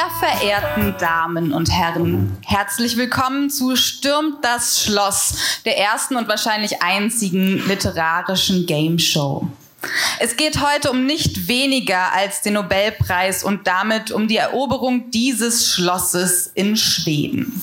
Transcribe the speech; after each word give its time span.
sehr 0.00 0.30
verehrten 0.30 0.94
Damen 0.98 1.52
und 1.52 1.70
Herren, 1.70 2.36
herzlich 2.46 2.96
willkommen 2.96 3.50
zu 3.50 3.76
Stürmt 3.76 4.42
das 4.42 4.82
Schloss, 4.82 5.60
der 5.66 5.76
ersten 5.76 6.16
und 6.16 6.28
wahrscheinlich 6.28 6.80
einzigen 6.80 7.62
literarischen 7.66 8.64
Game 8.66 8.98
Show. 8.98 9.46
Es 10.18 10.36
geht 10.36 10.60
heute 10.60 10.90
um 10.90 11.06
nicht 11.06 11.48
weniger 11.48 12.12
als 12.12 12.42
den 12.42 12.54
Nobelpreis 12.54 13.42
und 13.42 13.66
damit 13.66 14.10
um 14.10 14.28
die 14.28 14.36
Eroberung 14.36 15.10
dieses 15.10 15.68
Schlosses 15.68 16.50
in 16.54 16.76
Schweden. 16.76 17.62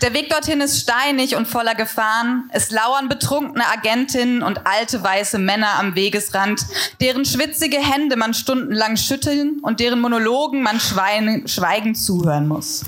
Der 0.00 0.12
Weg 0.14 0.28
dorthin 0.30 0.60
ist 0.60 0.80
steinig 0.80 1.36
und 1.36 1.46
voller 1.46 1.76
Gefahren. 1.76 2.50
Es 2.52 2.70
lauern 2.70 3.08
betrunkene 3.08 3.64
Agentinnen 3.66 4.42
und 4.42 4.66
alte 4.66 5.02
weiße 5.02 5.38
Männer 5.38 5.78
am 5.78 5.94
Wegesrand, 5.94 6.60
deren 7.00 7.24
schwitzige 7.24 7.78
Hände 7.78 8.16
man 8.16 8.34
stundenlang 8.34 8.96
schütteln 8.96 9.60
und 9.62 9.78
deren 9.78 10.00
Monologen 10.00 10.62
man 10.62 10.80
schweigend 10.80 11.96
zuhören 11.96 12.48
muss. 12.48 12.82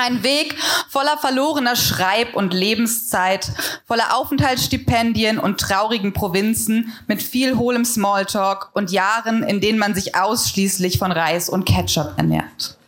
Ein 0.00 0.22
Weg 0.22 0.56
voller 0.88 1.18
verlorener 1.18 1.76
Schreib- 1.76 2.34
und 2.34 2.54
Lebenszeit, 2.54 3.52
voller 3.86 4.16
Aufenthaltsstipendien 4.16 5.38
und 5.38 5.60
traurigen 5.60 6.14
Provinzen 6.14 6.94
mit 7.06 7.22
viel 7.22 7.58
hohlem 7.58 7.84
Smalltalk 7.84 8.70
und 8.72 8.90
Jahren, 8.90 9.42
in 9.42 9.60
denen 9.60 9.78
man 9.78 9.94
sich 9.94 10.14
ausschließlich 10.14 10.98
von 10.98 11.12
Reis 11.12 11.50
und 11.50 11.66
Ketchup 11.66 12.14
ernährt. 12.16 12.78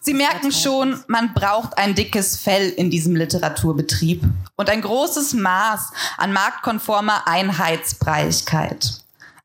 Sie 0.00 0.12
merken 0.12 0.52
schon, 0.52 1.02
man 1.06 1.32
braucht 1.32 1.78
ein 1.78 1.94
dickes 1.94 2.36
Fell 2.36 2.68
in 2.68 2.90
diesem 2.90 3.16
Literaturbetrieb 3.16 4.22
und 4.56 4.68
ein 4.68 4.82
großes 4.82 5.32
Maß 5.32 5.90
an 6.18 6.34
marktkonformer 6.34 7.26
Einheitsbreichkeit. 7.26 9.01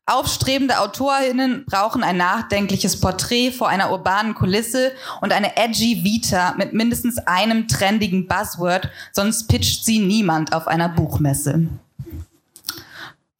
Aufstrebende 0.08 0.78
AutorInnen 0.78 1.64
brauchen 1.66 2.02
ein 2.02 2.16
nachdenkliches 2.16 2.98
Porträt 2.98 3.52
vor 3.52 3.68
einer 3.68 3.92
urbanen 3.92 4.34
Kulisse 4.34 4.92
und 5.20 5.32
eine 5.32 5.56
edgy 5.56 6.02
Vita 6.02 6.54
mit 6.56 6.72
mindestens 6.72 7.18
einem 7.18 7.68
trendigen 7.68 8.26
Buzzword, 8.26 8.88
sonst 9.12 9.48
pitcht 9.48 9.84
sie 9.84 9.98
niemand 9.98 10.54
auf 10.54 10.66
einer 10.66 10.88
Buchmesse. 10.88 11.68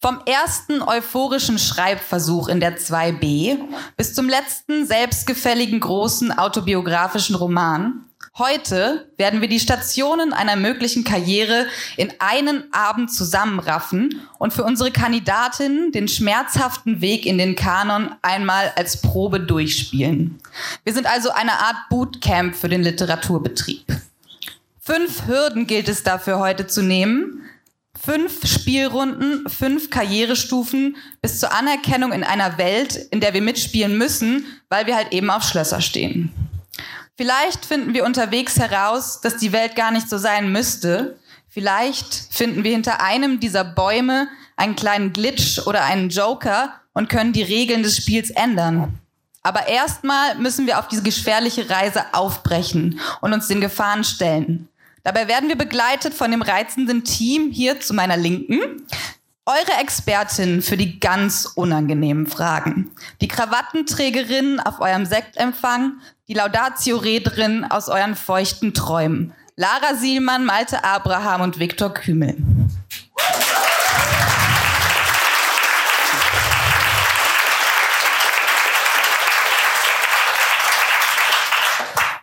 Vom 0.01 0.21
ersten 0.27 0.81
euphorischen 0.81 1.59
Schreibversuch 1.59 2.49
in 2.49 2.61
der 2.61 2.79
2b 2.79 3.59
bis 3.97 4.15
zum 4.15 4.29
letzten 4.29 4.87
selbstgefälligen 4.87 5.81
großen 5.81 6.31
autobiografischen 6.39 7.35
Roman 7.35 8.09
Heute 8.39 9.11
werden 9.17 9.41
wir 9.41 9.49
die 9.49 9.59
Stationen 9.59 10.33
einer 10.33 10.55
möglichen 10.55 11.03
Karriere 11.03 11.67
in 11.97 12.13
einen 12.21 12.73
Abend 12.73 13.13
zusammenraffen 13.13 14.23
und 14.39 14.53
für 14.53 14.63
unsere 14.63 14.93
Kandidatin 14.93 15.91
den 15.91 16.07
schmerzhaften 16.07 17.01
Weg 17.01 17.27
in 17.27 17.37
den 17.37 17.57
Kanon 17.57 18.15
einmal 18.23 18.73
als 18.77 19.01
Probe 19.01 19.41
durchspielen. 19.41 20.39
Wir 20.85 20.95
sind 20.95 21.09
also 21.09 21.31
eine 21.31 21.51
Art 21.53 21.89
Bootcamp 21.91 22.55
für 22.55 22.69
den 22.69 22.85
Literaturbetrieb. 22.85 23.87
Fünf 24.79 25.27
Hürden 25.27 25.67
gilt 25.67 25.89
es 25.89 26.05
dafür 26.05 26.39
heute 26.39 26.69
zu 26.69 26.83
nehmen. 26.83 27.43
Fünf 28.01 28.47
Spielrunden, 28.47 29.49
fünf 29.49 29.91
Karrierestufen 29.91 30.97
bis 31.21 31.41
zur 31.41 31.53
Anerkennung 31.53 32.13
in 32.13 32.25
einer 32.25 32.59
Welt, 32.59 32.95
in 33.11 33.21
der 33.21 33.35
wir 33.35 33.43
mitspielen 33.43 33.99
müssen, 33.99 34.45
weil 34.69 34.87
wir 34.87 34.97
halt 34.97 35.13
eben 35.13 35.31
auf 35.31 35.43
Schlösser 35.43 35.81
stehen. 35.81 36.33
Vielleicht 37.17 37.67
finden 37.67 37.95
wir 37.95 38.05
unterwegs 38.05 38.59
heraus, 38.59 39.21
dass 39.21 39.37
die 39.37 39.53
Welt 39.53 39.75
gar 39.75 39.91
nicht 39.91 40.09
so 40.09 40.19
sein 40.19 40.53
müsste. 40.53 41.19
Vielleicht 41.49 42.15
finden 42.31 42.63
wir 42.63 42.71
hinter 42.71 43.03
einem 43.03 43.41
dieser 43.41 43.65
Bäume 43.65 44.29
einen 44.57 44.77
kleinen 44.77 45.13
Glitch 45.13 45.67
oder 45.67 45.85
einen 45.85 46.11
Joker 46.11 46.75
und 46.93 47.09
können 47.09 47.33
die 47.33 47.43
Regeln 47.43 47.83
des 47.83 47.97
Spiels 47.97 48.31
ändern. 48.31 48.99
Aber 49.43 49.67
erstmal 49.67 50.37
müssen 50.37 50.67
wir 50.67 50.79
auf 50.79 50.89
diese 50.89 51.03
gefährliche 51.03 51.69
Reise 51.71 52.05
aufbrechen 52.13 53.01
und 53.21 53.33
uns 53.33 53.49
den 53.49 53.61
Gefahren 53.61 54.05
stellen. 54.05 54.69
Dabei 55.03 55.29
werden 55.29 55.49
wir 55.49 55.57
begleitet 55.57 56.15
von 56.15 56.31
dem 56.31 56.43
reizenden 56.43 57.05
Team 57.05 57.51
hier 57.51 57.81
zu 57.81 57.95
meiner 57.95 58.17
Linken. 58.17 58.87
Eure 59.47 59.81
Expertin 59.81 60.61
für 60.61 60.77
die 60.77 61.01
ganz 61.01 61.47
unangenehmen 61.55 62.27
Fragen. 62.27 62.91
Die 63.23 63.29
Krawattenträgerin 63.29 64.61
auf 64.61 64.81
eurem 64.81 65.07
Sektempfang, 65.07 66.01
die 66.29 66.35
Laudatio-Rednerin 66.35 67.65
aus 67.65 67.89
euren 67.89 68.15
feuchten 68.15 68.75
Träumen. 68.75 69.33
Lara 69.57 69.95
Sielmann, 69.95 70.45
Malte 70.45 70.85
Abraham 70.85 71.41
und 71.41 71.59
Viktor 71.59 71.95
Kümel. 71.95 72.37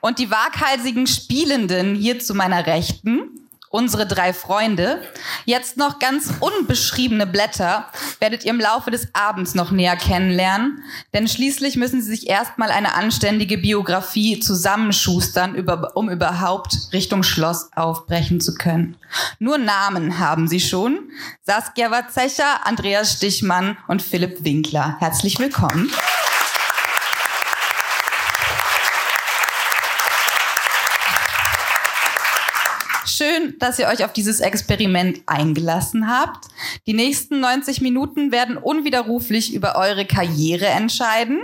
Und 0.06 0.20
die 0.20 0.30
waghalsigen 0.30 1.08
Spielenden 1.08 1.96
hier 1.96 2.20
zu 2.20 2.36
meiner 2.36 2.68
Rechten 2.68 3.22
unsere 3.72 4.06
drei 4.06 4.34
Freunde. 4.34 5.02
Jetzt 5.46 5.78
noch 5.78 5.98
ganz 5.98 6.32
unbeschriebene 6.40 7.26
Blätter 7.26 7.88
werdet 8.20 8.46
ihr 8.46 8.52
im 8.52 8.60
Laufe 8.60 8.92
des 8.92 9.08
Abends 9.14 9.56
noch 9.56 9.72
näher 9.72 9.96
kennenlernen, 9.96 10.84
denn 11.16 11.28
schließlich 11.28 11.76
müssen 11.76 12.04
sie 12.04 12.12
sich 12.12 12.30
erstmal 12.30 12.70
eine 12.70 12.94
anständige 12.94 13.58
Biografie 13.58 14.40
zusammenschustern, 14.40 15.68
um 15.96 16.12
überhaupt 16.12 16.78
Richtung 16.94 17.24
Schloss 17.24 17.72
aufbrechen 17.76 18.40
zu 18.40 18.54
können. 18.54 18.98
Nur 19.40 19.58
Namen 19.58 20.20
haben 20.20 20.48
sie 20.48 20.60
schon. 20.60 21.10
Saskia 21.42 21.90
Watzecher, 21.90 22.68
Andreas 22.68 23.14
Stichmann 23.14 23.76
und 23.88 24.04
Philipp 24.04 24.44
Winkler. 24.44 24.98
Herzlich 25.00 25.40
willkommen. 25.40 25.92
Schön, 33.18 33.56
dass 33.60 33.80
ihr 33.80 33.88
euch 33.88 34.04
auf 34.04 34.12
dieses 34.12 34.42
Experiment 34.42 35.22
eingelassen 35.26 36.10
habt. 36.10 36.50
Die 36.86 36.94
nächsten 36.94 37.40
90 37.40 37.80
Minuten 37.80 38.34
werden 38.34 38.58
unwiderruflich 38.58 39.54
über 39.54 39.78
eure 39.78 40.04
Karriere 40.06 40.66
entscheiden. 40.66 41.38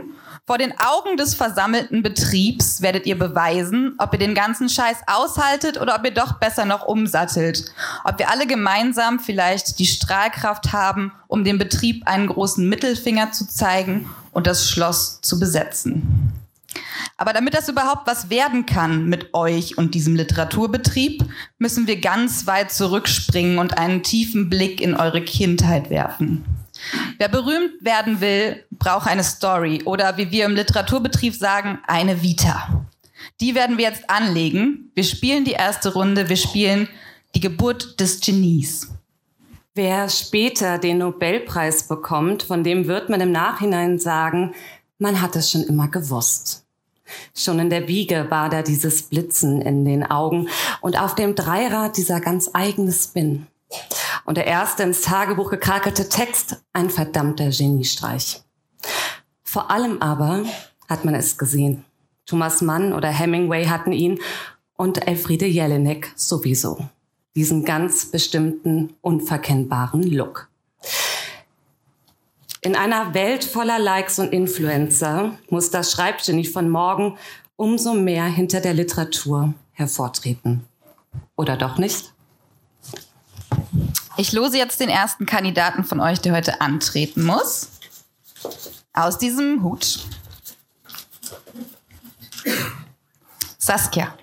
Vor 0.45 0.57
den 0.57 0.73
Augen 0.77 1.15
des 1.15 1.33
versammelten 1.33 2.03
Betriebs 2.03 2.81
werdet 2.81 3.05
ihr 3.05 3.17
beweisen, 3.17 3.95
ob 3.99 4.11
ihr 4.11 4.19
den 4.19 4.35
ganzen 4.35 4.67
Scheiß 4.67 4.97
aushaltet 5.07 5.79
oder 5.79 5.95
ob 5.95 6.03
ihr 6.03 6.13
doch 6.13 6.39
besser 6.39 6.65
noch 6.65 6.85
umsattelt. 6.87 7.63
Ob 8.03 8.19
wir 8.19 8.29
alle 8.29 8.47
gemeinsam 8.47 9.21
vielleicht 9.21 9.79
die 9.79 9.85
Strahlkraft 9.85 10.73
haben, 10.73 11.13
um 11.29 11.45
dem 11.45 11.57
Betrieb 11.57 12.05
einen 12.05 12.27
großen 12.27 12.67
Mittelfinger 12.67 13.31
zu 13.31 13.47
zeigen 13.47 14.09
und 14.33 14.45
das 14.45 14.69
Schloss 14.69 15.21
zu 15.21 15.39
besetzen. 15.39 16.30
Aber 17.17 17.33
damit 17.33 17.53
das 17.53 17.69
überhaupt 17.69 18.07
was 18.07 18.29
werden 18.29 18.65
kann 18.65 19.05
mit 19.05 19.33
euch 19.33 19.77
und 19.77 19.93
diesem 19.93 20.15
Literaturbetrieb, 20.15 21.23
müssen 21.59 21.87
wir 21.87 21.99
ganz 21.99 22.47
weit 22.47 22.71
zurückspringen 22.71 23.59
und 23.59 23.77
einen 23.77 24.03
tiefen 24.03 24.49
Blick 24.49 24.81
in 24.81 24.95
eure 24.95 25.21
Kindheit 25.21 25.89
werfen. 25.89 26.43
Wer 27.17 27.27
berühmt 27.27 27.73
werden 27.81 28.21
will, 28.21 28.63
braucht 28.71 29.07
eine 29.07 29.23
Story 29.23 29.81
oder 29.85 30.17
wie 30.17 30.31
wir 30.31 30.45
im 30.45 30.55
Literaturbetrieb 30.55 31.35
sagen, 31.35 31.79
eine 31.87 32.23
Vita. 32.23 32.85
Die 33.39 33.55
werden 33.55 33.77
wir 33.77 33.85
jetzt 33.85 34.09
anlegen. 34.09 34.91
Wir 34.95 35.03
spielen 35.03 35.45
die 35.45 35.51
erste 35.51 35.93
Runde, 35.93 36.29
wir 36.29 36.37
spielen 36.37 36.87
die 37.35 37.39
Geburt 37.39 37.99
des 37.99 38.19
Genies. 38.19 38.89
Wer 39.73 40.09
später 40.09 40.79
den 40.79 40.97
Nobelpreis 40.97 41.87
bekommt, 41.87 42.43
von 42.43 42.63
dem 42.63 42.87
wird 42.87 43.09
man 43.09 43.21
im 43.21 43.31
Nachhinein 43.31 43.99
sagen, 43.99 44.53
man 44.99 45.21
hat 45.21 45.35
es 45.35 45.49
schon 45.49 45.63
immer 45.63 45.87
gewusst. 45.87 46.60
Schon 47.35 47.59
in 47.59 47.69
der 47.69 47.87
Wiege 47.87 48.27
war 48.29 48.49
da 48.49 48.61
dieses 48.61 49.03
Blitzen 49.03 49.61
in 49.61 49.85
den 49.85 50.03
Augen 50.03 50.49
und 50.81 50.99
auf 50.99 51.15
dem 51.15 51.35
Dreirad 51.35 51.97
dieser 51.97 52.19
ganz 52.19 52.49
eigene 52.53 52.91
Spin. 52.91 53.47
Und 54.25 54.37
der 54.37 54.47
erste 54.47 54.83
ins 54.83 55.01
Tagebuch 55.01 55.49
gekrakelte 55.49 56.09
Text, 56.09 56.61
ein 56.73 56.89
verdammter 56.89 57.49
Geniestreich. 57.49 58.41
Vor 59.43 59.71
allem 59.71 60.01
aber 60.01 60.45
hat 60.87 61.05
man 61.05 61.15
es 61.15 61.37
gesehen. 61.37 61.85
Thomas 62.25 62.61
Mann 62.61 62.93
oder 62.93 63.09
Hemingway 63.09 63.65
hatten 63.65 63.91
ihn 63.91 64.19
und 64.75 65.07
Elfriede 65.07 65.45
Jelinek 65.45 66.11
sowieso. 66.15 66.89
Diesen 67.35 67.65
ganz 67.65 68.05
bestimmten, 68.05 68.93
unverkennbaren 69.01 70.03
Look. 70.03 70.49
In 72.63 72.75
einer 72.75 73.15
Welt 73.15 73.43
voller 73.43 73.79
Likes 73.79 74.19
und 74.19 74.31
Influencer 74.31 75.35
muss 75.49 75.71
das 75.71 75.91
Schreibgenie 75.91 76.45
von 76.45 76.69
morgen 76.69 77.17
umso 77.55 77.95
mehr 77.95 78.25
hinter 78.25 78.61
der 78.61 78.75
Literatur 78.75 79.55
hervortreten. 79.71 80.63
Oder 81.35 81.57
doch 81.57 81.79
nicht? 81.79 82.13
Ich 84.15 84.31
lose 84.31 84.59
jetzt 84.59 84.79
den 84.79 84.89
ersten 84.89 85.25
Kandidaten 85.25 85.83
von 85.83 85.99
euch, 85.99 86.21
der 86.21 86.33
heute 86.33 86.61
antreten 86.61 87.23
muss. 87.23 87.69
Aus 88.93 89.17
diesem 89.17 89.63
Hut. 89.63 90.05
Saskia. 93.57 94.13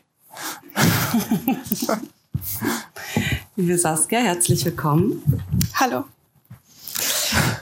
Liebe 3.56 3.76
Saskia, 3.76 4.20
herzlich 4.20 4.64
willkommen. 4.64 5.42
Hallo. 5.74 6.04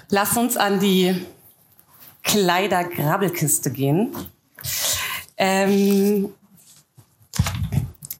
Lass 0.08 0.36
uns 0.36 0.56
an 0.56 0.80
die 0.80 1.26
Kleidergrabbelkiste 2.22 3.70
gehen. 3.70 4.14
Ähm, 5.36 6.34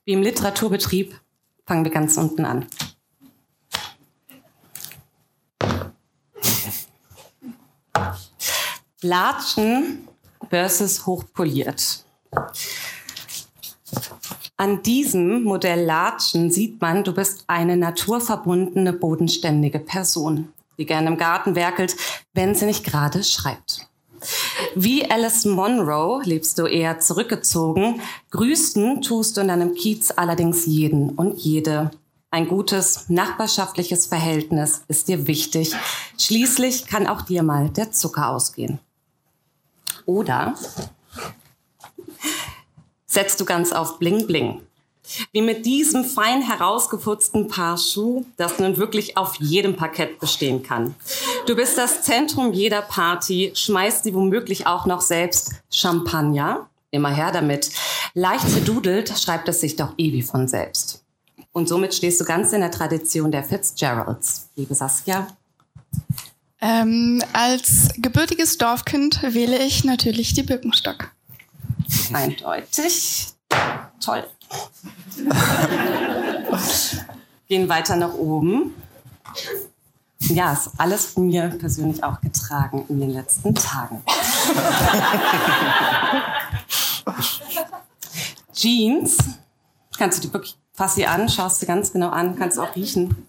wie 0.05 0.13
im 0.13 0.23
Literaturbetrieb 0.23 1.19
fangen 1.67 1.85
wir 1.85 1.93
ganz 1.93 2.17
unten 2.17 2.45
an. 2.45 2.67
Latschen 9.03 10.09
versus 10.49 11.07
hochpoliert. 11.07 12.05
An 14.57 14.83
diesem 14.83 15.43
Modell 15.43 15.85
Latschen 15.85 16.51
sieht 16.51 16.81
man, 16.81 17.05
du 17.05 17.13
bist 17.13 17.45
eine 17.47 17.77
naturverbundene, 17.77 18.93
bodenständige 18.93 19.79
Person, 19.79 20.53
die 20.79 20.87
gerne 20.87 21.09
im 21.09 21.17
Garten 21.17 21.55
werkelt, 21.55 21.97
wenn 22.35 22.55
sie 22.55 22.67
nicht 22.67 22.85
gerade 22.85 23.23
schreibt. 23.25 23.87
Wie 24.75 25.11
Alice 25.11 25.45
Monroe 25.45 26.23
lebst 26.25 26.59
du 26.59 26.67
eher 26.67 27.01
zurückgezogen. 27.01 28.01
Grüßen 28.31 29.03
tust 29.03 29.37
du 29.37 29.43
in 29.43 29.49
deinem 29.49 29.75
Kiez 29.75 30.11
allerdings 30.11 30.67
jeden 30.67 31.11
und 31.11 31.39
jede. 31.39 31.91
Ein 32.31 32.49
gutes 32.49 33.09
nachbarschaftliches 33.09 34.07
Verhältnis 34.07 34.83
ist 34.89 35.09
dir 35.09 35.27
wichtig. 35.27 35.75
Schließlich 36.19 36.87
kann 36.87 37.07
auch 37.07 37.23
dir 37.23 37.43
mal 37.43 37.71
der 37.71 37.93
Zucker 37.93 38.29
ausgehen. 38.29 38.79
Oder 40.05 40.55
setzt 43.07 43.41
du 43.41 43.45
ganz 43.45 43.73
auf 43.73 43.99
Bling 43.99 44.27
Bling. 44.27 44.66
Wie 45.33 45.43
mit 45.43 45.67
diesem 45.67 46.05
fein 46.05 46.43
herausgeputzten 46.43 47.49
Paar 47.49 47.79
Schuh, 47.79 48.25
das 48.37 48.59
nun 48.59 48.77
wirklich 48.77 49.17
auf 49.17 49.37
jedem 49.37 49.77
Parkett 49.77 50.19
bestehen 50.19 50.63
kann. 50.63 50.95
Du 51.47 51.55
bist 51.55 51.79
das 51.79 52.03
Zentrum 52.03 52.53
jeder 52.53 52.83
Party, 52.83 53.53
schmeißt 53.55 54.05
sie 54.05 54.15
womöglich 54.15 54.67
auch 54.67 54.87
noch 54.87 55.01
selbst 55.01 55.53
Champagner. 55.71 56.69
Immer 56.91 57.11
her 57.11 57.33
damit. 57.33 57.71
Leicht 58.15 58.49
verdudelt 58.49 59.19
schreibt 59.19 59.49
es 59.49 59.61
sich 59.61 59.77
doch 59.77 59.93
ewig 59.99 60.25
von 60.25 60.49
selbst. 60.49 61.03
Und 61.53 61.69
somit 61.69 61.95
stehst 61.95 62.21
du 62.21 62.25
ganz 62.25 62.53
in 62.53 62.61
der 62.61 62.71
Tradition 62.71 63.31
der 63.33 63.43
Fitzgeralds. 63.43 64.49
Liebe 64.57 64.75
Saskia. 64.75 65.27
Ähm, 66.61 67.23
als 67.33 67.91
gebürtiges 67.97 68.59
Dorfkind 68.59 69.23
wähle 69.23 69.59
ich 69.59 69.85
natürlich 69.85 70.35
die 70.35 70.43
Birkenstock. 70.43 71.13
Eindeutig. 72.13 73.29
Toll. 74.05 74.25
Gehen 77.49 77.69
weiter 77.69 77.97
nach 77.97 78.15
oben. 78.15 78.75
Ja, 80.19 80.53
ist 80.53 80.71
alles 80.79 81.07
von 81.07 81.27
mir 81.27 81.49
persönlich 81.49 82.03
auch 82.03 82.21
getragen 82.21 82.85
in 82.89 83.01
den 83.01 83.11
letzten 83.11 83.55
Tagen. 83.55 84.03
Jeans. 88.53 89.17
Kannst 89.97 90.19
du 90.19 90.27
die 90.27 90.33
wirklich, 90.33 90.59
fass 90.73 90.97
sie 90.97 91.07
an, 91.07 91.29
schaust 91.29 91.61
sie 91.61 91.67
ganz 91.67 91.93
genau 91.93 92.09
an, 92.09 92.37
kannst 92.37 92.59
auch 92.59 92.75
riechen. 92.75 93.29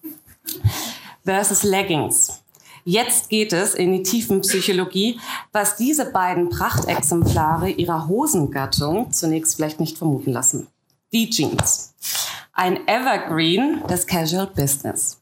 Versus 1.23 1.63
Leggings. 1.63 2.41
Jetzt 2.83 3.29
geht 3.29 3.51
es 3.51 3.75
in 3.75 3.91
die 3.91 4.03
Tiefenpsychologie, 4.03 5.19
was 5.51 5.75
diese 5.75 6.05
beiden 6.05 6.49
Prachtexemplare 6.49 7.69
ihrer 7.69 8.07
Hosengattung 8.07 9.11
zunächst 9.11 9.55
vielleicht 9.55 9.81
nicht 9.81 9.97
vermuten 9.97 10.31
lassen. 10.31 10.67
Die 11.13 11.29
Jeans. 11.29 11.93
Ein 12.51 12.85
Evergreen 12.85 13.81
des 13.87 14.05
Casual 14.05 14.47
Business. 14.47 15.21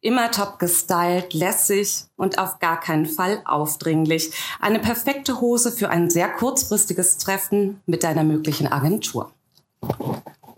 Immer 0.00 0.32
top 0.32 0.58
gestylt, 0.58 1.32
lässig 1.32 2.04
und 2.16 2.38
auf 2.38 2.58
gar 2.58 2.80
keinen 2.80 3.06
Fall 3.06 3.40
aufdringlich. 3.44 4.32
Eine 4.60 4.80
perfekte 4.80 5.40
Hose 5.40 5.70
für 5.70 5.90
ein 5.90 6.10
sehr 6.10 6.28
kurzfristiges 6.28 7.18
Treffen 7.18 7.80
mit 7.86 8.02
deiner 8.02 8.24
möglichen 8.24 8.66
Agentur. 8.66 9.30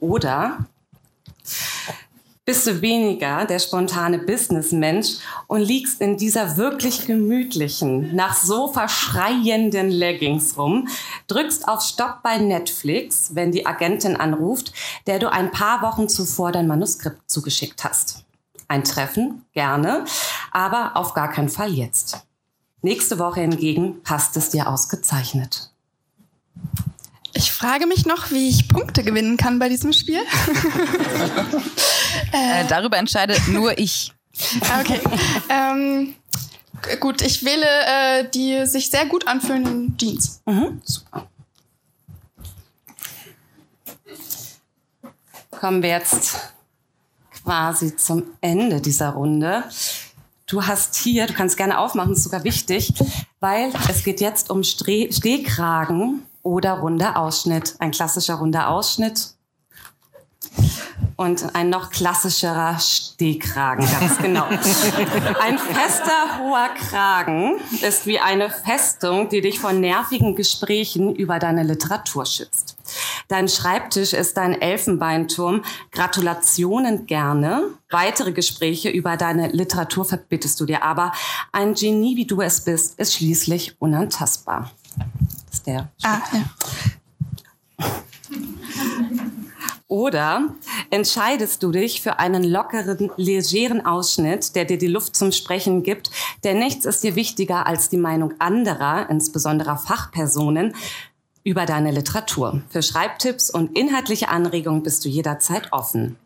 Oder 0.01 0.65
bist 2.45 2.67
du 2.67 2.83
weniger 2.83 3.47
der 3.47 3.59
spontane 3.59 4.19
Businessmensch 4.19 5.17
und 5.47 5.63
liegst 5.63 6.01
in 6.01 6.17
dieser 6.17 6.57
wirklich 6.57 7.07
gemütlichen, 7.07 8.15
nach 8.15 8.37
so 8.37 8.69
verschreienden 8.69 9.91
Leggings 9.91 10.59
rum, 10.59 10.89
drückst 11.27 11.67
auf 11.67 11.83
Stopp 11.83 12.23
bei 12.23 12.39
Netflix, 12.39 13.35
wenn 13.35 13.51
die 13.51 13.65
Agentin 13.65 14.17
anruft, 14.17 14.73
der 15.07 15.19
du 15.19 15.33
ein 15.33 15.51
paar 15.51 15.81
Wochen 15.83 16.09
zuvor 16.09 16.53
dein 16.53 16.67
Manuskript 16.67 17.31
zugeschickt 17.31 17.83
hast. 17.83 18.25
Ein 18.69 18.85
Treffen, 18.85 19.45
gerne, 19.53 20.05
aber 20.51 20.97
auf 20.97 21.15
gar 21.15 21.31
keinen 21.31 21.49
Fall 21.49 21.73
jetzt. 21.73 22.27
Nächste 22.83 23.19
Woche 23.19 23.41
hingegen 23.41 24.03
passt 24.03 24.37
es 24.37 24.51
dir 24.51 24.69
ausgezeichnet. 24.69 25.71
Ich 27.37 27.51
frage 27.51 27.87
mich 27.87 28.07
noch, 28.07 28.31
wie 28.31 28.49
ich 28.49 28.69
Punkte 28.69 29.03
gewinnen 29.03 29.37
kann 29.37 29.59
bei 29.59 29.69
diesem 29.69 29.93
Spiel. 29.93 30.21
Äh, 32.33 32.65
darüber 32.69 32.97
entscheidet 32.97 33.49
nur 33.49 33.79
ich. 33.79 34.13
okay. 34.81 35.01
Ähm, 35.49 36.15
gut, 37.01 37.23
ich 37.23 37.45
wähle 37.45 37.67
äh, 37.67 38.29
die 38.29 38.67
sich 38.67 38.91
sehr 38.91 39.07
gut 39.07 39.27
anfühlenden 39.29 39.97
Jeans. 39.97 40.41
Mhm, 40.47 40.81
super. 40.85 41.29
Kommen 45.51 45.83
wir 45.83 45.91
jetzt 45.91 46.37
quasi 47.43 47.97
zum 47.97 48.25
Ende 48.41 48.81
dieser 48.81 49.11
Runde. 49.11 49.65
Du 50.47 50.67
hast 50.67 50.97
hier, 50.97 51.27
du 51.27 51.35
kannst 51.35 51.57
gerne 51.57 51.79
aufmachen, 51.79 52.13
ist 52.13 52.25
sogar 52.25 52.45
wichtig, 52.45 52.93
weil 53.41 53.73
es 53.89 54.05
geht 54.05 54.21
jetzt 54.21 54.51
um 54.51 54.63
Stre 54.63 55.13
Stehkragen 55.13 56.23
oder 56.45 56.75
runder 56.75 57.17
Ausschnitt. 57.17 57.75
Ein 57.81 57.91
klassischer 57.91 58.35
runder 58.35 58.69
Ausschnitt 58.69 59.35
und 61.17 61.55
ein 61.55 61.71
noch 61.71 61.91
klassischerer 61.91 62.79
Stehkragen, 62.79 63.87
ganz 63.91 64.19
genau. 64.19 64.45
Ein 65.41 65.59
fester, 65.59 66.39
hoher 66.41 66.69
Kragen 66.75 67.55
ist 67.83 68.07
wie 68.07 68.19
eine 68.19 68.51
Festung, 68.51 69.29
die 69.29 69.41
dich 69.41 69.61
vor 69.61 69.73
nervigen 69.73 70.35
Gesprächen 70.35 71.15
über 71.15 71.39
deine 71.39 71.63
Literatur 71.63 72.27
schützt. 72.27 72.77
Dein 73.29 73.49
Schreibtisch 73.49 74.13
ist 74.13 74.37
dein 74.37 74.61
Elfenbeinturm. 74.61 75.65
Gratulationen 75.93 77.07
gerne. 77.07 77.63
Weitere 77.91 78.33
Gespräche 78.33 78.91
über 78.91 79.17
deine 79.17 79.49
Literatur 79.49 80.05
verbittest 80.05 80.61
du 80.61 80.67
dir 80.67 80.83
aber. 80.83 81.13
Ein 81.53 81.75
Genie, 81.75 82.17
wie 82.17 82.27
du 82.27 82.41
es 82.41 82.63
bist, 82.65 82.99
ist 82.99 83.15
schließlich 83.15 83.77
unantastbar. 83.81 84.71
Ist 85.55 85.69
der 85.69 85.89
Ah, 86.03 86.21
ja. 86.33 87.87
Oder 89.87 90.49
entscheidest 90.91 91.63
du 91.63 91.71
dich 91.71 92.03
für 92.03 92.19
einen 92.19 92.43
lockeren, 92.43 93.13
legeren 93.17 93.87
Ausschnitt, 93.87 94.57
der 94.57 94.65
dir 94.65 94.79
die 94.79 94.89
Luft 94.89 95.15
zum 95.15 95.31
Sprechen 95.31 95.85
gibt, 95.85 96.11
denn 96.43 96.59
nichts 96.59 96.85
ist 96.85 97.05
dir 97.05 97.15
wichtiger 97.15 97.69
als 97.69 97.89
die 97.89 97.99
Meinung 97.99 98.35
anderer, 98.41 99.09
insbesondere 99.09 99.79
Fachpersonen, 99.79 100.75
über 101.45 101.67
deine 101.67 101.93
Literatur. 101.93 102.63
Für 102.71 102.83
Schreibtipps 102.83 103.51
und 103.51 103.79
inhaltliche 103.79 104.31
Anregungen 104.31 104.83
bist 104.83 105.05
du 105.05 105.09
jederzeit 105.09 105.73
offen. 105.73 106.17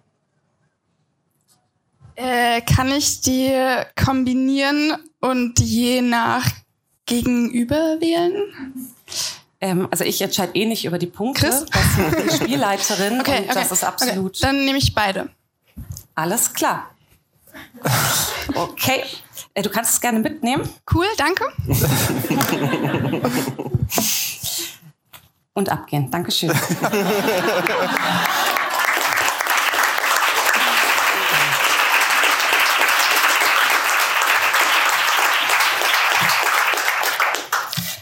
Äh, 2.14 2.62
kann 2.62 2.90
ich 2.90 3.20
die 3.20 3.52
kombinieren 4.02 4.94
und 5.20 5.60
je 5.60 6.00
nach 6.00 6.48
Gegenüber 7.08 7.96
wählen? 8.00 8.44
Ähm, 9.60 9.88
also 9.90 10.04
ich 10.04 10.20
entscheide 10.22 10.54
eh 10.54 10.66
nicht 10.66 10.84
über 10.84 10.98
die 10.98 11.06
Punkte. 11.06 11.46
Chris? 11.48 11.64
Das 11.66 11.82
ist 11.84 12.40
die 12.40 12.44
Spielleiterin 12.44 13.20
Okay, 13.20 13.40
okay. 13.44 13.50
das 13.54 13.72
ist 13.72 13.82
absolut 13.84 14.36
Okay, 14.36 14.38
dann 14.42 14.64
nehme 14.64 14.78
ich 14.78 14.94
beide. 14.94 15.30
alles 16.14 16.52
klar. 16.54 16.90
Okay, 18.54 19.02
äh, 19.54 19.62
du 19.62 19.70
kannst 19.70 19.94
es 19.94 20.00
gerne 20.00 20.20
mitnehmen 20.20 20.68
Cool, 20.94 21.06
danke. 21.16 21.44
und 25.54 25.68
abgehen. 25.70 26.08
Dankeschön. 26.10 26.52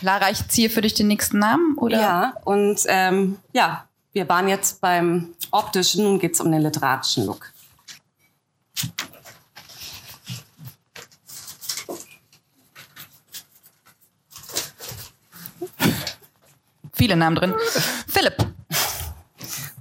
Lara, 0.06 0.30
ich 0.30 0.46
ziehe 0.46 0.70
für 0.70 0.82
dich 0.82 0.94
den 0.94 1.08
nächsten 1.08 1.40
Namen, 1.40 1.76
oder? 1.78 2.00
Ja, 2.00 2.34
und 2.44 2.80
ähm, 2.86 3.38
ja, 3.52 3.88
wir 4.12 4.28
waren 4.28 4.46
jetzt 4.46 4.80
beim 4.80 5.34
Optisch, 5.50 5.96
nun 5.96 6.20
geht's 6.20 6.40
um 6.40 6.52
den 6.52 6.62
literarischen 6.62 7.26
Look. 7.26 7.52
Viele 16.92 17.16
Namen 17.16 17.34
drin. 17.34 17.54
Philipp. 18.06 18.36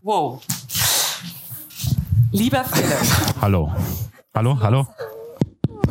Wow. 0.01 0.41
Lieber 2.31 2.63
Philipp. 2.63 2.97
Hallo. 3.41 3.71
Hallo, 4.33 4.59
hallo? 4.59 4.87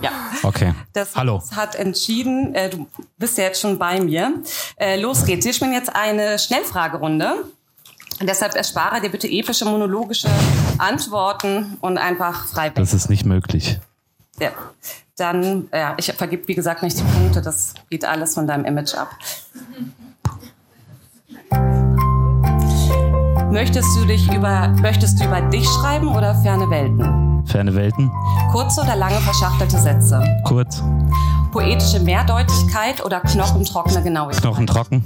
Ja. 0.04 0.12
Okay. 0.42 0.74
Das 0.92 1.16
Hallo. 1.16 1.42
Hat 1.56 1.74
entschieden, 1.74 2.54
äh, 2.54 2.68
du 2.68 2.86
bist 3.16 3.38
ja 3.38 3.44
jetzt 3.44 3.60
schon 3.60 3.78
bei 3.78 4.00
mir. 4.00 4.42
Äh, 4.76 5.00
los 5.00 5.24
geht's. 5.24 5.46
Wir 5.46 5.54
spielen 5.54 5.72
jetzt 5.72 5.94
eine 5.94 6.38
Schnellfragerunde. 6.38 7.44
Und 8.20 8.28
deshalb 8.28 8.54
erspare 8.54 9.00
dir 9.00 9.10
bitte 9.10 9.26
epische 9.26 9.64
monologische 9.64 10.28
Antworten 10.78 11.78
und 11.80 11.98
einfach 11.98 12.46
frei 12.46 12.66
weg. 12.66 12.76
Das 12.76 12.94
ist 12.94 13.08
nicht 13.08 13.24
möglich. 13.24 13.80
Ja. 14.38 14.50
Dann, 15.16 15.68
ja, 15.72 15.94
ich 15.96 16.12
vergib 16.12 16.48
wie 16.48 16.54
gesagt 16.54 16.82
nicht 16.82 16.98
die 16.98 17.02
Punkte, 17.02 17.40
das 17.40 17.74
geht 17.88 18.04
alles 18.04 18.34
von 18.34 18.46
deinem 18.46 18.64
Image 18.64 18.94
ab. 18.94 19.10
Möchtest 23.50 23.96
du 23.96 24.04
dich 24.04 24.32
über, 24.32 24.68
möchtest 24.80 25.20
du 25.20 25.24
über 25.24 25.40
dich 25.40 25.64
schreiben 25.66 26.08
oder 26.08 26.34
ferne 26.42 26.68
Welten? 26.68 27.33
Ferne 27.46 27.74
Welten? 27.74 28.10
Kurze 28.50 28.82
oder 28.82 28.96
lange 28.96 29.20
verschachtelte 29.20 29.78
Sätze? 29.78 30.22
Kurz. 30.44 30.82
Poetische 31.52 32.00
Mehrdeutigkeit 32.00 33.04
oder 33.04 33.20
knochentrockene 33.20 34.02
Genauigkeit? 34.02 34.42
Knochen 34.42 34.66
trocken. 34.66 35.04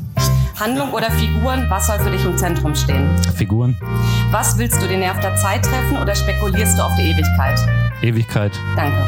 Handlung 0.58 0.92
oder 0.92 1.10
Figuren, 1.10 1.66
was 1.68 1.86
soll 1.86 1.98
für 2.00 2.10
dich 2.10 2.24
im 2.24 2.36
Zentrum 2.36 2.74
stehen? 2.74 3.16
Figuren. 3.36 3.76
Was 4.30 4.56
willst 4.58 4.80
du, 4.82 4.88
den 4.88 5.00
Nerv 5.00 5.20
der 5.20 5.36
Zeit 5.36 5.64
treffen 5.64 5.98
oder 5.98 6.14
spekulierst 6.14 6.78
du 6.78 6.82
auf 6.82 6.92
die 6.96 7.10
Ewigkeit? 7.10 7.58
Ewigkeit. 8.02 8.52
Danke. 8.76 8.98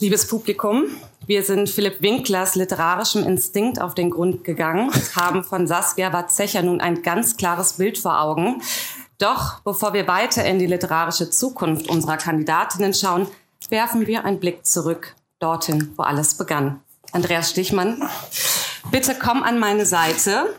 Liebes 0.00 0.26
Publikum, 0.26 0.86
wir 1.26 1.42
sind 1.42 1.70
Philipp 1.70 2.02
Winklers 2.02 2.54
literarischem 2.54 3.24
Instinkt 3.24 3.80
auf 3.80 3.94
den 3.94 4.10
Grund 4.10 4.44
gegangen, 4.44 4.90
haben 5.14 5.44
von 5.44 5.66
Saskia 5.66 6.12
Watzecher 6.12 6.62
nun 6.62 6.80
ein 6.80 7.02
ganz 7.02 7.36
klares 7.36 7.74
Bild 7.74 7.98
vor 7.98 8.20
Augen. 8.20 8.62
Doch 9.18 9.60
bevor 9.60 9.92
wir 9.92 10.08
weiter 10.08 10.44
in 10.44 10.58
die 10.58 10.66
literarische 10.66 11.30
Zukunft 11.30 11.88
unserer 11.88 12.16
Kandidatinnen 12.16 12.92
schauen, 12.92 13.28
werfen 13.68 14.06
wir 14.06 14.24
einen 14.24 14.40
Blick 14.40 14.66
zurück 14.66 15.14
dorthin, 15.38 15.92
wo 15.96 16.02
alles 16.02 16.34
begann. 16.34 16.80
Andreas 17.12 17.50
Stichmann, 17.50 18.02
bitte 18.90 19.14
komm 19.14 19.42
an 19.42 19.58
meine 19.58 19.86
Seite. 19.86 20.54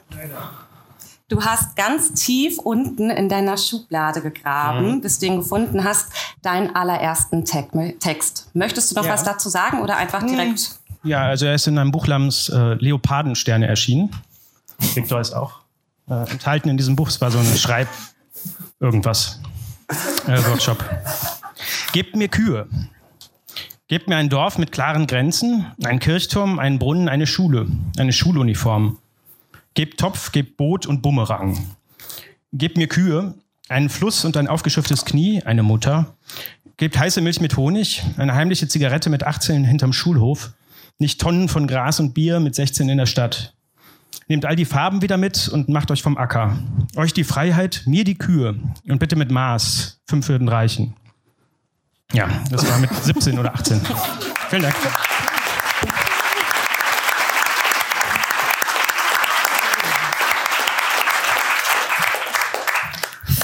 Du 1.34 1.42
hast 1.44 1.76
ganz 1.76 2.14
tief 2.14 2.60
unten 2.60 3.10
in 3.10 3.28
deiner 3.28 3.58
Schublade 3.58 4.22
gegraben, 4.22 5.02
bis 5.02 5.18
du 5.18 5.26
ihn 5.26 5.38
gefunden 5.38 5.84
hast, 5.84 6.12
deinen 6.44 6.76
allerersten 6.76 7.44
Te 7.44 7.66
Text. 8.00 8.52
Möchtest 8.54 8.92
du 8.92 8.96
noch 8.98 9.06
Ja. 9.06 9.14
was 9.14 9.24
dazu 9.24 9.50
sagen 9.50 9.82
oder 9.82 9.98
einfach 9.98 10.22
direkt? 10.22 10.80
Ja, 11.02 11.24
also 11.24 11.48
er 11.48 11.56
ist 11.56 11.66
in 11.66 11.80
einem 11.80 11.92
Buch 11.92 12.06
namens 12.06 12.50
äh, 12.50 12.76
Leopardensterne 12.76 13.66
erschienen. 13.66 14.12
Victor 14.94 15.22
ist 15.22 15.34
auch 15.34 15.62
äh, 16.08 16.30
enthalten 16.30 16.70
in 16.70 16.78
diesem 16.78 16.96
Buch. 16.96 17.08
Es 17.08 17.20
war 17.20 17.32
so 17.32 17.40
ein 17.40 17.58
Schreib 17.58 17.88
irgendwas 18.80 19.40
äh, 20.28 20.38
Workshop. 20.50 20.86
Gebt 21.94 22.16
mir 22.16 22.28
Kühe. 22.28 22.68
Gebt 23.88 24.08
mir 24.08 24.18
ein 24.18 24.30
Dorf 24.30 24.60
mit 24.60 24.72
klaren 24.72 25.08
Grenzen, 25.08 25.66
einen 25.84 25.98
Kirchturm, 25.98 26.60
einen 26.60 26.78
Brunnen, 26.78 27.10
eine 27.10 27.26
Schule, 27.26 27.66
eine 27.98 28.14
Schuluniform. 28.14 29.00
Gebt 29.74 30.00
Topf, 30.00 30.32
gebt 30.32 30.58
Boot 30.58 30.86
und 30.86 31.02
Bumerang. 31.02 31.76
Gebt 32.52 32.78
mir 32.78 32.88
Kühe, 32.88 33.34
einen 33.70 33.90
Fluss 33.90 34.24
und 34.26 34.38
ein 34.38 34.48
aufgeschürftes 34.48 35.06
Knie, 35.06 35.42
eine 35.44 35.64
Mutter. 35.64 36.16
Gebt 36.78 36.98
heiße 36.98 37.22
Milch 37.22 37.42
mit 37.42 37.58
Honig, 37.58 38.04
eine 38.18 38.36
heimliche 38.36 38.68
Zigarette 38.68 39.10
mit 39.10 39.24
18 39.24 39.64
hinterm 39.64 39.94
Schulhof, 39.94 40.54
nicht 41.00 41.20
Tonnen 41.20 41.50
von 41.50 41.66
Gras 41.66 42.00
und 42.00 42.14
Bier 42.14 42.40
mit 42.40 42.54
16 42.56 42.88
in 42.90 42.98
der 42.98 43.06
Stadt. 43.08 43.56
Nehmt 44.28 44.46
all 44.46 44.56
die 44.56 44.66
Farben 44.66 45.02
wieder 45.02 45.18
mit 45.18 45.48
und 45.50 45.70
macht 45.70 45.92
euch 45.92 46.04
vom 46.04 46.18
Acker. 46.18 46.58
Euch 46.96 47.14
die 47.14 47.24
Freiheit, 47.24 47.84
mir 47.86 48.04
die 48.04 48.18
Kühe 48.18 48.60
und 48.88 49.00
bitte 49.00 49.16
mit 49.16 49.32
Maß. 49.32 50.02
Fünf 50.08 50.30
würden 50.30 50.48
reichen. 50.48 50.94
Ja, 52.14 52.30
das 52.52 52.68
war 52.70 52.78
mit 52.78 52.94
17 52.94 53.40
oder 53.40 53.56
18. 53.56 53.82
Vielen 54.50 54.62
Dank. 54.62 54.76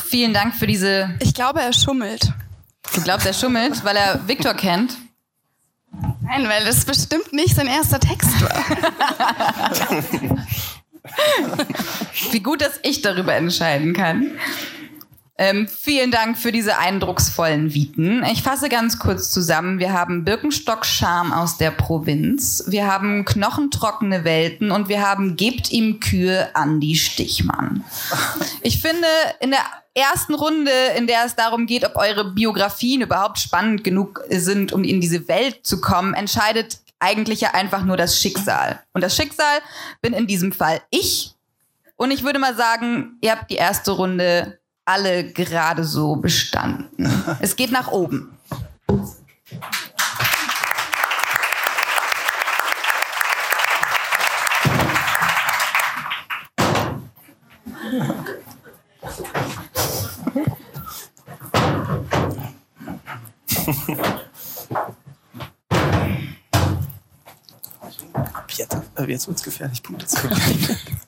Vielen 0.09 0.33
Dank 0.33 0.55
für 0.55 0.65
diese. 0.65 1.15
Ich 1.19 1.35
glaube, 1.35 1.61
er 1.61 1.71
schummelt. 1.71 2.33
Du 2.95 3.01
glaubst, 3.01 3.27
er 3.27 3.33
schummelt, 3.33 3.83
weil 3.85 3.95
er 3.95 4.27
Viktor 4.27 4.55
kennt. 4.55 4.97
Nein, 6.23 6.49
weil 6.49 6.65
das 6.65 6.83
bestimmt 6.83 7.31
nicht 7.31 7.55
sein 7.55 7.67
erster 7.67 7.99
Text 7.99 8.41
war. 8.41 8.63
Wie 12.31 12.39
gut, 12.39 12.61
dass 12.61 12.79
ich 12.81 13.03
darüber 13.03 13.35
entscheiden 13.35 13.93
kann. 13.93 14.31
Ähm, 15.41 15.69
vielen 15.69 16.11
Dank 16.11 16.37
für 16.37 16.51
diese 16.51 16.79
eindrucksvollen 16.79 17.73
Viten. 17.73 18.25
Ich 18.25 18.43
fasse 18.43 18.67
ganz 18.67 18.99
kurz 18.99 19.31
zusammen. 19.31 19.79
Wir 19.79 19.93
haben 19.93 20.25
Birkenstock-Charme 20.25 21.31
aus 21.31 21.57
der 21.57 21.71
Provinz. 21.71 22.65
Wir 22.67 22.87
haben 22.87 23.23
knochentrockene 23.23 24.25
Welten 24.25 24.69
und 24.69 24.89
wir 24.89 25.01
haben 25.01 25.37
Gebt 25.37 25.71
ihm 25.71 26.01
Kühe 26.01 26.53
Andi 26.57 26.97
Stichmann. 26.97 27.85
Ich 28.63 28.81
finde, 28.81 29.07
in 29.39 29.51
der 29.51 29.61
ersten 29.93 30.33
Runde, 30.33 30.71
in 30.97 31.07
der 31.07 31.23
es 31.25 31.37
darum 31.37 31.67
geht, 31.67 31.85
ob 31.85 31.95
eure 31.95 32.33
Biografien 32.33 32.99
überhaupt 32.99 33.39
spannend 33.39 33.85
genug 33.85 34.21
sind, 34.27 34.73
um 34.73 34.83
in 34.83 34.99
diese 34.99 35.29
Welt 35.29 35.61
zu 35.63 35.79
kommen, 35.79 36.15
entscheidet 36.15 36.79
eigentlich 36.99 37.39
ja 37.39 37.53
einfach 37.53 37.85
nur 37.85 37.95
das 37.95 38.19
Schicksal. 38.19 38.83
Und 38.91 39.05
das 39.05 39.15
Schicksal 39.15 39.59
bin 40.01 40.11
in 40.11 40.27
diesem 40.27 40.51
Fall 40.51 40.81
ich. 40.89 41.33
Und 41.95 42.11
ich 42.11 42.23
würde 42.25 42.39
mal 42.39 42.55
sagen, 42.57 43.17
ihr 43.21 43.31
habt 43.31 43.49
die 43.49 43.55
erste 43.55 43.91
Runde 43.91 44.58
alle 44.89 45.23
gerade 45.23 45.83
so 45.83 46.15
bestanden. 46.15 46.87
Es 47.39 47.55
geht 47.55 47.71
nach 47.71 47.91
oben. 47.91 48.35
Jetzt, 68.57 68.75
äh, 68.95 69.05
jetzt 69.05 69.27
wird's 69.27 69.43
gefährlich, 69.43 69.83
Punkte 69.83 70.07
zu 70.07 70.17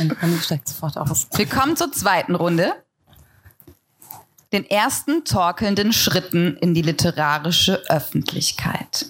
Mein 0.00 0.16
Handy 0.18 0.38
steigt 0.40 0.66
sofort 0.66 0.96
aus. 0.96 1.28
Wir 1.34 1.46
kommen 1.46 1.76
zur 1.76 1.92
zweiten 1.92 2.34
Runde. 2.34 2.72
Den 4.52 4.68
ersten 4.68 5.24
torkelnden 5.24 5.92
Schritten 5.92 6.56
in 6.56 6.72
die 6.74 6.82
literarische 6.82 7.82
Öffentlichkeit. 7.88 9.06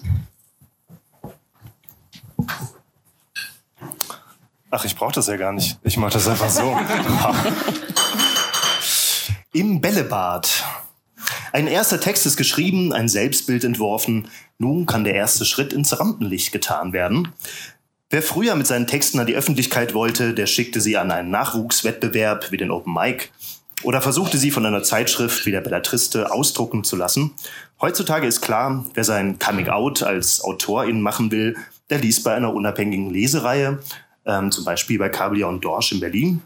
Ach, 4.69 4.85
ich 4.85 4.95
brauche 4.95 5.13
das 5.13 5.27
ja 5.27 5.37
gar 5.37 5.53
nicht. 5.53 5.79
Ich 5.83 5.97
mache 5.97 6.11
das 6.13 6.27
einfach 6.27 6.49
so. 6.49 6.77
Im 9.53 9.81
Bällebad. 9.81 10.63
Ein 11.53 11.67
erster 11.67 11.99
Text 11.99 12.25
ist 12.25 12.37
geschrieben, 12.37 12.93
ein 12.93 13.09
Selbstbild 13.09 13.63
entworfen. 13.63 14.29
Nun 14.57 14.85
kann 14.85 15.03
der 15.03 15.15
erste 15.15 15.45
Schritt 15.45 15.73
ins 15.73 15.97
Rampenlicht 15.99 16.51
getan 16.51 16.93
werden. 16.93 17.33
Wer 18.13 18.21
früher 18.21 18.55
mit 18.55 18.67
seinen 18.67 18.87
Texten 18.87 19.21
an 19.21 19.25
die 19.25 19.37
Öffentlichkeit 19.37 19.93
wollte, 19.93 20.33
der 20.33 20.45
schickte 20.45 20.81
sie 20.81 20.97
an 20.97 21.11
einen 21.11 21.31
Nachwuchswettbewerb 21.31 22.51
wie 22.51 22.57
den 22.57 22.69
Open 22.69 22.93
Mic 22.93 23.29
oder 23.83 24.01
versuchte 24.01 24.37
sie 24.37 24.51
von 24.51 24.65
einer 24.65 24.83
Zeitschrift 24.83 25.45
wie 25.45 25.51
der 25.51 25.61
Bellatriste 25.61 26.29
ausdrucken 26.29 26.83
zu 26.83 26.97
lassen. 26.97 27.31
Heutzutage 27.79 28.27
ist 28.27 28.41
klar, 28.41 28.85
wer 28.95 29.05
sein 29.05 29.39
Coming 29.39 29.69
Out 29.69 30.03
als 30.03 30.43
Autorin 30.43 30.99
machen 30.99 31.31
will, 31.31 31.55
der 31.89 31.99
liest 31.99 32.25
bei 32.25 32.35
einer 32.35 32.53
unabhängigen 32.53 33.09
Lesereihe, 33.09 33.79
ähm, 34.25 34.51
zum 34.51 34.65
Beispiel 34.65 34.99
bei 34.99 35.07
Kabelia 35.07 35.47
und 35.47 35.63
Dorsch 35.63 35.93
in 35.93 36.01
Berlin. 36.01 36.41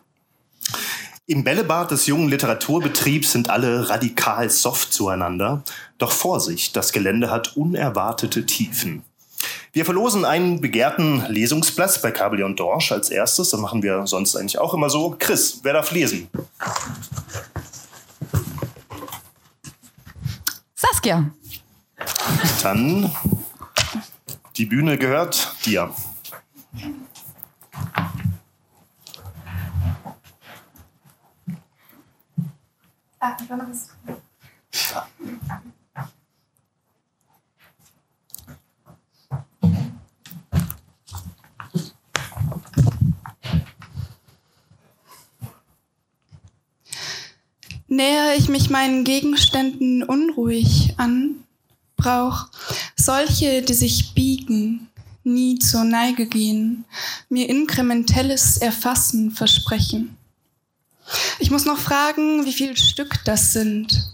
Im 1.25 1.43
Bällebad 1.43 1.89
des 1.89 2.05
jungen 2.05 2.29
Literaturbetriebs 2.29 3.31
sind 3.31 3.49
alle 3.49 3.89
radikal 3.89 4.51
soft 4.51 4.93
zueinander. 4.93 5.63
Doch 5.97 6.11
Vorsicht, 6.11 6.75
das 6.75 6.93
Gelände 6.93 7.31
hat 7.31 7.57
unerwartete 7.57 8.45
Tiefen. 8.45 9.03
Wir 9.73 9.85
verlosen 9.85 10.25
einen 10.25 10.61
begehrten 10.61 11.25
Lesungsplatz 11.27 12.01
bei 12.01 12.11
Kabelia 12.11 12.45
und 12.45 12.59
Dorsch 12.59 12.91
als 12.91 13.09
erstes. 13.09 13.49
Das 13.49 13.59
machen 13.59 13.83
wir 13.83 14.07
sonst 14.07 14.35
eigentlich 14.35 14.57
auch 14.57 14.73
immer 14.73 14.89
so. 14.89 15.15
Chris, 15.19 15.59
wer 15.63 15.73
darf 15.73 15.91
lesen? 15.91 16.29
Saskia. 20.75 21.31
Dann 22.63 23.11
die 24.57 24.65
Bühne 24.65 24.97
gehört 24.97 25.55
dir. 25.65 25.91
Ah, 33.19 33.37
ich 33.41 33.49
war 33.49 33.57
noch 33.57 33.65
Nähere 47.95 48.35
ich 48.35 48.49
mich 48.49 48.69
meinen 48.69 49.05
Gegenständen 49.05 50.03
unruhig 50.03 50.95
an, 50.97 51.45
brauch 51.95 52.47
solche, 52.97 53.61
die 53.61 53.73
sich 53.73 54.13
biegen, 54.13 54.89
nie 55.23 55.59
zur 55.59 55.85
Neige 55.85 56.25
gehen, 56.25 56.83
mir 57.29 57.47
inkrementelles 57.47 58.57
Erfassen 58.57 59.31
versprechen. 59.31 60.17
Ich 61.39 61.51
muss 61.51 61.63
noch 61.63 61.77
fragen, 61.77 62.45
wie 62.45 62.51
viel 62.51 62.75
Stück 62.75 63.23
das 63.23 63.53
sind, 63.53 64.11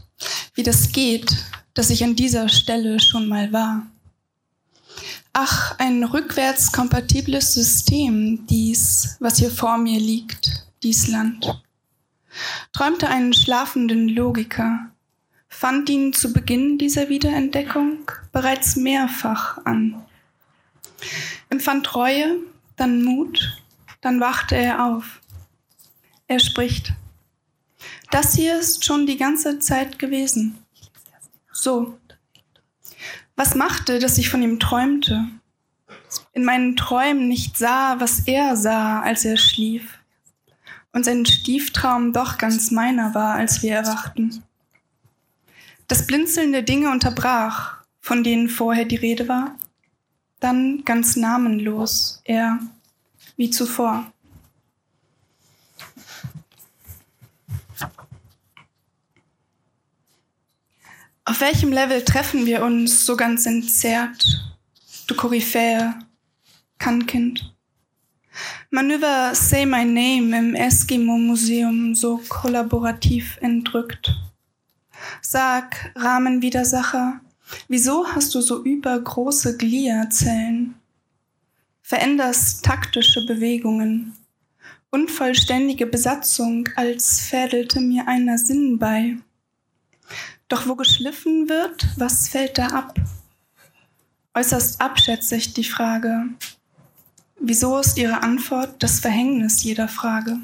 wie 0.54 0.62
das 0.62 0.92
geht, 0.92 1.36
dass 1.74 1.90
ich 1.90 2.04
an 2.04 2.16
dieser 2.16 2.50
Stelle 2.50 3.00
schon 3.00 3.28
mal 3.28 3.52
war. 3.52 3.88
Ach, 5.34 5.74
ein 5.80 6.04
rückwärts 6.04 6.72
kompatibles 6.72 7.56
System, 7.56 8.46
dies, 8.46 9.16
was 9.20 9.40
hier 9.40 9.50
vor 9.50 9.80
mir 9.80 10.00
liegt, 10.00 10.68
dies 10.84 11.08
Land. 11.08 11.64
Träumte 12.72 13.10
einen 13.10 13.34
schlafenden 13.34 14.08
Logiker, 14.10 14.92
fand 15.48 15.90
ihn 15.90 16.14
zu 16.14 16.34
Beginn 16.34 16.78
dieser 16.78 17.10
Wiederentdeckung 17.10 18.10
bereits 18.32 18.76
mehrfach 18.76 19.64
an. 19.66 20.04
Empfand 21.50 21.94
Reue, 21.94 22.38
dann 22.78 23.04
Mut, 23.04 23.62
dann 24.00 24.20
wachte 24.20 24.56
er 24.56 24.86
auf. 24.86 25.22
Er 26.28 26.40
spricht. 26.40 26.94
Das 28.10 28.36
hier 28.36 28.60
ist 28.60 28.86
schon 28.86 29.06
die 29.06 29.18
ganze 29.18 29.60
Zeit 29.60 30.00
gewesen. 30.00 30.58
So. 31.52 31.98
Was 33.36 33.56
machte, 33.56 34.00
dass 34.00 34.18
ich 34.18 34.30
von 34.30 34.42
ihm 34.42 34.60
träumte? 34.60 35.28
In 36.34 36.44
meinen 36.44 36.76
Träumen 36.76 37.28
nicht 37.28 37.58
sah, 37.58 38.00
was 38.00 38.28
er 38.28 38.56
sah, 38.56 39.02
als 39.02 39.26
er 39.26 39.38
schlief. 39.38 40.01
Und 40.94 41.06
sein 41.06 41.26
Stieftraum 41.26 42.14
doch 42.14 42.38
ganz 42.38 42.72
meiner 42.72 43.16
war, 43.16 43.36
als 43.36 43.64
wir 43.64 43.74
erwachten. 43.76 44.44
Das 45.88 46.08
Blinzeln 46.08 46.52
der 46.52 46.62
Dinge 46.62 46.90
unterbrach, 46.92 47.84
von 48.00 48.24
denen 48.24 48.50
vorher 48.50 48.86
die 48.86 48.98
Rede 48.98 49.28
war. 49.28 49.56
Dann 50.40 50.84
ganz 50.86 51.16
namenlos, 51.16 52.22
er, 52.26 52.60
wie 53.38 53.50
zuvor. 53.50 54.12
Auf 61.24 61.40
welchem 61.40 61.72
Level 61.72 62.04
treffen 62.04 62.46
wir 62.46 62.64
uns 62.64 63.06
so 63.06 63.16
ganz 63.16 63.46
entzerrt, 63.46 64.56
du 65.08 65.16
Koryphäe, 65.16 65.94
Kannkind? 66.78 67.51
Manöver 68.74 69.36
Say 69.36 69.66
My 69.66 69.84
Name 69.84 70.40
im 70.40 70.56
Eskimo-Museum 70.56 71.94
so 71.94 72.22
kollaborativ 72.30 73.38
entrückt. 73.42 74.16
Sag, 75.22 75.92
Rahmenwidersacher, 75.98 77.20
wieso 77.68 78.08
hast 78.08 78.34
du 78.34 78.40
so 78.40 78.64
übergroße 78.64 79.58
Gliazellen? 79.58 80.76
Veränderst 81.82 82.64
taktische 82.64 83.26
Bewegungen. 83.26 84.14
Unvollständige 84.90 85.86
Besatzung, 85.86 86.70
als 86.78 87.20
fädelte 87.20 87.82
mir 87.82 88.08
einer 88.08 88.38
Sinn 88.38 88.80
bei. 88.80 89.18
Doch 90.48 90.66
wo 90.66 90.76
geschliffen 90.76 91.50
wird, 91.50 91.88
was 91.98 92.30
fällt 92.30 92.58
da 92.58 92.68
ab? 92.68 92.96
Äußerst 94.34 94.80
abschätzig 94.80 95.52
die 95.52 95.66
Frage. 95.66 96.30
Wieso 97.44 97.80
ist 97.80 97.98
Ihre 97.98 98.22
Antwort 98.22 98.84
das 98.84 99.00
Verhängnis 99.00 99.64
jeder 99.64 99.88
Frage? 99.88 100.38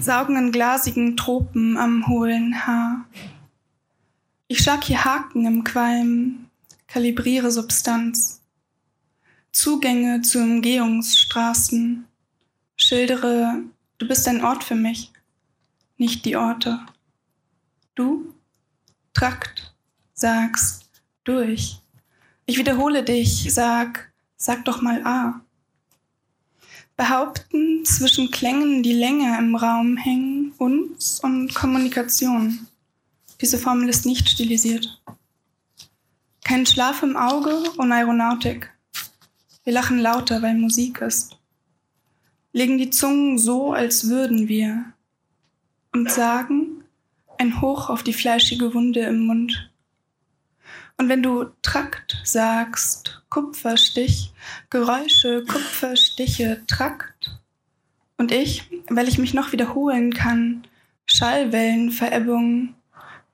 Saugen 0.00 0.36
in 0.36 0.50
glasigen 0.50 1.14
Tropen 1.18 1.76
am 1.76 2.08
hohlen 2.08 2.66
Haar. 2.66 3.04
Ich 4.46 4.60
schlag 4.60 4.82
hier 4.82 5.04
Haken 5.04 5.44
im 5.44 5.62
Qualm, 5.62 6.48
kalibriere 6.86 7.50
Substanz. 7.50 8.40
Zugänge 9.52 10.22
zu 10.22 10.38
Umgehungsstraßen. 10.38 12.06
Schildere, 12.76 13.60
du 13.98 14.08
bist 14.08 14.26
ein 14.26 14.42
Ort 14.42 14.64
für 14.64 14.74
mich, 14.74 15.12
nicht 15.98 16.24
die 16.24 16.36
Orte. 16.36 16.80
Du, 17.94 18.32
Trakt, 19.12 19.74
sagst, 20.14 20.88
durch. 21.24 21.80
Ich 22.46 22.58
wiederhole 22.58 23.02
dich, 23.02 23.52
sag, 23.52 24.12
sag 24.36 24.64
doch 24.64 24.80
mal 24.80 25.04
A. 25.06 25.40
Behaupten 26.96 27.84
zwischen 27.84 28.30
Klängen, 28.30 28.82
die 28.82 28.92
länger 28.92 29.38
im 29.38 29.54
Raum 29.54 29.96
hängen, 29.96 30.52
uns 30.58 31.20
und 31.20 31.54
Kommunikation. 31.54 32.66
Diese 33.40 33.58
Formel 33.58 33.88
ist 33.88 34.04
nicht 34.04 34.28
stilisiert. 34.28 35.00
Kein 36.44 36.66
Schlaf 36.66 37.02
im 37.02 37.16
Auge 37.16 37.62
und 37.76 37.92
Aeronautik. 37.92 38.72
Wir 39.64 39.74
lachen 39.74 39.98
lauter, 39.98 40.42
weil 40.42 40.54
Musik 40.54 41.00
ist. 41.02 41.38
Legen 42.52 42.78
die 42.78 42.90
Zungen 42.90 43.38
so, 43.38 43.72
als 43.72 44.08
würden 44.08 44.48
wir. 44.48 44.92
Und 45.92 46.10
sagen, 46.10 46.67
ein 47.38 47.60
Hoch 47.60 47.88
auf 47.88 48.02
die 48.02 48.12
fleischige 48.12 48.74
Wunde 48.74 49.00
im 49.00 49.26
Mund. 49.26 49.70
Und 50.96 51.08
wenn 51.08 51.22
du 51.22 51.44
Trakt 51.62 52.20
sagst, 52.24 53.22
Kupferstich, 53.30 54.32
Geräusche, 54.68 55.44
Kupferstiche, 55.44 56.64
Trakt. 56.66 57.38
Und 58.16 58.32
ich, 58.32 58.64
weil 58.88 59.08
ich 59.08 59.18
mich 59.18 59.32
noch 59.32 59.52
wiederholen 59.52 60.12
kann, 60.12 60.66
Schallwellenverebbung, 61.06 62.74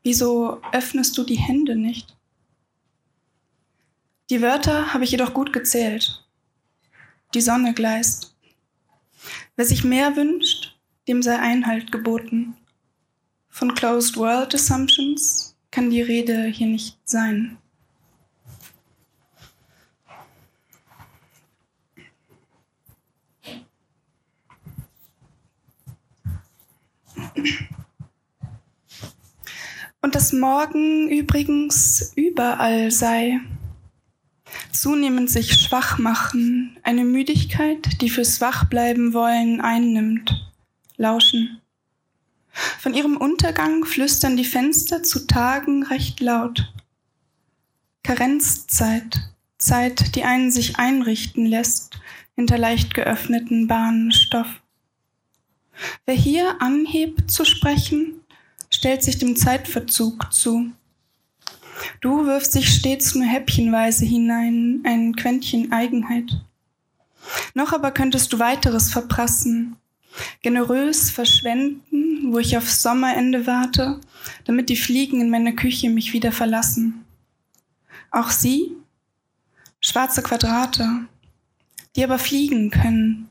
wieso 0.03 0.61
öffnest 0.73 1.17
du 1.17 1.25
die 1.25 1.39
Hände 1.39 1.75
nicht? 1.75 2.15
Die 4.31 4.43
Wörter 4.43 4.93
habe 4.93 5.05
ich 5.05 5.11
jedoch 5.11 5.33
gut 5.33 5.53
gezählt. 5.53 6.25
Die 7.35 7.41
Sonne 7.41 7.73
gleist. 7.73 8.37
Wer 9.57 9.65
sich 9.65 9.85
mehr 9.85 10.17
wünscht, 10.17 10.77
dem 11.09 11.23
sei 11.23 11.39
Einhalt 11.39 11.93
geboten. 11.93 12.57
Von 13.57 13.73
Closed 13.73 14.17
World 14.17 14.53
Assumptions 14.53 15.55
kann 15.71 15.89
die 15.89 16.03
Rede 16.03 16.47
hier 16.47 16.67
nicht 16.67 16.99
sein. 17.05 17.57
Und 30.03 30.17
dass 30.17 30.33
morgen 30.33 31.09
übrigens 31.09 32.13
überall 32.17 32.91
sei 32.91 33.39
zunehmend 34.73 35.31
sich 35.31 35.53
schwach 35.55 35.99
machen, 35.99 36.77
eine 36.83 37.05
Müdigkeit, 37.05 38.03
die 38.03 38.11
fürs 38.11 38.41
Wachbleiben 38.41 39.15
wollen 39.15 39.61
einnimmt, 39.61 40.51
lauschen. 40.97 41.61
Von 42.55 42.95
ihrem 42.95 43.17
Untergang 43.17 43.85
flüstern 43.85 44.37
die 44.37 44.45
Fenster 44.45 45.03
zu 45.03 45.27
Tagen 45.27 45.83
recht 45.83 46.21
laut. 46.21 46.73
Karenzzeit, 48.05 49.21
Zeit, 49.59 50.15
die 50.15 50.25
einen 50.25 50.51
sich 50.51 50.79
einrichten 50.79 51.47
lässt, 51.47 51.99
hinter 52.37 52.59
leicht 52.59 52.95
geöffneten 52.95 53.67
Bahnen 53.67 54.13
Stoff. 54.13 54.61
Wer 56.07 56.15
hier 56.15 56.61
anhebt 56.61 57.31
zu 57.31 57.45
sprechen, 57.45 58.21
stellt 58.71 59.03
sich 59.03 59.19
dem 59.19 59.37
Zeitverzug 59.37 60.33
zu. 60.33 60.71
Du 62.01 62.27
wirfst 62.27 62.55
dich 62.55 62.69
stets 62.69 63.15
nur 63.15 63.27
häppchenweise 63.27 64.05
hinein, 64.05 64.83
ein 64.85 65.17
Quäntchen 65.17 65.73
Eigenheit. 65.73 66.41
Noch 67.55 67.73
aber 67.73 67.91
könntest 67.91 68.33
du 68.33 68.39
weiteres 68.39 68.93
verprassen, 68.93 69.77
generös 70.43 71.11
verschwenden, 71.11 72.33
wo 72.33 72.39
ich 72.39 72.57
aufs 72.57 72.83
Sommerende 72.83 73.47
warte, 73.47 74.01
damit 74.45 74.69
die 74.69 74.77
Fliegen 74.77 75.21
in 75.21 75.31
meiner 75.31 75.53
Küche 75.53 75.91
mich 75.91 76.13
wieder 76.13 76.33
verlassen. 76.33 77.05
Auch 78.11 78.31
sie, 78.31 78.73
schwarze 79.81 80.23
Quadrate, 80.23 81.07
die 81.97 82.05
aber 82.05 82.19
fliegen 82.19 82.71
können. 82.71 83.29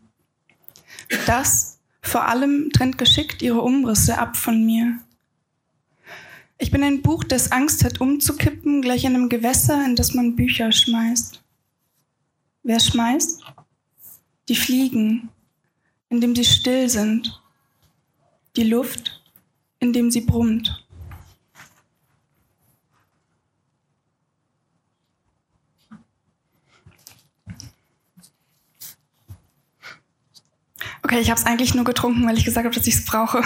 Das, 1.26 1.80
Vor 2.02 2.28
allem 2.28 2.70
trennt 2.74 2.98
geschickt 2.98 3.42
ihre 3.42 3.62
Umrisse 3.62 4.18
ab 4.18 4.36
von 4.36 4.66
mir. 4.66 5.00
Ich 6.58 6.70
bin 6.70 6.84
ein 6.84 7.02
Buch, 7.02 7.24
das 7.24 7.52
Angst 7.52 7.84
hat 7.84 8.02
umzukippen, 8.02 8.82
gleich 8.82 9.06
einem 9.06 9.30
Gewässer, 9.30 9.84
in 9.86 9.96
das 9.96 10.14
man 10.14 10.36
Bücher 10.36 10.72
schmeißt. 10.72 11.42
Wer 12.64 12.80
schmeißt? 12.80 13.42
Die 14.50 14.56
Fliegen, 14.56 15.30
indem 16.14 16.36
sie 16.36 16.46
still 16.46 16.90
sind. 16.90 17.42
Die 18.56 18.64
Luft, 18.64 19.24
indem 19.80 20.12
sie 20.12 20.22
brummt. 20.22 20.86
Okay, 31.02 31.20
ich 31.20 31.32
habe 31.32 31.40
es 31.40 31.48
eigentlich 31.48 31.74
nur 31.74 31.84
getrunken, 31.84 32.26
weil 32.28 32.38
ich 32.38 32.46
gesagt 32.46 32.66
habe, 32.66 32.76
dass 32.76 32.86
ich 32.86 32.94
es 32.94 33.06
brauche 33.06 33.40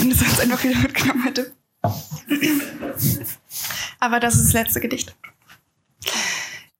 und 0.00 0.10
es 0.10 0.20
jetzt 0.20 0.40
einfach 0.40 0.62
wieder 0.64 0.78
mitgenommen 0.78 1.22
hätte. 1.22 1.54
Aber 4.00 4.18
das 4.18 4.34
ist 4.34 4.46
das 4.46 4.52
letzte 4.54 4.80
Gedicht. 4.80 5.14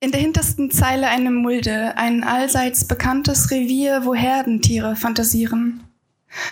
In 0.03 0.11
der 0.11 0.21
hintersten 0.21 0.69
Zeile 0.73 1.07
eine 1.11 1.31
Mulde, 1.31 1.97
ein 1.97 2.25
allseits 2.25 2.89
bekanntes 2.89 3.53
Revier, 3.53 4.05
wo 4.05 4.17
Herdentiere 4.17 4.97
fantasieren. 4.97 5.85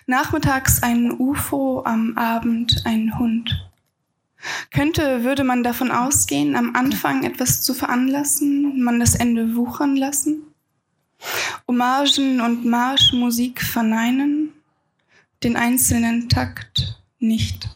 Nachmittags 0.07 0.85
ein 0.85 1.11
UFO, 1.11 1.83
am 1.85 2.17
Abend 2.17 2.83
ein 2.85 3.19
Hund. 3.19 3.69
Könnte, 4.71 5.25
würde 5.25 5.43
man 5.43 5.65
davon 5.65 5.91
ausgehen, 5.91 6.55
am 6.55 6.77
Anfang 6.77 7.25
etwas 7.25 7.61
zu 7.63 7.75
veranlassen, 7.75 8.85
man 8.85 9.01
das 9.01 9.17
Ende 9.17 9.57
wuchern 9.57 9.97
lassen? 9.97 10.45
Hommagen 11.67 12.41
und 12.41 12.65
Marschmusik 12.65 13.63
verneinen, 13.63 14.53
den 15.43 15.57
einzelnen 15.57 16.29
Takt 16.29 17.03
nicht. 17.19 17.69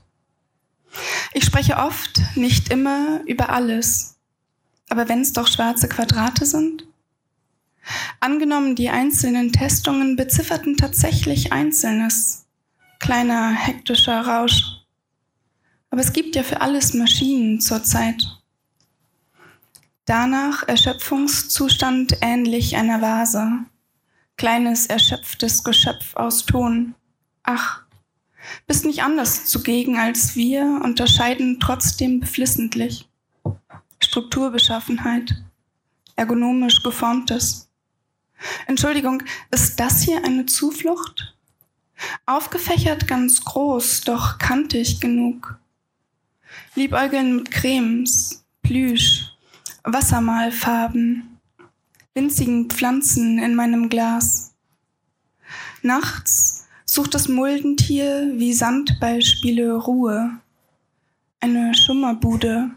Ich 1.33 1.43
spreche 1.43 1.79
oft, 1.79 2.23
nicht 2.37 2.69
immer, 2.71 3.23
über 3.27 3.49
alles. 3.49 4.14
Aber 4.89 5.09
wenn 5.09 5.21
es 5.21 5.33
doch 5.33 5.49
schwarze 5.49 5.89
Quadrate 5.89 6.47
sind? 6.47 6.87
Angenommen, 8.21 8.77
die 8.77 8.89
einzelnen 8.89 9.53
Testungen 9.53 10.17
bezifferten 10.17 10.77
tatsächlich 10.77 11.53
Einzelnes. 11.53 12.47
Kleiner 12.99 13.51
hektischer 13.53 14.21
Rausch. 14.27 14.63
Aber 15.91 16.01
es 16.01 16.13
gibt 16.13 16.35
ja 16.37 16.43
für 16.43 16.61
alles 16.61 16.95
Maschinen 16.95 17.61
zurzeit. 17.61 18.23
Danach 20.07 20.67
Erschöpfungszustand 20.69 22.19
ähnlich 22.21 22.77
einer 22.77 23.01
Vase. 23.01 23.51
Kleines 24.37 24.87
erschöpftes 24.87 25.65
Geschöpf 25.65 26.17
aus 26.17 26.45
Ton. 26.45 26.95
Ach, 27.43 27.83
bist 28.67 28.85
nicht 28.85 29.03
anders 29.03 29.47
zugegen 29.47 29.97
als 29.97 30.35
wir, 30.35 30.81
unterscheiden 30.83 31.59
trotzdem 31.61 32.21
beflissentlich. 32.21 33.09
Strukturbeschaffenheit, 34.15 35.35
ergonomisch 36.15 36.85
geformtes. 36.85 37.69
Entschuldigung, 38.69 39.25
ist 39.51 39.81
das 39.81 40.03
hier 40.03 40.25
eine 40.25 40.47
Zuflucht? 40.47 41.35
Aufgefächert 42.25 43.09
ganz 43.09 43.45
groß, 43.45 44.03
doch 44.03 44.39
kantig 44.39 45.01
genug. 45.01 45.59
Liebäugeln 46.77 47.35
mit 47.35 47.51
Cremes, 47.51 48.45
Plüsch, 48.63 49.33
Wassermalfarben, 49.83 51.41
winzigen 52.15 52.71
Pflanzen 52.71 53.41
in 53.41 53.57
meinem 53.57 53.89
Glas. 53.89 54.55
Nachts 55.83 56.69
sucht 56.85 57.15
das 57.15 57.27
Muldentier 57.27 58.31
wie 58.37 58.53
Sandbeispiele 58.53 59.75
Ruhe. 59.75 60.39
Eine 61.41 61.75
Schummerbude, 61.75 62.71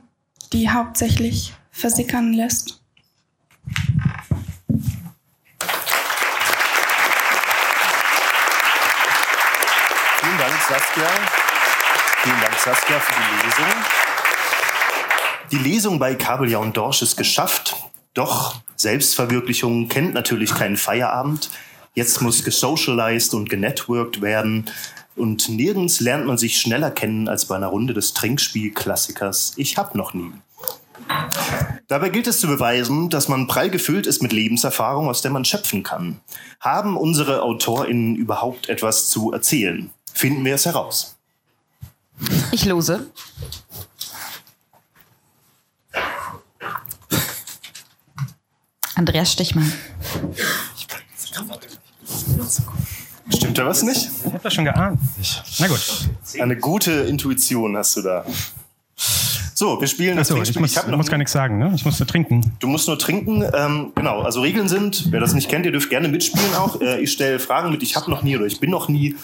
die 0.54 0.70
hauptsächlich 0.70 1.54
versickern 1.72 2.34
lässt. 2.34 2.82
Vielen 10.20 10.38
Dank, 10.38 10.54
Saskia. 10.68 11.10
Vielen 12.24 12.42
Dank, 12.42 12.56
Saskia, 12.60 13.00
für 13.00 13.14
die 13.14 13.46
Lesung. 13.46 13.66
Die 15.52 15.58
Lesung 15.58 16.00
bei 16.00 16.16
Kabeljau 16.16 16.62
und 16.62 16.76
Dorsch 16.76 17.02
ist 17.02 17.16
geschafft. 17.16 17.76
Doch 18.14 18.62
Selbstverwirklichung 18.76 19.88
kennt 19.88 20.14
natürlich 20.14 20.54
keinen 20.54 20.78
Feierabend. 20.78 21.50
Jetzt 21.94 22.22
muss 22.22 22.44
gesocialized 22.44 23.34
und 23.34 23.50
genetworked 23.50 24.22
werden. 24.22 24.66
Und 25.17 25.49
nirgends 25.49 25.99
lernt 25.99 26.27
man 26.27 26.38
sich 26.38 26.60
schneller 26.60 26.91
kennen 26.91 27.27
als 27.27 27.45
bei 27.45 27.56
einer 27.56 27.67
Runde 27.67 27.93
des 27.93 28.13
Trinkspielklassikers 28.13 29.53
Ich 29.58 29.77
hab 29.77 29.95
noch 29.95 30.13
nie. 30.13 30.32
Dabei 31.88 32.10
gilt 32.10 32.27
es 32.27 32.39
zu 32.39 32.47
beweisen, 32.47 33.10
dass 33.10 33.27
man 33.27 33.47
prall 33.47 33.69
gefüllt 33.69 34.08
ist 34.08 34.21
mit 34.21 34.32
Lebenserfahrung, 34.32 35.10
aus 35.10 35.21
der 35.21 35.32
man 35.32 35.45
schöpfen 35.45 35.82
kann. 35.82 36.19
Haben 36.60 36.97
unsere 36.97 37.41
AutorInnen 37.41 38.15
überhaupt 38.15 38.69
etwas 38.69 39.10
zu 39.10 39.32
erzählen? 39.32 39.89
Finden 40.13 40.45
wir 40.45 40.56
es 40.56 40.65
heraus. 40.65 41.15
Ich 42.51 42.65
lose. 42.65 43.10
Andreas 48.95 49.32
Stichmann. 49.32 49.71
Stimmt 53.48 53.60
da 53.60 53.66
was 53.66 53.82
nicht? 53.82 54.10
Ich 54.26 54.34
habe 54.34 54.44
das 54.44 54.54
schon 54.54 54.66
geahnt. 54.66 55.00
Na 55.60 55.68
gut. 55.68 56.10
Eine 56.38 56.58
gute 56.58 56.92
Intuition 56.92 57.78
hast 57.78 57.96
du 57.96 58.02
da. 58.02 58.26
So, 59.54 59.80
wir 59.80 59.88
spielen 59.88 60.18
das 60.18 60.30
Achso, 60.30 60.44
ich 60.44 60.60
muss, 60.60 60.76
hab 60.76 60.90
noch 60.90 60.98
muss 60.98 61.08
gar 61.08 61.18
nichts 61.18 61.32
sagen, 61.32 61.58
ne? 61.58 61.72
Ich 61.74 61.86
muss 61.86 61.98
nur 61.98 62.08
trinken. 62.08 62.42
Du 62.60 62.68
musst 62.68 62.90
nur 62.90 63.00
trinken. 63.00 63.50
Ähm, 63.54 63.94
genau, 63.96 64.20
also 64.20 64.42
Regeln 64.42 64.68
sind, 64.68 65.14
wer 65.14 65.22
das 65.22 65.34
nicht 65.34 65.48
kennt, 65.48 65.66
ihr 65.66 65.72
dürft 65.72 65.90
gerne 65.90 66.10
mitspielen 66.10 66.56
auch. 66.56 66.82
Äh, 66.82 67.00
ich 67.00 67.14
stelle 67.14 67.40
Fragen 67.40 67.72
mit, 67.72 67.82
ich 67.84 67.96
habe 67.96 68.12
noch 68.12 68.22
nie 68.22 68.36
oder 68.36 68.46
ich 68.46 68.60
bin 68.60 68.70
noch 68.70 68.90
nie. 68.90 69.16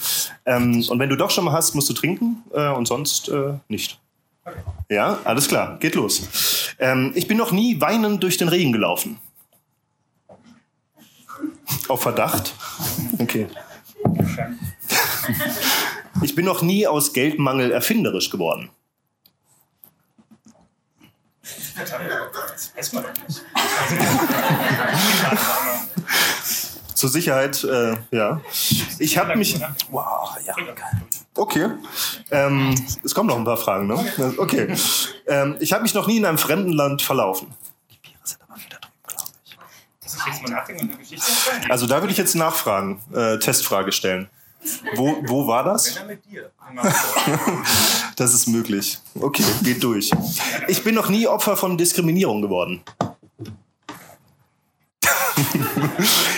Ähm, 0.46 0.86
und 0.88 1.00
wenn 1.00 1.10
du 1.10 1.18
doch 1.18 1.30
schon 1.30 1.44
mal 1.44 1.52
hast, 1.52 1.76
musst 1.76 1.90
du 1.90 1.94
trinken 1.94 2.44
äh, 2.54 2.70
und 2.70 2.88
sonst 2.88 3.28
äh, 3.28 3.56
nicht. 3.68 4.00
Ja, 4.90 5.20
alles 5.26 5.50
klar, 5.50 5.78
geht 5.80 5.96
los. 5.96 6.30
Ähm, 6.80 7.12
ich 7.14 7.28
bin 7.28 7.36
noch 7.36 7.52
nie 7.52 7.82
weinend 7.82 8.24
durch 8.24 8.38
den 8.38 8.48
Regen 8.48 8.72
gelaufen. 8.72 9.20
Auf 11.90 12.02
Verdacht? 12.02 12.56
Okay. 13.20 13.48
Ich 16.22 16.36
bin 16.36 16.46
noch 16.46 16.62
nie 16.62 16.88
aus 16.88 17.12
Geldmangel 17.12 17.72
erfinderisch 17.72 18.30
geworden. 18.30 18.70
Zur 26.94 27.10
Sicherheit, 27.10 27.64
äh, 27.64 27.96
ja. 28.12 28.40
Ich 29.00 29.18
habe 29.18 29.36
mich. 29.36 29.60
Wow, 29.90 30.38
ja, 30.46 30.54
geil. 30.54 30.76
Okay. 31.36 31.70
Ähm, 32.32 32.76
es 33.04 33.14
kommen 33.14 33.28
noch 33.28 33.38
ein 33.38 33.44
paar 33.44 33.58
Fragen, 33.58 33.88
ne? 33.88 34.34
Okay. 34.38 34.74
Ähm, 35.28 35.58
ich 35.60 35.74
habe 35.74 35.84
mich 35.84 35.94
noch 35.94 36.08
nie 36.08 36.18
in 36.18 36.26
einem 36.26 36.38
fremden 36.38 36.72
Land 36.72 37.02
verlaufen. 37.02 37.48
Also 41.70 41.88
da 41.88 42.02
würde 42.02 42.12
ich 42.12 42.18
jetzt 42.18 42.36
nachfragen, 42.36 43.02
äh, 43.14 43.40
Testfrage 43.40 43.92
stellen. 43.92 44.30
Wo, 44.96 45.18
wo 45.28 45.48
war 45.48 45.64
das? 45.64 46.00
Das 48.16 48.34
ist 48.34 48.48
möglich. 48.48 49.00
Okay, 49.20 49.44
geht 49.64 49.84
durch. 49.84 50.12
Ich 50.68 50.84
bin 50.84 50.94
noch 50.94 51.10
nie 51.10 51.28
Opfer 51.28 51.58
von 51.58 51.78
Diskriminierung 51.78 52.42
geworden. 52.42 52.82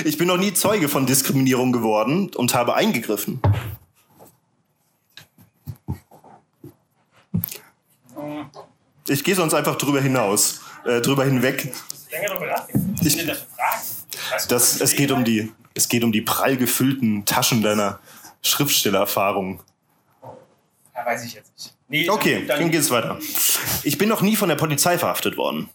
Ich 0.05 0.17
bin 0.17 0.27
noch 0.27 0.37
nie 0.37 0.53
Zeuge 0.53 0.87
von 0.87 1.05
Diskriminierung 1.05 1.71
geworden 1.71 2.29
und 2.35 2.53
habe 2.53 2.75
eingegriffen. 2.75 3.41
Ich 9.07 9.23
gehe 9.23 9.35
sonst 9.35 9.53
einfach 9.53 9.75
drüber 9.75 10.01
hinaus, 10.01 10.61
äh, 10.85 11.01
drüber 11.01 11.25
hinweg. 11.25 11.73
Ich, 13.05 14.47
das, 14.47 14.81
es, 14.81 14.95
geht 14.95 15.11
um 15.11 15.23
die, 15.23 15.51
es 15.73 15.87
geht 15.87 16.03
um 16.03 16.11
die 16.11 16.21
prall 16.21 16.57
gefüllten 16.57 17.25
Taschen 17.25 17.61
deiner 17.61 17.99
Schriftstellererfahrung. 18.41 19.61
Ja, 20.95 21.05
weiß 21.05 21.25
ich 21.25 21.33
jetzt 21.33 21.53
nicht. 21.53 21.75
Nee, 21.87 22.09
Okay, 22.09 22.45
dann, 22.47 22.61
dann 22.61 22.71
geht's 22.71 22.89
weiter. 22.89 23.19
Ich 23.83 23.97
bin 23.97 24.09
noch 24.09 24.21
nie 24.21 24.35
von 24.35 24.49
der 24.49 24.55
Polizei 24.55 24.97
verhaftet 24.97 25.37
worden. 25.37 25.69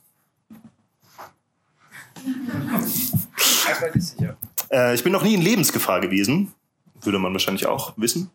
Ich. 3.94 4.14
Äh, 4.70 4.94
ich 4.94 5.04
bin 5.04 5.12
noch 5.12 5.22
nie 5.22 5.34
in 5.34 5.42
Lebensgefahr 5.42 6.00
gewesen. 6.00 6.52
Würde 7.02 7.18
man 7.18 7.32
wahrscheinlich 7.32 7.66
auch 7.66 7.94
wissen. 7.96 8.30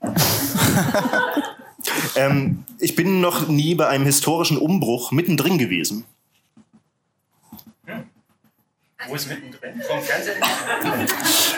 ähm, 2.16 2.64
ich 2.78 2.96
bin 2.96 3.20
noch 3.20 3.48
nie 3.48 3.74
bei 3.74 3.88
einem 3.88 4.04
historischen 4.04 4.56
Umbruch 4.56 5.12
mittendrin 5.12 5.58
gewesen. 5.58 6.04
Wo 9.08 9.14
ist 9.14 9.28
mittendrin? 9.28 9.82
Vom 9.82 10.02
Fernsehen? 10.02 10.36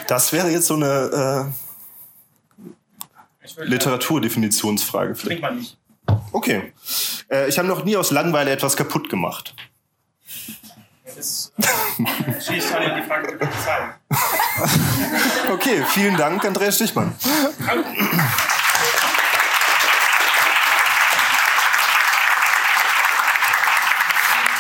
Das 0.07 0.33
wäre 0.33 0.51
jetzt 0.51 0.67
so 0.67 0.75
eine, 0.75 1.53
Literaturdefinitionsfrage 3.59 5.15
vielleicht. 5.15 5.41
Trink 5.41 5.43
mal 5.43 5.55
nicht. 5.55 5.77
Okay. 6.33 6.73
Äh, 7.31 7.49
ich 7.49 7.59
habe 7.59 7.69
noch 7.69 7.85
nie 7.85 7.97
aus 7.97 8.11
Langeweile 8.11 8.51
etwas 8.51 8.77
kaputt 8.77 9.09
gemacht. 9.09 9.55
Das 11.05 11.53
schießt 12.47 12.75
alle 12.75 12.95
die 13.01 13.03
Frage 13.03 13.29
der 13.29 13.47
Polizei. 13.47 13.95
Okay, 15.51 15.85
vielen 15.89 16.17
Dank, 16.17 16.45
Andreas 16.45 16.77
Stichmann. 16.77 17.15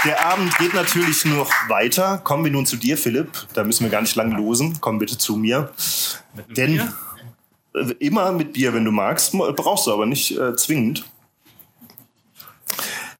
Der 0.04 0.22
Abend 0.26 0.56
geht 0.58 0.74
natürlich 0.74 1.24
noch 1.24 1.50
weiter. 1.68 2.18
Kommen 2.18 2.44
wir 2.44 2.52
nun 2.52 2.66
zu 2.66 2.76
dir, 2.76 2.98
Philipp. 2.98 3.46
Da 3.54 3.64
müssen 3.64 3.84
wir 3.84 3.90
gar 3.90 4.02
nicht 4.02 4.14
lang 4.16 4.32
losen. 4.32 4.78
Komm 4.80 4.98
bitte 4.98 5.16
zu 5.16 5.36
mir. 5.36 5.72
Denn 6.56 6.92
äh, 7.74 7.94
immer 8.00 8.32
mit 8.32 8.52
Bier, 8.52 8.74
wenn 8.74 8.84
du 8.84 8.90
magst. 8.90 9.32
Brauchst 9.32 9.86
du 9.86 9.92
aber 9.92 10.04
nicht 10.04 10.36
äh, 10.36 10.54
zwingend. 10.56 11.06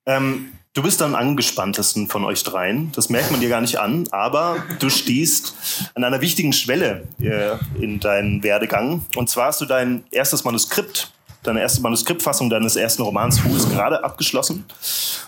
Ähm, 0.04 0.52
du 0.74 0.82
bist 0.82 1.00
am 1.00 1.14
angespanntesten 1.14 2.08
von 2.08 2.22
euch 2.22 2.42
dreien. 2.42 2.92
Das 2.92 3.08
merkt 3.08 3.30
man 3.30 3.40
dir 3.40 3.48
gar 3.48 3.62
nicht 3.62 3.78
an. 3.78 4.06
Aber 4.10 4.62
du 4.78 4.90
stehst 4.90 5.54
an 5.94 6.04
einer 6.04 6.20
wichtigen 6.20 6.52
Schwelle 6.52 7.08
äh, 7.18 7.56
in 7.82 7.98
deinem 7.98 8.42
Werdegang. 8.42 9.06
Und 9.16 9.30
zwar 9.30 9.46
hast 9.46 9.62
du 9.62 9.64
dein 9.64 10.04
erstes 10.10 10.44
Manuskript, 10.44 11.14
deine 11.46 11.61
erste 11.61 11.83
Manuskriptfassung 11.83 12.50
deines 12.50 12.76
ersten 12.76 13.02
Romans 13.02 13.38
Fuß 13.38 13.70
gerade 13.70 14.02
abgeschlossen. 14.02 14.64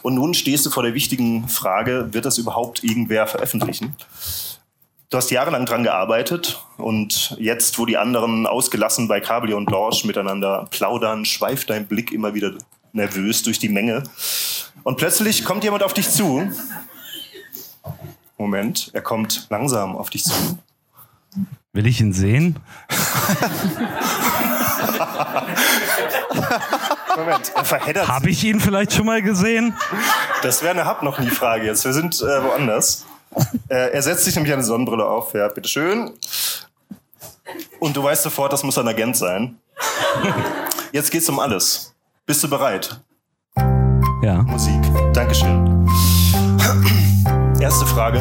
Und 0.02 0.14
nun 0.14 0.34
stehst 0.34 0.66
du 0.66 0.70
vor 0.70 0.82
der 0.82 0.94
wichtigen 0.94 1.48
Frage, 1.48 2.08
wird 2.12 2.24
das 2.24 2.38
überhaupt 2.38 2.82
irgendwer 2.82 3.26
veröffentlichen? 3.26 3.94
Du 5.08 5.18
hast 5.18 5.30
jahrelang 5.30 5.66
dran 5.66 5.84
gearbeitet 5.84 6.60
und 6.78 7.36
jetzt, 7.38 7.78
wo 7.78 7.86
die 7.86 7.96
anderen 7.96 8.46
ausgelassen 8.46 9.06
bei 9.06 9.20
Cabrio 9.20 9.56
und 9.56 9.70
Dorsch 9.70 10.04
miteinander 10.04 10.66
plaudern, 10.70 11.24
schweift 11.24 11.70
dein 11.70 11.86
Blick 11.86 12.10
immer 12.10 12.34
wieder 12.34 12.54
nervös 12.92 13.42
durch 13.42 13.60
die 13.60 13.68
Menge. 13.68 14.02
Und 14.82 14.96
plötzlich 14.96 15.44
kommt 15.44 15.62
jemand 15.62 15.84
auf 15.84 15.94
dich 15.94 16.10
zu. 16.10 16.50
Moment, 18.36 18.90
er 18.94 19.02
kommt 19.02 19.46
langsam 19.48 19.96
auf 19.96 20.10
dich 20.10 20.24
zu. 20.24 20.58
Will 21.72 21.86
ich 21.86 22.00
ihn 22.00 22.12
sehen? 22.12 22.58
Moment, 27.16 27.52
er 27.54 27.64
verheddert 27.64 28.08
Habe 28.08 28.30
ich 28.30 28.44
ihn 28.44 28.60
vielleicht 28.60 28.92
schon 28.92 29.06
mal 29.06 29.22
gesehen? 29.22 29.74
Das 30.42 30.62
wäre 30.62 30.72
eine 30.72 30.84
Hab 30.84 31.02
noch 31.02 31.18
nie 31.18 31.30
Frage 31.30 31.66
jetzt. 31.66 31.84
Wir 31.84 31.92
sind 31.92 32.20
äh, 32.20 32.44
woanders. 32.44 33.06
Äh, 33.68 33.92
er 33.92 34.02
setzt 34.02 34.24
sich 34.24 34.34
nämlich 34.34 34.52
eine 34.52 34.62
Sonnenbrille 34.62 35.04
auf. 35.04 35.34
Ja, 35.34 35.48
bitteschön. 35.48 36.12
Und 37.80 37.96
du 37.96 38.02
weißt 38.02 38.22
sofort, 38.22 38.52
das 38.52 38.62
muss 38.62 38.78
ein 38.78 38.88
Agent 38.88 39.16
sein. 39.16 39.58
Jetzt 40.92 41.10
geht's 41.10 41.28
um 41.28 41.38
alles. 41.38 41.94
Bist 42.26 42.42
du 42.42 42.48
bereit? 42.48 43.00
Ja. 44.22 44.42
Musik. 44.42 44.80
Dankeschön. 45.12 45.86
Erste 47.60 47.86
Frage. 47.86 48.20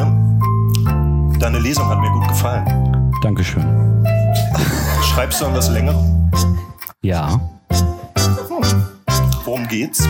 Deine 1.38 1.58
Lesung 1.58 1.86
hat 1.88 1.98
mir 2.00 2.10
gut 2.10 2.28
gefallen. 2.28 3.12
Dankeschön. 3.22 3.64
Schreibst 5.02 5.40
du 5.40 5.46
an 5.46 5.54
was 5.54 5.68
länger? 5.68 5.94
Ja. 7.02 7.40
Worum 9.46 9.66
geht's? 9.68 10.04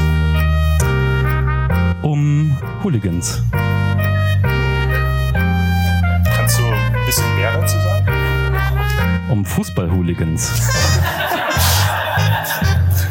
Um 2.01 2.57
Hooligans. 2.83 3.42
Kannst 6.35 6.59
du 6.59 6.64
ein 6.64 7.05
bisschen 7.05 7.37
mehr 7.37 7.53
dazu 7.53 7.77
sagen? 7.77 8.07
Um 9.29 9.44
Fußball-Hooligans. 9.44 10.51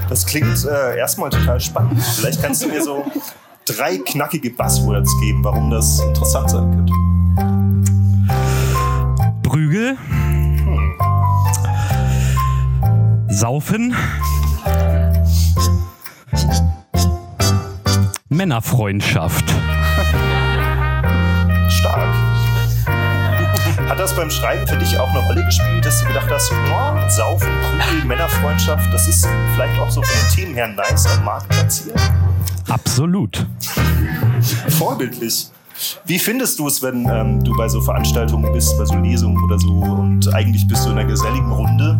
Das 0.10 0.26
klingt 0.26 0.66
äh, 0.66 0.98
erstmal 0.98 1.30
total 1.30 1.60
spannend. 1.60 2.02
Vielleicht 2.02 2.42
kannst 2.42 2.64
du 2.64 2.70
mir 2.70 2.82
so 2.82 3.06
drei 3.66 4.00
knackige 4.00 4.50
Buzzwords 4.50 5.12
geben, 5.22 5.44
warum 5.44 5.70
das 5.70 6.00
interessant 6.00 6.50
sein 6.50 6.72
könnte. 6.72 6.94
Prügel. 9.48 9.96
Saufen. 13.30 13.96
Männerfreundschaft. 18.30 19.46
Stark. 21.70 22.16
Hat 23.88 24.00
das 24.00 24.16
beim 24.16 24.30
Schreiben 24.30 24.68
für 24.68 24.78
dich 24.78 24.98
auch 24.98 25.10
eine 25.10 25.20
Rolle 25.20 25.46
gespielt, 25.46 25.86
dass 25.86 26.02
du 26.02 26.08
gedacht 26.08 26.30
hast, 26.30 26.52
oh, 26.52 27.10
Saufen, 27.10 27.48
Prügel, 27.80 28.06
Männerfreundschaft, 28.06 28.92
das 28.94 29.08
ist 29.08 29.28
vielleicht 29.54 29.80
auch 29.80 29.90
so 29.90 30.02
von 30.02 30.16
den 30.16 30.36
Themen 30.36 30.56
her 30.56 30.68
nice 30.68 31.08
am 31.08 31.24
Markt 31.24 31.48
platziert? 31.50 32.00
Absolut. 32.68 33.46
Vorbildlich. 34.70 35.50
Wie 36.06 36.20
findest 36.20 36.60
du 36.60 36.68
es, 36.68 36.82
wenn 36.82 37.08
ähm, 37.10 37.44
du 37.44 37.56
bei 37.56 37.68
so 37.68 37.82
Veranstaltungen 37.82 38.52
bist, 38.54 38.78
bei 38.78 38.86
so 38.86 38.96
Lesungen 38.96 39.44
oder 39.44 39.60
so 39.60 39.72
und 39.72 40.34
eigentlich 40.34 40.68
bist 40.68 40.86
du 40.86 40.92
in 40.92 40.98
einer 40.98 41.08
geselligen 41.08 41.52
Runde 41.52 42.00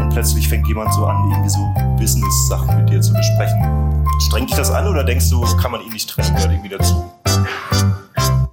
und 0.00 0.10
plötzlich 0.10 0.48
fängt 0.48 0.66
jemand 0.68 0.92
so 0.94 1.06
an, 1.06 1.30
irgendwie 1.30 1.50
so 1.50 1.74
Business-Sachen 1.98 2.76
mit 2.76 2.90
dir 2.90 3.00
zu 3.00 3.12
besprechen? 3.12 4.04
Strengt 4.20 4.50
dich 4.50 4.56
das 4.56 4.70
an 4.70 4.86
oder 4.88 5.04
denkst 5.04 5.30
du, 5.30 5.40
kann 5.56 5.72
man 5.72 5.82
ihn 5.82 5.92
nicht 5.92 6.08
trennen, 6.08 6.34
gehört 6.34 6.52
irgendwie 6.52 6.68
dazu? 6.70 7.10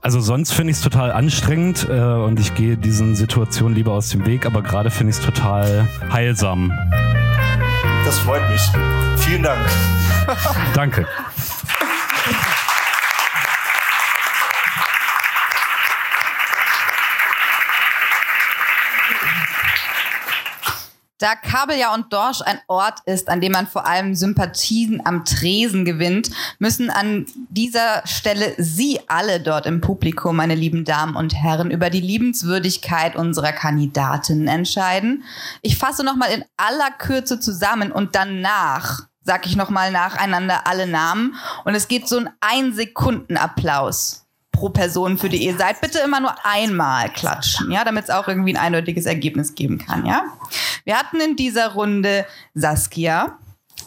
Also 0.02 0.20
sonst 0.20 0.52
finde 0.54 0.72
ich 0.72 0.78
es 0.78 0.84
total 0.84 1.14
anstrengend 1.14 1.88
äh, 1.90 1.94
und 1.94 2.40
ich 2.40 2.54
gehe 2.56 2.76
diesen 2.76 3.16
Situationen 3.16 3.74
lieber 3.74 3.94
aus 3.94 4.10
dem 4.10 4.26
Weg, 4.26 4.46
aber 4.46 4.62
gerade 4.62 4.92
finde 4.92 5.12
ich 5.12 5.18
es 5.18 5.24
total 5.24 5.88
heilsam. 6.12 6.74
Das 8.04 8.20
freut 8.20 8.48
mich. 8.50 8.62
Vielen 9.18 9.44
Dank. 9.44 9.62
Danke. 10.74 11.08
Da 21.24 21.36
Kabeljau 21.36 21.94
und 21.94 22.12
Dorsch 22.12 22.42
ein 22.42 22.60
Ort 22.68 23.00
ist, 23.06 23.30
an 23.30 23.40
dem 23.40 23.54
man 23.54 23.66
vor 23.66 23.88
allem 23.88 24.14
Sympathien 24.14 25.06
am 25.06 25.24
Tresen 25.24 25.86
gewinnt, 25.86 26.30
müssen 26.60 26.90
an 26.90 27.26
dieser 27.48 28.06
Stelle 28.06 28.54
Sie 28.58 29.00
alle 29.08 29.40
dort 29.40 29.66
im 29.66 29.80
Publikum, 29.80 30.36
meine 30.36 30.54
lieben 30.54 30.84
Damen 30.84 31.16
und 31.16 31.34
Herren, 31.34 31.72
über 31.72 31.90
die 31.90 32.02
Liebenswürdigkeit 32.02 33.16
unserer 33.16 33.54
Kandidatinnen 33.54 34.50
entscheiden. 34.50 35.24
Ich 35.62 35.78
fasse 35.78 36.04
nochmal 36.04 36.30
in 36.30 36.44
aller 36.58 36.92
Kürze 36.92 37.40
zusammen 37.40 37.94
und 37.94 38.16
danach 38.16 39.04
sag 39.22 39.46
ich 39.46 39.56
nochmal 39.56 39.94
nacheinander 39.94 40.68
alle 40.68 40.88
Namen 40.88 41.36
und 41.64 41.74
es 41.74 41.88
geht 41.88 42.06
so 42.10 42.18
ein 42.18 42.32
Ein-Sekunden-Applaus 42.42 44.23
pro 44.64 44.70
Person, 44.70 45.18
für 45.18 45.28
die 45.28 45.44
ihr 45.44 45.58
seid. 45.58 45.82
Bitte 45.82 46.00
immer 46.00 46.22
nur 46.22 46.34
einmal 46.46 47.12
klatschen, 47.12 47.70
ja, 47.70 47.84
damit 47.84 48.06
es 48.06 48.10
auch 48.10 48.30
irgendwie 48.30 48.54
ein 48.54 48.58
eindeutiges 48.58 49.06
Ergebnis 49.06 49.56
geben 49.56 49.78
kann, 49.78 50.06
ja. 50.06 50.24
Wir 50.86 50.98
hatten 50.98 51.20
in 51.20 51.36
dieser 51.36 51.74
Runde 51.74 52.26
Saskia, 52.54 53.38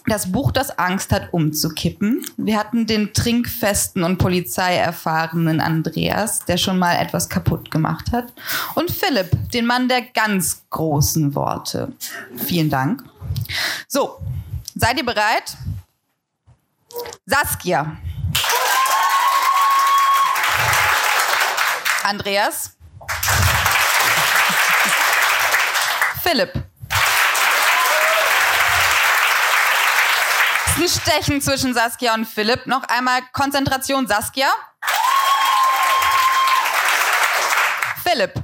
das 0.07 0.31
Buch, 0.31 0.53
das 0.53 0.79
Angst 0.79 1.12
hat, 1.12 1.33
umzukippen. 1.33 2.23
Wir 2.37 2.59
hatten 2.59 2.87
den 2.87 3.15
trinkfesten 3.15 4.05
und 4.05 4.19
polizeierfahrenen 4.19 5.62
Andreas, 5.62 6.45
der 6.45 6.59
schon 6.59 6.79
mal 6.79 6.97
etwas 6.97 7.31
kaputt 7.31 7.71
gemacht 7.71 8.12
hat. 8.12 8.35
Und 8.75 8.91
Philipp, 8.91 9.51
den 9.53 9.65
Mann 9.65 9.89
der 9.89 10.03
ganz 10.03 10.62
großen 10.69 11.35
Worte. 11.35 11.93
Vielen 12.37 12.69
Dank. 12.69 13.03
So, 13.89 14.19
seid 14.75 14.99
ihr 14.99 15.07
bereit? 15.07 15.57
Saskia. 17.25 17.97
Andreas. 22.07 22.77
Philipp. 26.23 26.53
Ein 30.77 30.88
Stechen 30.88 31.40
zwischen 31.40 31.75
Saskia 31.75 32.14
und 32.14 32.27
Philipp. 32.27 32.66
Noch 32.66 32.85
einmal 32.85 33.23
Konzentration, 33.33 34.07
Saskia. 34.07 34.47
Philipp. 38.05 38.35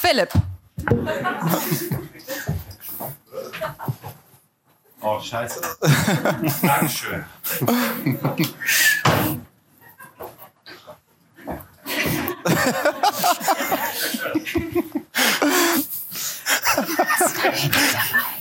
Philipp. 0.00 0.30
Oh, 5.02 5.20
scheiße. 5.20 5.60
Dankeschön. 6.62 7.24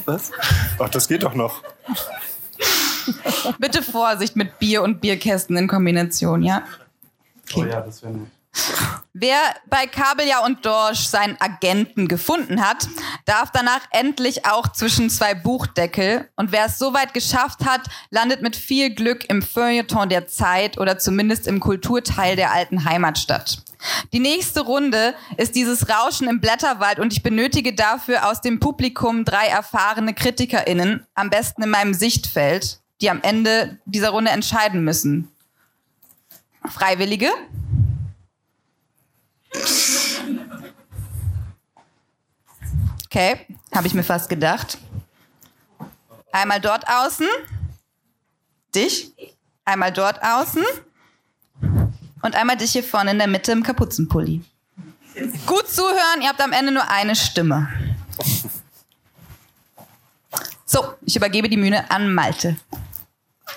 Was? 0.06 0.32
Ach, 0.80 0.90
das 0.90 1.08
geht 1.08 1.24
doch 1.24 1.34
noch. 1.34 1.64
Bitte 3.60 3.82
Vorsicht 3.84 4.36
mit 4.36 4.60
Bier 4.60 4.84
und 4.84 5.00
Bierkästen 5.02 5.58
in 5.58 5.68
Kombination, 5.68 6.44
ja? 6.44 6.64
Oh 7.56 7.64
ja, 7.64 7.82
das 7.82 8.02
wäre 8.02 8.14
nett. 8.14 8.32
Wer 9.14 9.40
bei 9.70 9.88
Kabeljau 9.88 10.44
und 10.46 10.66
Dorsch 10.66 11.08
seinen 11.08 11.40
Agenten 11.40 12.08
gefunden 12.08 12.66
hat, 12.66 12.88
darf 13.26 13.52
danach 13.52 13.82
endlich 13.92 14.46
auch 14.46 14.68
zwischen 14.72 15.10
zwei 15.10 15.34
Buchdeckel. 15.34 16.30
Und 16.36 16.52
wer 16.52 16.66
es 16.66 16.78
soweit 16.78 17.14
geschafft 17.14 17.66
hat, 17.66 17.82
landet 18.10 18.42
mit 18.42 18.56
viel 18.56 18.94
Glück 18.94 19.30
im 19.30 19.42
Feuilleton 19.42 20.10
der 20.10 20.28
Zeit 20.28 20.78
oder 20.78 20.98
zumindest 20.98 21.48
im 21.48 21.60
Kulturteil 21.60 22.36
der 22.36 22.52
alten 22.52 22.86
Heimatstadt. 22.86 23.64
Die 24.14 24.20
nächste 24.20 24.62
Runde 24.62 25.16
ist 25.38 25.56
dieses 25.56 25.90
Rauschen 25.90 26.28
im 26.28 26.42
Blätterwald 26.42 27.00
und 27.00 27.14
ich 27.14 27.24
benötige 27.24 27.74
dafür 27.74 28.30
aus 28.30 28.42
dem 28.42 28.60
Publikum 28.60 29.26
drei 29.26 29.48
erfahrene 29.48 30.14
KritikerInnen, 30.14 31.06
am 31.14 31.30
besten 31.30 31.64
in 31.64 31.70
meinem 31.70 31.94
Sichtfeld, 31.94 32.80
die 33.02 33.10
am 33.10 33.22
Ende 33.22 33.80
dieser 33.86 34.10
Runde 34.10 34.32
entscheiden 34.32 34.84
müssen. 34.84 35.30
Freiwillige? 36.66 37.30
Okay, 43.06 43.46
habe 43.74 43.88
ich 43.88 43.94
mir 43.94 44.04
fast 44.04 44.28
gedacht. 44.30 44.78
Einmal 46.32 46.60
dort 46.60 46.86
außen. 46.88 47.28
Dich. 48.74 49.14
Einmal 49.64 49.94
dort 49.94 50.22
außen. 50.22 50.64
Und 52.22 52.36
einmal 52.36 52.58
dich 52.58 52.72
hier 52.72 52.84
vorne 52.84 53.12
in 53.12 53.18
der 53.18 53.28
Mitte 53.28 53.52
im 53.52 53.64
Kapuzenpulli. 53.64 54.44
Gut 55.46 55.70
zuhören, 55.70 56.22
ihr 56.22 56.28
habt 56.28 56.42
am 56.42 56.52
Ende 56.52 56.74
nur 56.74 56.90
eine 56.90 57.16
Stimme. 57.16 57.70
So, 60.66 60.84
ich 61.06 61.16
übergebe 61.16 61.48
die 61.48 61.56
Bühne 61.56 61.90
an 61.90 62.14
Malte. 62.14 62.58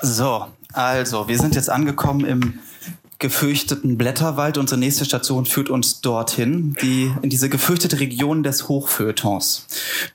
So, 0.03 0.47
also, 0.73 1.27
wir 1.27 1.39
sind 1.39 1.57
jetzt 1.57 1.69
angekommen 1.69 2.25
im 2.25 2.61
gefürchteten 3.19 3.99
Blätterwald. 3.99 4.59
Unsere 4.59 4.79
nächste 4.79 5.05
Station 5.05 5.45
führt 5.45 5.71
uns 5.71 6.01
dorthin, 6.01 6.77
die, 6.81 7.13
in 7.23 7.31
diese 7.31 7.49
gefürchtete 7.49 8.01
Region 8.01 8.43
des 8.43 8.69
Hochfeuilletons. 8.69 9.67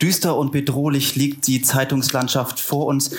Düster 0.01 0.37
und 0.37 0.51
bedrohlich 0.51 1.15
liegt 1.15 1.47
die 1.47 1.61
Zeitungslandschaft 1.61 2.59
vor 2.59 2.85
uns. 2.85 3.11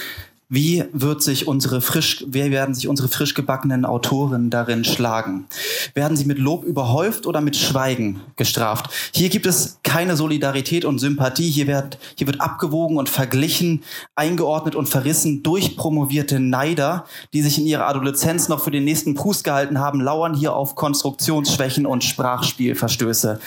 Wie 0.51 0.85
wird 0.93 1.23
sich 1.23 1.49
unsere 1.49 1.81
frisch, 1.81 2.23
wie 2.29 2.51
werden 2.51 2.75
sich 2.75 2.87
unsere 2.87 3.09
frisch 3.09 3.33
gebackenen 3.33 3.87
Autoren 3.87 4.51
darin 4.51 4.85
schlagen? 4.85 5.47
Werden 5.95 6.19
sie 6.19 6.27
mit 6.27 6.39
Lob 6.39 6.65
überhäuft 6.65 7.27
oder 7.27 7.41
mit 7.41 7.57
Schweigen 7.57 8.21
gestraft? 8.37 8.91
Hier 9.15 9.31
gibt 9.31 9.47
es 9.47 9.79
keine 9.83 10.17
Solidarität 10.17 10.85
und 10.85 10.99
Sympathie. 10.99 11.51
Hier 11.51 11.67
wird, 11.67 11.99
hier 12.17 12.27
wird 12.27 12.43
abgewogen 12.43 12.99
und 12.99 13.09
verglichen, 13.09 13.83
eingeordnet 14.17 14.75
und 14.75 14.87
verrissen 14.87 15.43
durch 15.43 15.79
promovierte 15.79 16.39
Neider, 16.41 17.07
die 17.33 17.41
sich 17.41 17.59
in 17.59 17.67
ihrer 17.67 17.89
Adoleszenz 17.89 18.49
noch 18.51 18.63
für 18.63 18.71
den 18.71 18.85
nächsten 18.85 19.15
Prust 19.15 19.45
gehalten 19.45 19.79
haben, 19.79 20.01
lauern 20.01 20.35
hier 20.35 20.55
auf 20.55 20.75
Konstruktionsschwächen 20.75 21.87
und 21.87 22.05
Sprachspielverstöße. 22.05 23.41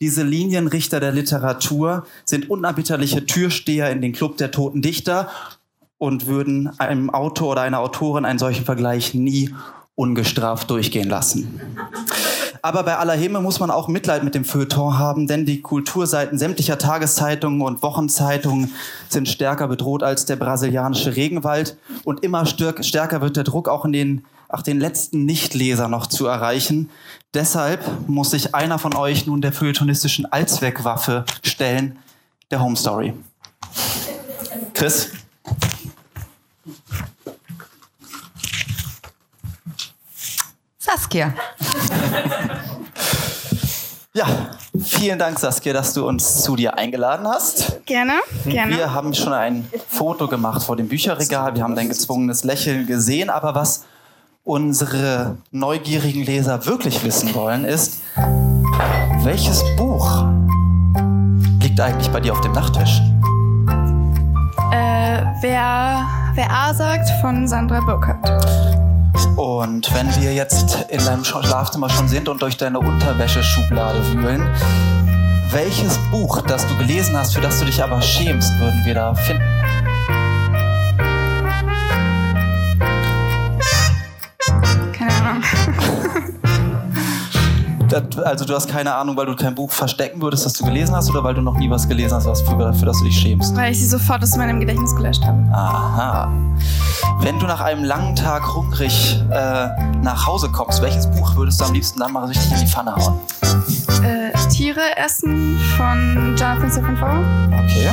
Diese 0.00 0.22
Linienrichter 0.22 1.00
der 1.00 1.10
Literatur 1.10 2.06
sind 2.24 2.48
unerbitterliche 2.48 3.26
Türsteher 3.26 3.90
in 3.90 4.00
den 4.00 4.12
Club 4.12 4.36
der 4.36 4.52
toten 4.52 4.82
Dichter 4.82 5.28
und 5.98 6.26
würden 6.26 6.78
einem 6.78 7.10
Autor 7.10 7.52
oder 7.52 7.62
einer 7.62 7.80
Autorin 7.80 8.24
einen 8.24 8.38
solchen 8.38 8.64
Vergleich 8.64 9.14
nie 9.14 9.54
ungestraft 9.94 10.70
durchgehen 10.70 11.08
lassen. 11.08 11.60
Aber 12.64 12.82
bei 12.82 12.96
aller 12.96 13.12
Himmel 13.12 13.42
muss 13.42 13.60
man 13.60 13.70
auch 13.70 13.88
Mitleid 13.88 14.24
mit 14.24 14.34
dem 14.34 14.46
Feuilleton 14.46 14.98
haben, 14.98 15.26
denn 15.26 15.44
die 15.44 15.60
Kulturseiten 15.60 16.38
sämtlicher 16.38 16.78
Tageszeitungen 16.78 17.60
und 17.60 17.82
Wochenzeitungen 17.82 18.72
sind 19.10 19.28
stärker 19.28 19.68
bedroht 19.68 20.02
als 20.02 20.24
der 20.24 20.36
brasilianische 20.36 21.14
Regenwald 21.14 21.76
und 22.04 22.24
immer 22.24 22.46
stärker 22.46 23.20
wird 23.20 23.36
der 23.36 23.44
Druck 23.44 23.68
auch 23.68 23.84
in 23.84 23.92
den, 23.92 24.24
auch 24.48 24.62
den 24.62 24.80
letzten 24.80 25.26
Nichtleser 25.26 25.88
noch 25.88 26.06
zu 26.06 26.26
erreichen. 26.26 26.88
Deshalb 27.34 27.84
muss 28.08 28.30
sich 28.30 28.54
einer 28.54 28.78
von 28.78 28.96
euch 28.96 29.26
nun 29.26 29.42
der 29.42 29.52
feuilletonistischen 29.52 30.24
Allzweckwaffe 30.24 31.26
stellen, 31.42 31.98
der 32.50 32.62
Home 32.62 32.76
Story. 32.76 33.12
Chris? 34.72 35.10
Saskia. 40.94 41.34
Ja, 44.16 44.26
vielen 44.80 45.18
Dank, 45.18 45.40
Saskia, 45.40 45.72
dass 45.72 45.92
du 45.92 46.06
uns 46.06 46.44
zu 46.44 46.54
dir 46.54 46.78
eingeladen 46.78 47.26
hast. 47.26 47.84
Gerne, 47.84 48.12
gerne. 48.44 48.76
Wir 48.76 48.94
haben 48.94 49.12
schon 49.12 49.32
ein 49.32 49.68
Foto 49.88 50.28
gemacht 50.28 50.62
vor 50.62 50.76
dem 50.76 50.86
Bücherregal. 50.86 51.56
Wir 51.56 51.64
haben 51.64 51.74
dein 51.74 51.88
gezwungenes 51.88 52.44
Lächeln 52.44 52.86
gesehen. 52.86 53.28
Aber 53.28 53.56
was 53.56 53.86
unsere 54.44 55.36
neugierigen 55.50 56.22
Leser 56.22 56.64
wirklich 56.64 57.02
wissen 57.02 57.34
wollen, 57.34 57.64
ist, 57.64 58.02
welches 59.24 59.64
Buch 59.76 60.26
liegt 61.60 61.80
eigentlich 61.80 62.12
bei 62.12 62.20
dir 62.20 62.34
auf 62.34 62.40
dem 62.40 62.52
Nachttisch? 62.52 63.00
Äh, 64.70 65.24
wer, 65.40 66.06
wer 66.36 66.50
A 66.52 66.72
sagt 66.72 67.10
von 67.20 67.48
Sandra 67.48 67.80
Burkhardt. 67.80 68.83
Und 69.36 69.92
wenn 69.94 70.08
wir 70.20 70.32
jetzt 70.34 70.86
in 70.88 71.04
deinem 71.04 71.24
Schlafzimmer 71.24 71.88
schon 71.90 72.08
sind 72.08 72.28
und 72.28 72.42
durch 72.42 72.56
deine 72.56 72.78
Unterwäscheschublade 72.78 74.04
wühlen, 74.12 74.48
welches 75.50 75.98
Buch, 76.10 76.42
das 76.42 76.66
du 76.66 76.76
gelesen 76.78 77.16
hast, 77.16 77.34
für 77.34 77.40
das 77.40 77.58
du 77.60 77.64
dich 77.64 77.82
aber 77.82 78.02
schämst, 78.02 78.50
würden 78.58 78.84
wir 78.84 78.94
da 78.94 79.14
finden? 79.14 79.63
Also 87.94 88.44
du 88.44 88.54
hast 88.54 88.68
keine 88.68 88.94
Ahnung, 88.94 89.16
weil 89.16 89.26
du 89.26 89.36
kein 89.36 89.54
Buch 89.54 89.70
verstecken 89.70 90.20
würdest, 90.20 90.44
das 90.44 90.52
du 90.54 90.64
gelesen 90.64 90.94
hast, 90.94 91.10
oder 91.10 91.22
weil 91.22 91.34
du 91.34 91.40
noch 91.40 91.56
nie 91.56 91.70
was 91.70 91.88
gelesen 91.88 92.14
hast, 92.14 92.26
was 92.26 92.42
für, 92.42 92.72
für 92.74 92.86
das 92.86 92.98
du 92.98 93.04
dich 93.04 93.18
schämst? 93.18 93.54
Weil 93.56 93.72
ich 93.72 93.78
sie 93.78 93.86
sofort 93.86 94.22
aus 94.22 94.36
meinem 94.36 94.60
Gedächtnis 94.60 94.94
gelöscht 94.94 95.24
habe. 95.24 95.38
Aha. 95.52 96.32
Wenn 97.20 97.38
du 97.38 97.46
nach 97.46 97.60
einem 97.60 97.84
langen 97.84 98.16
Tag 98.16 98.54
hungrig 98.54 99.22
äh, 99.30 99.68
nach 100.02 100.26
Hause 100.26 100.48
kommst, 100.50 100.82
welches 100.82 101.10
Buch 101.10 101.36
würdest 101.36 101.60
du 101.60 101.64
am 101.64 101.72
liebsten 101.72 102.00
dann 102.00 102.12
mal 102.12 102.24
richtig 102.26 102.52
in 102.52 102.60
die 102.60 102.66
Pfanne 102.66 102.94
hauen? 102.94 103.18
Äh, 104.02 104.32
Tiere 104.48 104.96
essen 104.96 105.58
von 105.76 106.36
Jonathan 106.36 106.96
Foer. 106.96 107.24
Okay. 107.52 107.88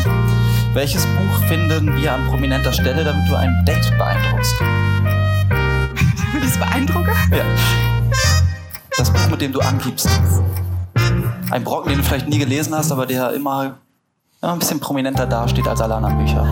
Welches 0.73 1.05
Buch 1.05 1.47
finden 1.47 1.95
wir 1.97 2.13
an 2.13 2.27
prominenter 2.27 2.71
Stelle, 2.71 3.03
damit 3.03 3.29
du 3.29 3.35
ein 3.35 3.63
Date 3.65 3.91
beeindruckst? 3.97 4.55
Damit 4.59 6.43
ich 6.43 6.51
es 6.51 6.57
beeindrucke. 6.57 7.11
Ja. 7.31 8.00
Das 9.01 9.11
Buch, 9.11 9.29
mit 9.31 9.41
dem 9.41 9.51
du 9.51 9.59
angibst. 9.61 10.07
Ein 11.49 11.63
Brocken, 11.63 11.89
den 11.89 11.97
du 11.97 12.03
vielleicht 12.03 12.27
nie 12.27 12.37
gelesen 12.37 12.75
hast, 12.75 12.91
aber 12.91 13.07
der 13.07 13.33
immer, 13.33 13.77
immer 14.43 14.53
ein 14.53 14.59
bisschen 14.59 14.79
prominenter 14.79 15.25
dasteht 15.25 15.67
als 15.67 15.81
alle 15.81 15.95
anderen 15.95 16.19
Bücher. 16.19 16.45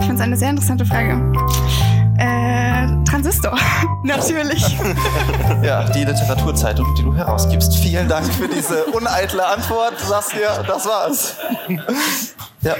Ich 0.00 0.04
finde 0.04 0.16
es 0.16 0.20
eine 0.20 0.36
sehr 0.36 0.50
interessante 0.50 0.84
Frage. 0.84 1.32
Äh, 2.18 3.04
Transistor. 3.04 3.56
Natürlich. 4.04 4.76
Ja, 5.62 5.88
die 5.88 6.04
Literaturzeitung, 6.04 6.94
die 6.94 7.02
du 7.02 7.14
herausgibst. 7.14 7.76
Vielen 7.76 8.06
Dank 8.06 8.26
für 8.34 8.46
diese 8.46 8.84
uneitle 8.84 9.46
Antwort, 9.46 9.98
Saskia. 9.98 10.62
Das 10.62 10.84
war's. 10.84 11.36
Ja. 12.60 12.74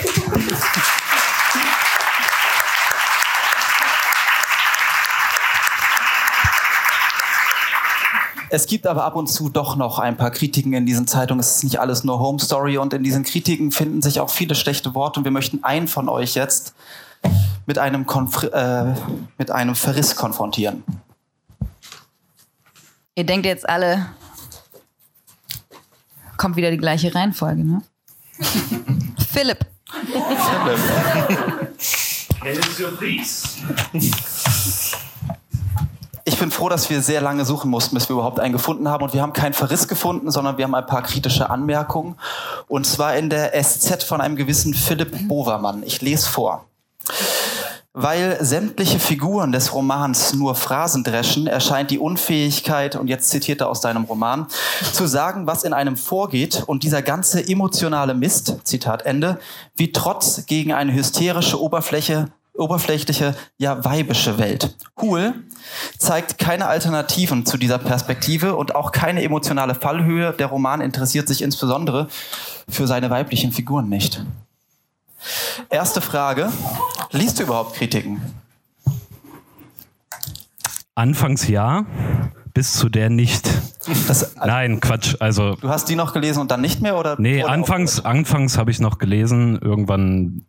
Es 8.51 8.67
gibt 8.67 8.87
aber 8.87 9.05
ab 9.05 9.17
und 9.17 9.27
zu 9.27 9.49
doch 9.49 9.77
noch 9.77 9.99
ein 9.99 10.17
paar 10.17 10.31
Kritiken 10.31 10.73
in 10.73 10.87
diesen 10.87 11.07
Zeitungen. 11.07 11.41
Es 11.41 11.57
ist 11.57 11.65
nicht 11.65 11.81
alles 11.81 12.05
nur 12.05 12.19
Home 12.19 12.39
Story 12.39 12.79
und 12.79 12.95
in 12.95 13.03
diesen 13.03 13.25
Kritiken 13.25 13.73
finden 13.73 14.01
sich 14.01 14.21
auch 14.21 14.31
viele 14.31 14.55
schlechte 14.55 14.95
Worte 14.95 15.21
und 15.21 15.25
wir 15.25 15.31
möchten 15.31 15.65
einen 15.65 15.89
von 15.89 16.09
euch 16.09 16.35
jetzt 16.35 16.75
mit 17.67 17.79
einem, 17.79 18.07
Konf 18.07 18.45
äh, 18.45 18.95
mit 19.37 19.51
einem 19.51 19.75
Verriss 19.75 20.17
konfrontieren. 20.17 20.83
Ihr 23.15 23.27
denkt 23.27 23.47
jetzt 23.47 23.69
alle, 23.69 24.07
kommt 26.37 26.57
wieder 26.57 26.71
die 26.71 26.79
gleiche 26.79 27.15
Reihenfolge, 27.15 27.65
ne? 27.65 27.83
Philipp. 29.33 29.67
Quelle 32.41 32.63
Surprise. 32.63 33.59
Ich 36.29 36.39
bin 36.39 36.51
froh, 36.51 36.69
dass 36.69 36.91
wir 36.91 37.01
sehr 37.01 37.23
lange 37.23 37.47
suchen 37.47 37.71
mussten, 37.71 37.95
bis 37.95 38.11
wir 38.11 38.13
überhaupt 38.13 38.39
einen 38.39 38.53
gefunden 38.53 38.87
haben. 38.87 39.03
Und 39.03 39.15
wir 39.15 39.23
haben 39.23 39.33
keinen 39.33 39.55
Verriss 39.55 39.89
gefunden, 39.89 40.31
sondern 40.31 40.59
wir 40.59 40.67
haben 40.67 40.75
ein 40.75 40.85
paar 40.85 41.01
kritische 41.01 41.49
Anmerkungen. 41.49 42.17
Und 42.67 42.87
zwar 42.87 43.17
in 43.17 43.31
der 43.31 43.53
SZ 43.59 44.03
von 44.03 44.21
einem 44.21 44.37
gewissen 44.37 44.75
Philipp 44.75 45.27
Bovermann. 45.27 45.83
Ich 45.85 46.03
lese 46.03 46.29
vor. 46.29 46.67
Weil 47.95 48.37
sämtliche 48.45 48.99
Figuren 48.99 49.53
des 49.53 49.73
Romans 49.73 50.35
nur 50.35 50.55
Phrasen 50.55 51.03
dreschen, 51.03 51.47
erscheint 51.47 51.91
die 51.91 51.99
Unfähigkeit, 51.99 52.95
und 52.95 53.09
jetzt 53.09 53.31
zitiert 53.31 53.63
er 53.63 53.71
aus 53.71 53.81
deinem 53.81 54.05
Roman, 54.05 54.49
zu 54.93 55.07
sagen, 55.07 55.47
was 55.47 55.65
in 55.65 55.73
einem 55.73 55.97
vorgeht 55.97 56.63
und 56.67 56.83
dieser 56.83 57.01
ganze 57.01 57.41
emotionale 57.49 58.13
Mist, 58.13 58.55
Zitat 58.65 59.07
Ende, 59.07 59.39
wie 59.77 59.93
Trotz 59.93 60.45
gegen 60.45 60.75
eine 60.75 60.93
hysterische 60.93 61.59
Oberfläche 61.59 62.29
oberflächliche, 62.59 63.35
ja 63.57 63.85
weibische 63.85 64.39
Welt. 64.39 64.75
Huhl 65.01 65.35
zeigt 65.99 66.39
keine 66.39 66.67
Alternativen 66.67 67.47
zu 67.47 67.57
dieser 67.57 67.79
Perspektive 67.79 68.57
und 68.57 68.75
auch 68.75 68.93
keine 68.93 69.23
emotionale 69.23 69.75
Fallhöhe. 69.75 70.33
Der 70.33 70.47
Roman 70.47 70.81
interessiert 70.81 71.29
sich 71.29 71.43
insbesondere 71.43 72.09
für 72.69 72.87
seine 72.87 73.11
weiblichen 73.11 73.53
Figuren 73.53 73.89
nicht. 73.89 74.25
Erste 75.71 76.01
Frage. 76.01 76.51
Liest 77.11 77.39
du 77.39 77.45
überhaupt 77.45 77.75
Kritiken? 77.75 78.21
Anfangs 80.95 81.47
ja, 81.49 81.85
bis 82.55 82.73
zu 82.73 82.89
der 82.89 83.09
nicht. 83.09 83.49
Das, 84.09 84.35
Nein, 84.37 84.81
Quatsch. 84.81 85.17
Also, 85.21 85.55
du 85.55 85.69
hast 85.69 85.89
die 85.89 85.97
noch 85.97 86.13
gelesen 86.13 86.41
und 86.41 86.51
dann 86.51 86.61
nicht 86.61 86.83
mehr? 86.83 86.99
Oder 86.99 87.17
nee, 87.19 87.43
oder 87.43 87.53
anfangs, 87.53 88.05
anfangs 88.05 88.59
habe 88.59 88.71
ich 88.71 88.81
noch 88.81 88.99
gelesen, 88.99 89.59
irgendwann 89.61 90.43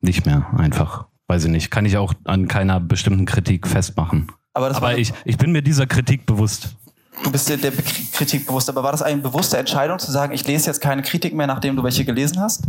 nicht 0.00 0.26
mehr 0.26 0.46
einfach. 0.56 1.06
Weiß 1.30 1.44
ich 1.44 1.50
nicht. 1.52 1.70
Kann 1.70 1.86
ich 1.86 1.96
auch 1.96 2.12
an 2.24 2.48
keiner 2.48 2.80
bestimmten 2.80 3.24
Kritik 3.24 3.68
festmachen. 3.68 4.32
Aber, 4.52 4.74
Aber 4.74 4.98
ich, 4.98 5.12
ich 5.24 5.38
bin 5.38 5.52
mir 5.52 5.62
dieser 5.62 5.86
Kritik 5.86 6.26
bewusst. 6.26 6.74
du 7.22 7.30
bist 7.30 7.48
dir 7.48 7.56
der 7.56 7.70
Kritik 7.70 8.48
bewusst. 8.48 8.68
Aber 8.68 8.82
war 8.82 8.90
das 8.90 9.00
eine 9.00 9.22
bewusste 9.22 9.56
Entscheidung 9.56 10.00
zu 10.00 10.10
sagen, 10.10 10.32
ich 10.34 10.44
lese 10.44 10.66
jetzt 10.66 10.80
keine 10.80 11.02
Kritik 11.02 11.32
mehr, 11.32 11.46
nachdem 11.46 11.76
du 11.76 11.84
welche 11.84 12.04
gelesen 12.04 12.40
hast? 12.40 12.64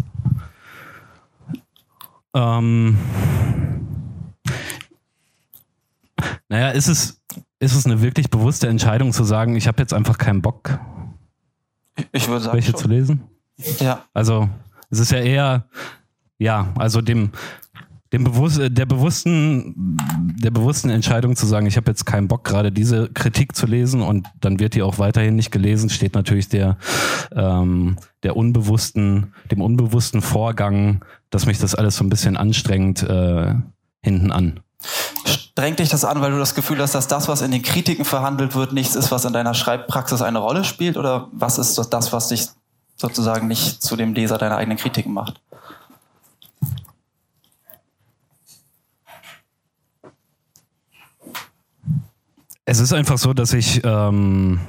Ähm, 2.35 2.99
naja, 6.47 6.69
ist 6.69 6.87
es, 6.87 7.19
ist 7.57 7.73
es 7.73 7.87
eine 7.87 8.03
wirklich 8.03 8.29
bewusste 8.29 8.67
Entscheidung 8.67 9.11
zu 9.11 9.23
sagen, 9.23 9.55
ich 9.55 9.67
habe 9.67 9.81
jetzt 9.81 9.91
einfach 9.93 10.19
keinen 10.19 10.43
Bock, 10.43 10.77
Ich 12.11 12.27
würde 12.27 12.43
sagen, 12.43 12.55
welche 12.55 12.73
zu 12.73 12.83
schon. 12.83 12.91
lesen? 12.91 13.23
Ja. 13.79 14.05
Also 14.13 14.49
es 14.91 14.99
ist 14.99 15.11
ja 15.11 15.17
eher, 15.17 15.65
ja, 16.37 16.67
also 16.77 17.01
dem, 17.01 17.31
dem 18.13 18.25
bewusst, 18.25 18.59
der 18.61 18.85
bewussten, 18.85 19.97
der 20.43 20.51
bewussten 20.51 20.89
Entscheidung 20.89 21.35
zu 21.35 21.45
sagen, 21.45 21.65
ich 21.65 21.77
habe 21.77 21.89
jetzt 21.89 22.05
keinen 22.05 22.27
Bock, 22.27 22.43
gerade 22.43 22.71
diese 22.71 23.09
Kritik 23.09 23.55
zu 23.55 23.65
lesen 23.65 24.01
und 24.01 24.27
dann 24.41 24.59
wird 24.59 24.75
die 24.75 24.83
auch 24.83 24.99
weiterhin 24.99 25.35
nicht 25.35 25.51
gelesen, 25.51 25.89
steht 25.89 26.13
natürlich 26.13 26.49
der, 26.49 26.77
ähm, 27.33 27.97
der 28.23 28.35
unbewussten, 28.35 29.33
dem 29.49 29.61
unbewussten 29.61 30.21
Vorgang, 30.21 31.05
dass 31.29 31.45
mich 31.45 31.59
das 31.59 31.73
alles 31.73 31.95
so 31.95 32.03
ein 32.03 32.09
bisschen 32.09 32.35
anstrengt, 32.35 33.01
äh, 33.03 33.55
hinten 34.01 34.31
an. 34.31 34.59
Strengt 35.25 35.79
dich 35.79 35.89
das 35.89 36.03
an, 36.03 36.21
weil 36.21 36.31
du 36.31 36.39
das 36.39 36.55
Gefühl 36.55 36.79
hast, 36.79 36.95
dass 36.95 37.07
das, 37.07 37.27
was 37.27 37.41
in 37.41 37.51
den 37.51 37.61
Kritiken 37.61 38.03
verhandelt 38.03 38.55
wird, 38.55 38.73
nichts 38.73 38.95
ist, 38.95 39.11
was 39.11 39.25
in 39.25 39.33
deiner 39.33 39.53
Schreibpraxis 39.53 40.21
eine 40.21 40.39
Rolle 40.39 40.63
spielt? 40.63 40.97
Oder 40.97 41.27
was 41.31 41.59
ist 41.59 41.77
das, 41.77 42.11
was 42.11 42.29
dich 42.29 42.47
sozusagen 42.95 43.47
nicht 43.47 43.81
zu 43.81 43.95
dem 43.95 44.13
Leser 44.13 44.37
deiner 44.37 44.57
eigenen 44.57 44.77
Kritiken 44.77 45.13
macht? 45.13 45.39
Es 52.71 52.79
ist 52.79 52.93
einfach 52.93 53.17
so, 53.17 53.33
dass 53.33 53.51
ich 53.51 53.81
ähm, 53.83 54.61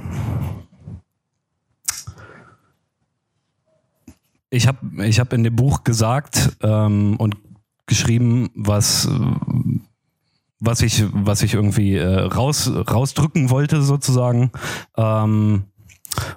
ich 4.50 4.66
habe 4.66 5.07
ich 5.07 5.20
hab 5.20 5.32
in 5.32 5.44
dem 5.44 5.55
Buch 5.55 5.84
gesagt 5.84 6.57
ähm, 6.64 7.14
und 7.18 7.36
geschrieben, 7.86 8.50
was 8.57 9.09
was 10.59 10.82
ich 10.82 11.05
was 11.12 11.42
ich 11.44 11.55
irgendwie 11.55 11.94
äh, 11.94 12.22
raus 12.22 12.72
rausdrücken 12.74 13.50
wollte 13.50 13.82
sozusagen 13.82 14.50
ähm, 14.96 15.66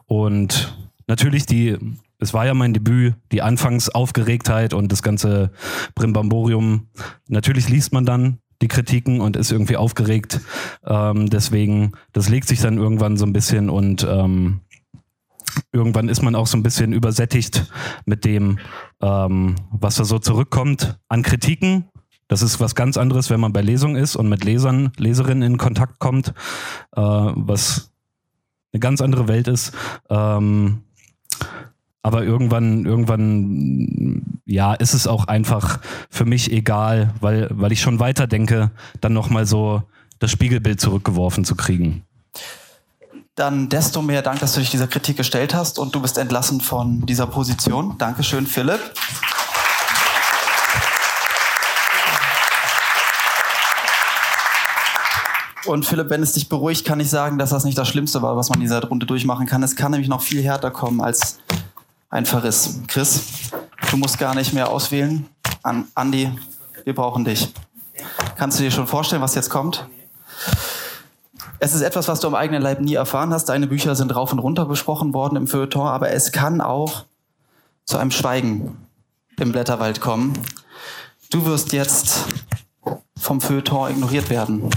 und 0.06 0.78
natürlich 1.08 1.48
die 1.48 1.80
es 2.20 2.32
war 2.32 2.46
ja 2.46 2.54
mein 2.54 2.76
Debüt, 2.76 3.16
die 3.32 3.42
Anfangsaufgeregtheit 3.42 4.76
und 4.76 4.92
das 4.92 5.02
ganze 5.02 5.52
Brimbamborium. 5.96 6.90
Natürlich 7.28 7.70
liest 7.70 7.92
man 7.92 8.06
dann 8.06 8.38
die 8.62 8.68
Kritiken 8.68 9.22
und 9.22 9.36
ist 9.36 9.52
irgendwie 9.52 9.78
aufgeregt. 9.78 10.42
Ähm, 10.86 11.30
deswegen, 11.30 11.94
das 12.14 12.30
legt 12.30 12.48
sich 12.48 12.62
dann 12.62 12.78
irgendwann 12.78 13.18
so 13.18 13.26
ein 13.26 13.34
bisschen 13.34 13.70
und 13.70 14.06
ähm, 14.10 14.62
irgendwann 15.72 16.10
ist 16.10 16.22
man 16.22 16.36
auch 16.36 16.48
so 16.48 16.58
ein 16.58 16.64
bisschen 16.64 16.94
übersättigt 16.94 17.72
mit 18.06 18.26
dem, 18.26 18.60
ähm, 19.02 19.56
was 19.72 19.96
da 19.96 20.06
so 20.06 20.20
zurückkommt 20.20 20.98
an 21.08 21.24
Kritiken. 21.24 21.86
Das 22.28 22.42
ist 22.42 22.60
was 22.60 22.76
ganz 22.76 22.98
anderes, 22.98 23.30
wenn 23.30 23.40
man 23.40 23.54
bei 23.54 23.62
Lesung 23.62 23.96
ist 23.96 24.16
und 24.16 24.30
mit 24.30 24.44
Lesern, 24.44 24.92
Leserinnen 24.98 25.44
in 25.44 25.58
Kontakt 25.58 26.00
kommt, 26.00 26.30
äh, 26.96 27.02
was 27.02 27.92
eine 28.74 28.80
ganz 28.80 29.02
andere 29.02 29.28
Welt 29.28 29.48
ist. 29.48 29.74
Ähm, 30.10 30.82
aber 32.06 32.24
irgendwann, 32.24 32.86
irgendwann, 32.86 34.40
ja, 34.46 34.76
ist 34.76 34.94
es 34.94 35.08
auch 35.08 35.26
einfach 35.26 35.80
für 36.12 36.26
mich 36.26 36.52
egal, 36.52 37.16
weil, 37.20 37.48
weil 37.50 37.72
ich 37.72 37.82
schon 37.82 38.00
weiter 38.00 38.28
denke, 38.28 38.70
dann 39.02 39.12
nochmal 39.12 39.48
so 39.48 39.82
das 40.20 40.30
Spiegelbild 40.30 40.80
zurückgeworfen 40.80 41.46
zu 41.46 41.56
kriegen. 41.56 42.04
Dann 43.34 43.70
desto 43.70 44.04
mehr 44.04 44.22
Dank, 44.22 44.40
dass 44.40 44.54
du 44.54 44.60
dich 44.60 44.70
dieser 44.70 44.86
Kritik 44.86 45.18
gestellt 45.18 45.56
hast 45.56 45.80
und 45.80 45.96
du 45.96 46.00
bist 46.00 46.20
entlassen 46.20 46.62
von 46.62 47.08
dieser 47.08 47.26
Position. 47.26 47.96
Dankeschön, 47.98 48.46
Philipp. 48.46 48.82
Und 55.66 55.88
Philipp, 55.88 56.12
wenn 56.12 56.22
es 56.22 56.34
dich 56.34 56.50
beruhigt, 56.50 56.86
kann 56.86 57.00
ich 57.00 57.10
sagen, 57.10 57.40
dass 57.40 57.50
das 57.50 57.64
nicht 57.64 57.80
das 57.80 57.88
Schlimmste 57.88 58.22
war, 58.22 58.38
was 58.38 58.50
man 58.50 58.60
in 58.60 58.66
dieser 58.66 58.84
Runde 58.84 59.08
durchmachen 59.08 59.48
kann. 59.48 59.64
Es 59.64 59.76
kann 59.76 59.90
nämlich 59.90 60.08
noch 60.08 60.22
viel 60.22 60.44
härter 60.44 60.70
kommen 60.70 61.02
als 61.02 61.40
ein 62.16 62.26
Verriss. 62.26 62.80
Chris, 62.88 63.52
du 63.92 63.98
musst 63.98 64.18
gar 64.18 64.34
nicht 64.36 64.54
mehr 64.54 64.70
auswählen. 64.70 65.28
An 65.64 65.90
Andi, 65.96 66.32
wir 66.86 66.96
brauchen 66.96 67.26
dich. 67.26 67.54
Kannst 68.38 68.58
du 68.58 68.64
dir 68.64 68.72
schon 68.72 68.88
vorstellen, 68.88 69.22
was 69.22 69.36
jetzt 69.36 69.50
kommt? 69.50 69.86
Es 71.60 71.74
ist 71.74 71.82
etwas, 71.82 72.08
was 72.08 72.22
du 72.22 72.28
am 72.28 72.36
eigenen 72.36 72.62
Leib 72.62 72.80
nie 72.80 72.94
erfahren 72.94 73.34
hast. 73.34 73.50
Deine 73.50 73.68
Bücher 73.68 73.96
sind 73.96 74.16
rauf 74.16 74.32
und 74.32 74.40
runter 74.40 74.66
besprochen 74.66 75.14
worden 75.14 75.36
im 75.36 75.48
Feuilleton, 75.48 75.88
aber 75.88 76.12
es 76.12 76.32
kann 76.32 76.62
auch 76.62 77.04
zu 77.84 77.98
einem 77.98 78.12
Schweigen 78.12 78.78
im 79.38 79.52
Blätterwald 79.52 80.00
kommen. 80.00 80.40
Du 81.32 81.46
wirst 81.46 81.74
jetzt 81.74 82.28
vom 83.18 83.42
Feuilleton 83.42 83.92
ignoriert 83.92 84.30
werden. 84.30 84.70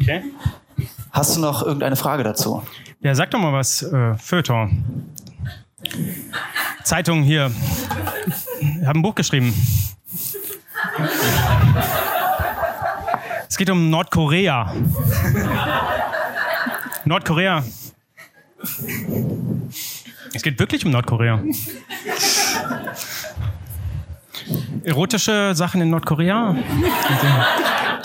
Okay. 0.00 0.24
Hast 1.12 1.36
du 1.36 1.40
noch 1.40 1.62
irgendeine 1.62 1.94
Frage 1.94 2.24
dazu? 2.24 2.64
Ja, 3.00 3.14
sag 3.14 3.30
doch 3.30 3.38
mal 3.38 3.52
was, 3.52 3.82
äh, 3.82 4.16
Feuilleton. 4.16 5.06
Zeitung 6.84 7.22
hier. 7.22 7.50
Ich 8.60 8.86
habe 8.86 8.98
ein 8.98 9.02
Buch 9.02 9.14
geschrieben. 9.14 9.54
Es 13.48 13.56
geht 13.56 13.70
um 13.70 13.90
Nordkorea. 13.90 14.72
Nordkorea. 17.04 17.64
Es 20.34 20.42
geht 20.42 20.58
wirklich 20.58 20.84
um 20.84 20.92
Nordkorea. 20.92 21.42
Erotische 24.84 25.54
Sachen 25.54 25.80
in 25.80 25.90
Nordkorea. 25.90 26.54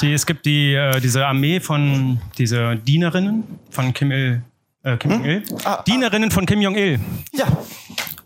Die, 0.02 0.14
es 0.14 0.26
gibt 0.26 0.46
die, 0.46 0.74
äh, 0.74 1.00
diese 1.00 1.28
Armee 1.28 1.60
von, 1.60 2.20
diese 2.38 2.76
Dienerinnen 2.78 3.44
von 3.70 3.94
Kim 3.94 4.12
Il, 4.12 4.42
äh, 4.84 4.98
Kim 4.98 5.12
Jong-il. 5.12 5.44
Ah, 5.64 5.74
ah. 5.74 5.84
Dienerinnen 5.84 6.32
von 6.32 6.46
Kim 6.46 6.62
Jong-il. 6.62 7.00
Ja, 7.32 7.46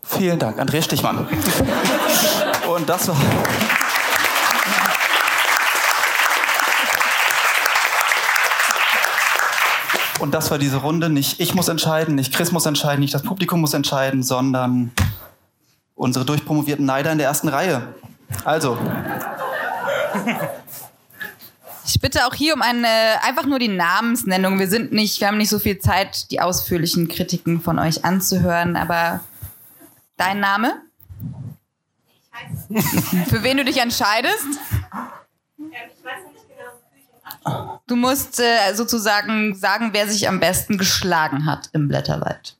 vielen 0.02 0.38
Dank, 0.38 0.58
Andreas 0.58 0.84
Stichmann. 0.86 1.26
Und 2.74 2.88
das 2.88 3.08
war. 3.08 3.16
Und 10.18 10.32
das 10.32 10.50
war 10.50 10.58
diese 10.58 10.78
Runde. 10.78 11.10
Nicht 11.10 11.40
ich 11.40 11.54
muss 11.54 11.68
entscheiden, 11.68 12.14
nicht 12.14 12.34
Chris 12.34 12.50
muss 12.50 12.66
entscheiden, 12.66 13.00
nicht 13.00 13.14
das 13.14 13.22
Publikum 13.22 13.60
muss 13.60 13.74
entscheiden, 13.74 14.22
sondern 14.22 14.92
unsere 15.94 16.24
durchpromovierten 16.24 16.86
Neider 16.86 17.12
in 17.12 17.18
der 17.18 17.26
ersten 17.26 17.48
Reihe. 17.48 17.94
Also, 18.44 18.78
Ich 21.86 22.00
bitte 22.00 22.26
auch 22.26 22.34
hier 22.34 22.54
um 22.54 22.62
eine, 22.62 22.88
einfach 23.22 23.46
nur 23.46 23.58
die 23.58 23.68
Namensnennung. 23.68 24.58
Wir 24.58 24.68
sind 24.68 24.92
nicht, 24.92 25.20
wir 25.20 25.28
haben 25.28 25.38
nicht 25.38 25.50
so 25.50 25.58
viel 25.58 25.78
Zeit, 25.78 26.30
die 26.30 26.40
ausführlichen 26.40 27.08
Kritiken 27.08 27.60
von 27.60 27.78
euch 27.78 28.04
anzuhören, 28.04 28.76
aber 28.76 29.20
dein 30.16 30.40
Name? 30.40 30.82
Für 33.28 33.42
wen 33.42 33.56
du 33.56 33.64
dich 33.64 33.78
entscheidest? 33.78 34.46
Du 37.86 37.94
musst 37.94 38.40
äh, 38.40 38.74
sozusagen 38.74 39.54
sagen, 39.54 39.90
wer 39.92 40.08
sich 40.08 40.28
am 40.28 40.40
besten 40.40 40.78
geschlagen 40.78 41.46
hat 41.46 41.70
im 41.72 41.88
Blätterwald. 41.88 42.56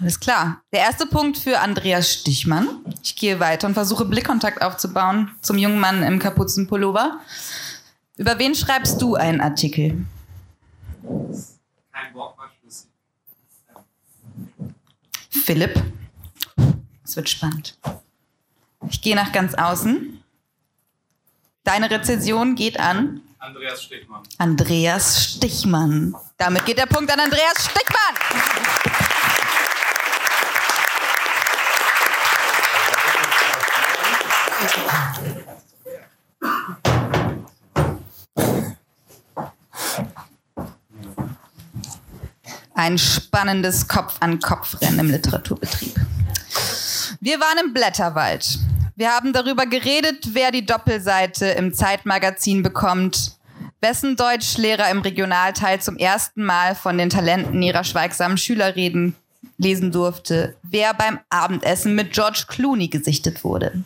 Alles 0.00 0.20
klar. 0.20 0.62
Der 0.72 0.80
erste 0.80 1.06
Punkt 1.06 1.36
für 1.38 1.58
Andreas 1.58 2.12
Stichmann. 2.12 2.68
Ich 3.02 3.16
gehe 3.16 3.40
weiter 3.40 3.66
und 3.66 3.74
versuche 3.74 4.04
Blickkontakt 4.04 4.62
aufzubauen 4.62 5.34
zum 5.42 5.58
jungen 5.58 5.80
Mann 5.80 6.02
im 6.04 6.20
Kapuzenpullover. 6.20 7.20
Über 8.16 8.38
wen 8.38 8.54
schreibst 8.54 9.02
du 9.02 9.16
einen 9.16 9.40
Artikel? 9.40 10.06
Kein 11.02 12.14
Wort 12.14 12.38
war 12.38 12.48
schlüssig. 12.60 12.88
Philipp. 15.30 15.82
Es 17.04 17.16
wird 17.16 17.28
spannend. 17.28 17.76
Ich 18.90 19.02
gehe 19.02 19.16
nach 19.16 19.32
ganz 19.32 19.54
außen. 19.54 20.22
Deine 21.64 21.90
Rezension 21.90 22.54
geht 22.54 22.78
an 22.78 23.20
Andreas 23.40 23.82
Stichmann. 23.82 24.22
Andreas 24.38 25.24
Stichmann. 25.24 26.14
Damit 26.36 26.66
geht 26.66 26.78
der 26.78 26.86
Punkt 26.86 27.10
an 27.10 27.20
Andreas 27.20 27.64
Stichmann. 27.64 28.67
Ein 42.74 42.96
spannendes 42.96 43.88
Kopf-an-Kopf-Rennen 43.88 45.00
im 45.00 45.10
Literaturbetrieb. 45.10 45.94
Wir 47.20 47.40
waren 47.40 47.66
im 47.66 47.72
Blätterwald. 47.72 48.58
Wir 48.94 49.10
haben 49.10 49.32
darüber 49.32 49.66
geredet, 49.66 50.28
wer 50.32 50.50
die 50.50 50.64
Doppelseite 50.64 51.46
im 51.46 51.74
Zeitmagazin 51.74 52.62
bekommt, 52.62 53.36
wessen 53.80 54.16
Deutschlehrer 54.16 54.90
im 54.90 55.00
Regionalteil 55.00 55.80
zum 55.80 55.96
ersten 55.96 56.44
Mal 56.44 56.74
von 56.74 56.98
den 56.98 57.10
Talenten 57.10 57.62
ihrer 57.62 57.84
schweigsamen 57.84 58.38
Schüler 58.38 58.76
reden, 58.76 59.16
lesen 59.58 59.92
durfte, 59.92 60.56
wer 60.62 60.94
beim 60.94 61.18
Abendessen 61.28 61.94
mit 61.94 62.12
George 62.12 62.44
Clooney 62.48 62.88
gesichtet 62.88 63.44
wurde. 63.44 63.84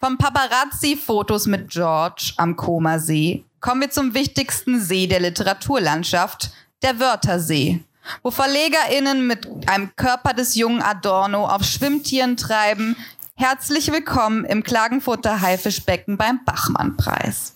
Vom 0.00 0.18
Paparazzi-Fotos 0.18 1.46
mit 1.46 1.70
George 1.70 2.32
am 2.36 2.56
Comasee 2.56 3.44
kommen 3.60 3.82
wir 3.82 3.90
zum 3.90 4.14
wichtigsten 4.14 4.80
See 4.80 5.06
der 5.06 5.20
Literaturlandschaft, 5.20 6.50
der 6.82 6.98
Wörthersee, 6.98 7.84
wo 8.22 8.30
VerlegerInnen 8.30 9.26
mit 9.26 9.48
einem 9.66 9.94
Körper 9.96 10.32
des 10.34 10.54
jungen 10.54 10.82
Adorno 10.82 11.46
auf 11.46 11.64
Schwimmtieren 11.64 12.36
treiben. 12.36 12.96
Herzlich 13.36 13.90
willkommen 13.90 14.44
im 14.44 14.62
Klagenfurter 14.62 15.40
Haifischbecken 15.40 16.16
beim 16.16 16.44
Bachmann-Preis. 16.44 17.54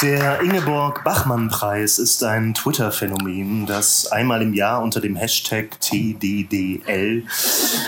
Der 0.00 0.40
Ingeborg-Bachmann-Preis 0.42 1.98
ist 1.98 2.22
ein 2.22 2.54
Twitter-Phänomen, 2.54 3.66
das 3.66 4.06
einmal 4.06 4.42
im 4.42 4.54
Jahr 4.54 4.80
unter 4.80 5.00
dem 5.00 5.16
Hashtag 5.16 5.80
TDDL 5.80 7.24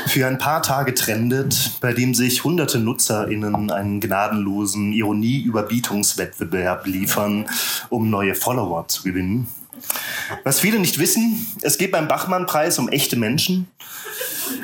für 0.07 0.27
ein 0.27 0.39
paar 0.39 0.61
Tage 0.61 0.93
trendet, 0.95 1.79
bei 1.81 1.93
dem 1.93 2.13
sich 2.15 2.43
hunderte 2.43 2.81
NutzerInnen 2.81 3.71
einen 3.71 4.01
gnadenlosen 4.01 4.93
Ironie-Überbietungswettbewerb 4.93 6.85
liefern, 6.87 7.47
um 7.91 8.11
neue 8.11 8.35
Follower 8.35 8.89
zu 8.89 9.05
gewinnen. 9.05 9.47
Was 10.43 10.59
viele 10.59 10.81
nicht 10.81 10.99
wissen, 10.99 11.47
es 11.63 11.79
geht 11.79 11.93
beim 11.93 12.09
Bachmann-Preis 12.09 12.81
um 12.81 12.89
echte 12.89 13.15
Menschen, 13.15 13.69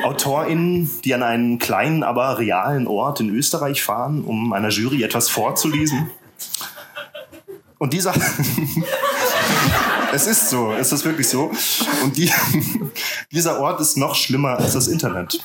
AutorInnen, 0.02 0.90
die 1.04 1.14
an 1.14 1.22
einen 1.22 1.60
kleinen, 1.60 2.02
aber 2.02 2.40
realen 2.40 2.88
Ort 2.88 3.20
in 3.20 3.30
Österreich 3.30 3.84
fahren, 3.84 4.24
um 4.24 4.52
einer 4.52 4.70
Jury 4.70 5.04
etwas 5.04 5.28
vorzulesen. 5.28 6.10
Und 7.78 7.92
dieser. 7.92 8.14
es 10.12 10.26
ist 10.26 10.48
so, 10.48 10.72
es 10.72 10.92
ist 10.92 11.04
wirklich 11.04 11.28
so. 11.28 11.50
Und 12.02 12.16
die, 12.16 12.30
dieser 13.32 13.60
Ort 13.60 13.80
ist 13.80 13.96
noch 13.96 14.14
schlimmer 14.14 14.58
als 14.58 14.72
das 14.72 14.88
Internet. 14.88 15.40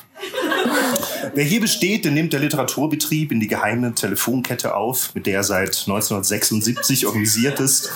Wer 1.34 1.44
hier 1.44 1.60
besteht, 1.60 2.04
der 2.04 2.12
nimmt 2.12 2.32
der 2.32 2.40
Literaturbetrieb 2.40 3.32
in 3.32 3.40
die 3.40 3.48
geheime 3.48 3.94
Telefonkette 3.94 4.74
auf, 4.74 5.14
mit 5.14 5.26
der 5.26 5.36
er 5.36 5.44
seit 5.44 5.84
1976 5.86 7.06
organisiert 7.06 7.60
ist. 7.60 7.90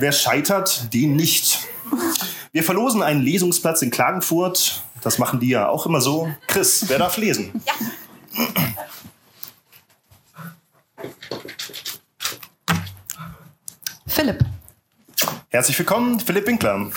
Wer 0.00 0.12
scheitert, 0.12 0.92
den 0.92 1.16
nicht. 1.16 1.60
Wir 2.52 2.64
verlosen 2.64 3.02
einen 3.02 3.22
Lesungsplatz 3.22 3.82
in 3.82 3.90
Klagenfurt. 3.90 4.82
Das 5.02 5.18
machen 5.18 5.40
die 5.40 5.48
ja 5.48 5.68
auch 5.68 5.86
immer 5.86 6.00
so. 6.00 6.28
Chris, 6.46 6.84
wer 6.88 6.98
darf 6.98 7.16
lesen? 7.16 7.52
Ja. 7.66 7.72
Philipp. 14.16 14.42
Herzlich 15.50 15.78
willkommen, 15.78 16.18
Philipp 16.18 16.46
Winkler. 16.46 16.90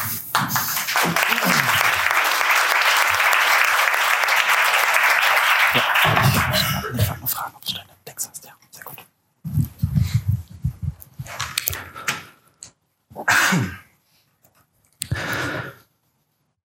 Ich 6.94 7.10
wollte 7.10 7.20
nur 7.20 7.28
fragen, 7.28 7.56
ob 7.58 7.66
du 7.66 7.74
deine 7.74 7.90
Text 8.06 8.30
hast. 8.30 8.46
Ja, 8.46 8.54
sehr 8.72 8.86
gut. 8.86 9.04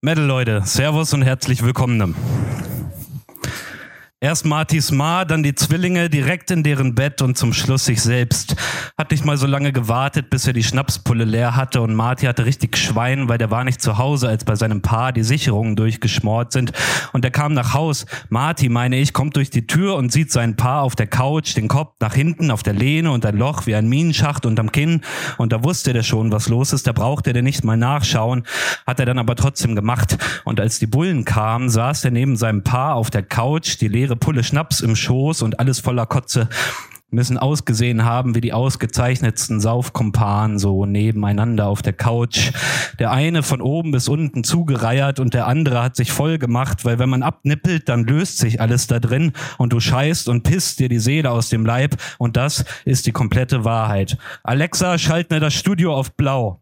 Metal-Leute, 0.02 0.62
Servus 0.64 1.12
und 1.14 1.22
herzlich 1.22 1.64
willkommen. 1.64 2.14
Erst 4.24 4.46
Martis 4.46 4.90
Ma, 4.90 5.26
dann 5.26 5.42
die 5.42 5.54
Zwillinge 5.54 6.08
direkt 6.08 6.50
in 6.50 6.62
deren 6.62 6.94
Bett 6.94 7.20
und 7.20 7.36
zum 7.36 7.52
Schluss 7.52 7.84
sich 7.84 8.00
selbst. 8.00 8.56
Hat 8.96 9.10
nicht 9.10 9.26
mal 9.26 9.36
so 9.36 9.46
lange 9.46 9.70
gewartet, 9.70 10.30
bis 10.30 10.46
er 10.46 10.54
die 10.54 10.62
Schnapspulle 10.62 11.26
leer 11.26 11.56
hatte 11.56 11.82
und 11.82 11.94
Marty 11.94 12.24
hatte 12.24 12.46
richtig 12.46 12.78
Schwein, 12.78 13.28
weil 13.28 13.36
der 13.36 13.50
war 13.50 13.64
nicht 13.64 13.82
zu 13.82 13.98
Hause, 13.98 14.30
als 14.30 14.46
bei 14.46 14.54
seinem 14.54 14.80
Paar 14.80 15.12
die 15.12 15.24
Sicherungen 15.24 15.76
durchgeschmort 15.76 16.52
sind. 16.52 16.72
Und 17.12 17.22
er 17.22 17.32
kam 17.32 17.52
nach 17.52 17.74
Haus. 17.74 18.06
Marty, 18.30 18.70
meine 18.70 18.96
ich, 18.96 19.12
kommt 19.12 19.36
durch 19.36 19.50
die 19.50 19.66
Tür 19.66 19.96
und 19.96 20.10
sieht 20.10 20.32
sein 20.32 20.56
Paar 20.56 20.84
auf 20.84 20.96
der 20.96 21.06
Couch, 21.06 21.54
den 21.54 21.68
Kopf 21.68 21.92
nach 22.00 22.14
hinten 22.14 22.50
auf 22.50 22.62
der 22.62 22.72
Lehne 22.72 23.10
und 23.10 23.26
ein 23.26 23.36
Loch 23.36 23.66
wie 23.66 23.74
ein 23.74 23.90
Minenschacht 23.90 24.46
unterm 24.46 24.72
Kinn. 24.72 25.02
Und 25.36 25.52
da 25.52 25.62
wusste 25.62 25.92
der 25.92 26.02
schon, 26.02 26.32
was 26.32 26.48
los 26.48 26.72
ist. 26.72 26.86
Da 26.86 26.92
brauchte 26.92 27.34
der 27.34 27.42
nicht 27.42 27.62
mal 27.62 27.76
nachschauen. 27.76 28.44
Hat 28.86 29.00
er 29.00 29.04
dann 29.04 29.18
aber 29.18 29.36
trotzdem 29.36 29.74
gemacht. 29.74 30.16
Und 30.44 30.60
als 30.60 30.78
die 30.78 30.86
Bullen 30.86 31.26
kamen, 31.26 31.68
saß 31.68 32.06
er 32.06 32.10
neben 32.10 32.36
seinem 32.36 32.64
Paar 32.64 32.94
auf 32.94 33.10
der 33.10 33.22
Couch, 33.22 33.78
die 33.82 33.88
leere 33.88 34.13
Pulle 34.16 34.44
Schnaps 34.44 34.80
im 34.80 34.96
Schoß 34.96 35.42
und 35.42 35.60
alles 35.60 35.80
voller 35.80 36.06
Kotze 36.06 36.48
müssen 37.14 37.38
ausgesehen 37.38 38.04
haben 38.04 38.34
wie 38.34 38.40
die 38.40 38.52
ausgezeichnetsten 38.52 39.60
Saufkumpanen 39.60 40.58
so 40.58 40.84
nebeneinander 40.84 41.66
auf 41.66 41.80
der 41.80 41.92
Couch. 41.92 42.52
Der 42.98 43.12
eine 43.12 43.42
von 43.42 43.60
oben 43.60 43.92
bis 43.92 44.08
unten 44.08 44.44
zugereiert 44.44 45.20
und 45.20 45.32
der 45.32 45.46
andere 45.46 45.82
hat 45.82 45.96
sich 45.96 46.12
voll 46.12 46.38
gemacht, 46.38 46.84
weil 46.84 46.98
wenn 46.98 47.08
man 47.08 47.22
abnippelt, 47.22 47.88
dann 47.88 48.04
löst 48.04 48.38
sich 48.38 48.60
alles 48.60 48.86
da 48.86 48.98
drin 48.98 49.32
und 49.58 49.72
du 49.72 49.80
scheißt 49.80 50.28
und 50.28 50.42
pisst 50.42 50.80
dir 50.80 50.88
die 50.88 50.98
Seele 50.98 51.30
aus 51.30 51.48
dem 51.48 51.64
Leib 51.64 51.96
und 52.18 52.36
das 52.36 52.64
ist 52.84 53.06
die 53.06 53.12
komplette 53.12 53.64
Wahrheit. 53.64 54.18
Alexa, 54.42 54.98
schalt 54.98 55.30
mir 55.30 55.40
das 55.40 55.54
Studio 55.54 55.94
auf 55.94 56.12
blau. 56.12 56.60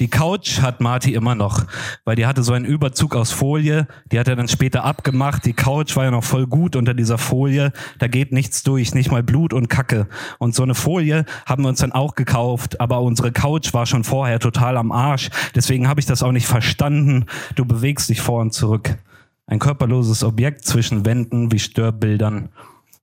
Die 0.00 0.08
Couch 0.08 0.60
hat 0.60 0.80
Marty 0.80 1.14
immer 1.14 1.34
noch, 1.34 1.64
weil 2.04 2.16
die 2.16 2.26
hatte 2.26 2.42
so 2.42 2.52
einen 2.52 2.64
Überzug 2.64 3.14
aus 3.14 3.30
Folie, 3.30 3.86
die 4.10 4.18
hat 4.18 4.28
er 4.28 4.36
dann 4.36 4.48
später 4.48 4.84
abgemacht. 4.84 5.44
Die 5.44 5.52
Couch 5.52 5.96
war 5.96 6.04
ja 6.04 6.10
noch 6.10 6.24
voll 6.24 6.46
gut 6.46 6.76
unter 6.76 6.94
dieser 6.94 7.18
Folie, 7.18 7.72
da 7.98 8.08
geht 8.08 8.32
nichts 8.32 8.62
durch, 8.62 8.94
nicht 8.94 9.10
mal 9.10 9.22
Blut 9.22 9.52
und 9.52 9.68
Kacke. 9.68 10.08
Und 10.38 10.54
so 10.54 10.62
eine 10.62 10.74
Folie 10.74 11.24
haben 11.46 11.62
wir 11.64 11.68
uns 11.68 11.80
dann 11.80 11.92
auch 11.92 12.14
gekauft, 12.14 12.80
aber 12.80 13.00
unsere 13.00 13.32
Couch 13.32 13.72
war 13.74 13.86
schon 13.86 14.04
vorher 14.04 14.40
total 14.40 14.76
am 14.76 14.92
Arsch, 14.92 15.30
deswegen 15.54 15.88
habe 15.88 16.00
ich 16.00 16.06
das 16.06 16.22
auch 16.22 16.32
nicht 16.32 16.46
verstanden. 16.46 17.26
Du 17.54 17.64
bewegst 17.64 18.08
dich 18.08 18.20
vor 18.20 18.40
und 18.40 18.52
zurück. 18.52 18.96
Ein 19.46 19.58
körperloses 19.58 20.24
Objekt 20.24 20.64
zwischen 20.64 21.04
Wänden 21.04 21.52
wie 21.52 21.58
Störbildern. 21.58 22.48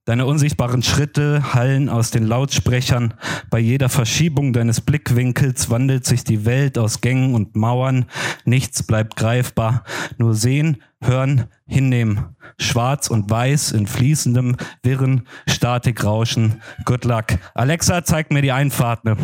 Deine 0.05 0.25
unsichtbaren 0.25 0.81
Schritte 0.81 1.53
hallen 1.53 1.87
aus 1.87 2.09
den 2.09 2.25
Lautsprechern. 2.25 3.13
Bei 3.51 3.59
jeder 3.59 3.87
Verschiebung 3.87 4.51
deines 4.51 4.81
Blickwinkels 4.81 5.69
wandelt 5.69 6.05
sich 6.05 6.23
die 6.23 6.43
Welt 6.43 6.79
aus 6.79 7.01
Gängen 7.01 7.35
und 7.35 7.55
Mauern. 7.55 8.05
Nichts 8.43 8.81
bleibt 8.81 9.15
greifbar. 9.15 9.83
Nur 10.17 10.33
sehen, 10.33 10.81
hören, 11.03 11.45
hinnehmen. 11.67 12.35
Schwarz 12.57 13.09
und 13.09 13.29
weiß 13.29 13.73
in 13.73 13.85
fließendem, 13.85 14.57
wirren 14.81 15.27
Statikrauschen. 15.47 16.63
Good 16.83 17.05
luck. 17.05 17.25
Alexa, 17.53 18.03
zeig 18.03 18.31
mir 18.31 18.41
die 18.41 18.51
Einfahrt. 18.51 19.05
Ne? 19.05 19.17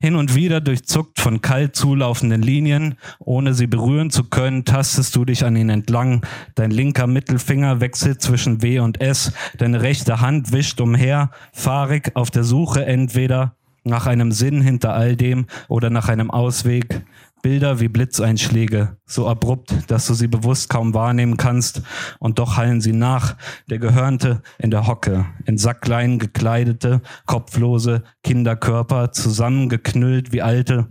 Hin 0.00 0.16
und 0.16 0.34
wieder 0.34 0.60
durchzuckt 0.60 1.20
von 1.20 1.42
kalt 1.42 1.76
zulaufenden 1.76 2.42
Linien, 2.42 2.96
ohne 3.18 3.54
sie 3.54 3.66
berühren 3.66 4.10
zu 4.10 4.24
können, 4.24 4.64
tastest 4.64 5.14
du 5.16 5.24
dich 5.24 5.44
an 5.44 5.56
ihnen 5.56 5.70
entlang. 5.70 6.24
Dein 6.54 6.70
linker 6.70 7.06
Mittelfinger 7.06 7.80
wechselt 7.80 8.22
zwischen 8.22 8.62
W 8.62 8.80
und 8.80 9.00
S, 9.00 9.32
deine 9.58 9.82
rechte 9.82 10.20
Hand 10.20 10.52
wischt 10.52 10.80
umher, 10.80 11.30
fahrig 11.52 12.14
auf 12.14 12.30
der 12.30 12.44
Suche 12.44 12.84
entweder 12.84 13.54
nach 13.84 14.06
einem 14.06 14.32
Sinn 14.32 14.60
hinter 14.60 14.94
all 14.94 15.16
dem 15.16 15.46
oder 15.68 15.90
nach 15.90 16.08
einem 16.08 16.30
Ausweg. 16.30 17.02
Bilder 17.42 17.80
wie 17.80 17.88
Blitzeinschläge, 17.88 18.96
so 19.06 19.28
abrupt, 19.28 19.72
dass 19.90 20.06
du 20.06 20.14
sie 20.14 20.28
bewusst 20.28 20.68
kaum 20.68 20.94
wahrnehmen 20.94 21.36
kannst, 21.36 21.82
und 22.18 22.38
doch 22.38 22.56
hallen 22.56 22.80
sie 22.80 22.92
nach. 22.92 23.36
Der 23.70 23.78
Gehörnte 23.78 24.42
in 24.58 24.70
der 24.70 24.86
Hocke, 24.86 25.26
in 25.46 25.58
Sacklein 25.58 26.18
gekleidete, 26.18 27.00
kopflose 27.26 28.02
Kinderkörper, 28.22 29.12
zusammengeknüllt 29.12 30.32
wie 30.32 30.42
alte, 30.42 30.88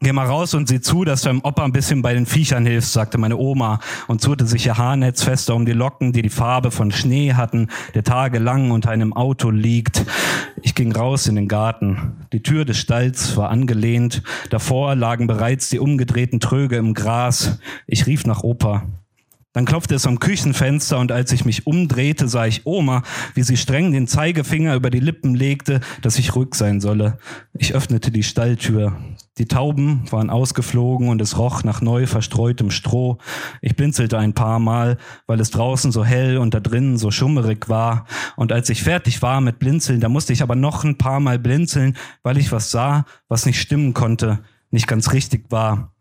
Geh 0.00 0.12
mal 0.12 0.26
raus 0.26 0.52
und 0.52 0.68
sieh 0.68 0.80
zu, 0.82 1.04
dass 1.04 1.22
du 1.22 1.28
deinem 1.28 1.40
Opa 1.42 1.64
ein 1.64 1.72
bisschen 1.72 2.02
bei 2.02 2.12
den 2.12 2.26
Viechern 2.26 2.66
hilfst, 2.66 2.92
sagte 2.92 3.16
meine 3.16 3.38
Oma 3.38 3.80
und 4.08 4.20
zurte 4.20 4.46
sich 4.46 4.66
ihr 4.66 4.76
Haarnetz 4.76 5.22
fester 5.22 5.54
um 5.54 5.64
die 5.64 5.72
Locken, 5.72 6.12
die 6.12 6.20
die 6.20 6.28
Farbe 6.28 6.70
von 6.70 6.90
Schnee 6.92 7.32
hatten, 7.32 7.68
der 7.94 8.04
tagelang 8.04 8.72
unter 8.72 8.90
einem 8.90 9.14
Auto 9.14 9.50
liegt. 9.50 10.04
Ich 10.62 10.74
ging 10.74 10.92
raus 10.92 11.26
in 11.28 11.34
den 11.34 11.48
Garten. 11.48 12.26
Die 12.32 12.42
Tür 12.42 12.66
des 12.66 12.76
Stalls 12.76 13.38
war 13.38 13.48
angelehnt. 13.48 14.22
Davor 14.50 14.94
lagen 14.94 15.26
bereits 15.26 15.70
die 15.70 15.78
umgedrehten 15.78 16.40
Tröge 16.40 16.76
im 16.76 16.92
Gras. 16.92 17.58
Ich 17.86 18.06
rief 18.06 18.26
nach 18.26 18.42
Opa. 18.42 18.82
Dann 19.54 19.64
klopfte 19.64 19.94
es 19.94 20.06
am 20.06 20.20
Küchenfenster 20.20 20.98
und 20.98 21.10
als 21.10 21.32
ich 21.32 21.46
mich 21.46 21.66
umdrehte, 21.66 22.28
sah 22.28 22.44
ich 22.44 22.66
Oma, 22.66 23.02
wie 23.32 23.42
sie 23.42 23.56
streng 23.56 23.92
den 23.92 24.06
Zeigefinger 24.06 24.74
über 24.74 24.90
die 24.90 25.00
Lippen 25.00 25.34
legte, 25.34 25.80
dass 26.02 26.18
ich 26.18 26.34
ruhig 26.34 26.54
sein 26.54 26.82
solle. 26.82 27.16
Ich 27.54 27.74
öffnete 27.74 28.10
die 28.10 28.22
Stalltür. 28.22 28.98
Die 29.38 29.46
Tauben 29.46 30.10
waren 30.10 30.30
ausgeflogen 30.30 31.08
und 31.08 31.20
es 31.20 31.36
roch 31.36 31.62
nach 31.62 31.82
neu 31.82 32.06
verstreutem 32.06 32.70
Stroh. 32.70 33.18
Ich 33.60 33.76
blinzelte 33.76 34.16
ein 34.18 34.32
paar 34.32 34.58
Mal, 34.58 34.96
weil 35.26 35.40
es 35.40 35.50
draußen 35.50 35.92
so 35.92 36.06
hell 36.06 36.38
und 36.38 36.54
da 36.54 36.60
drinnen 36.60 36.96
so 36.96 37.10
schummerig 37.10 37.68
war. 37.68 38.06
Und 38.36 38.50
als 38.50 38.70
ich 38.70 38.82
fertig 38.82 39.20
war 39.20 39.42
mit 39.42 39.58
Blinzeln, 39.58 40.00
da 40.00 40.08
musste 40.08 40.32
ich 40.32 40.42
aber 40.42 40.54
noch 40.54 40.84
ein 40.84 40.96
paar 40.96 41.20
Mal 41.20 41.38
blinzeln, 41.38 41.98
weil 42.22 42.38
ich 42.38 42.50
was 42.50 42.70
sah, 42.70 43.04
was 43.28 43.44
nicht 43.44 43.60
stimmen 43.60 43.92
konnte, 43.92 44.40
nicht 44.70 44.86
ganz 44.86 45.12
richtig 45.12 45.50
war. 45.50 45.92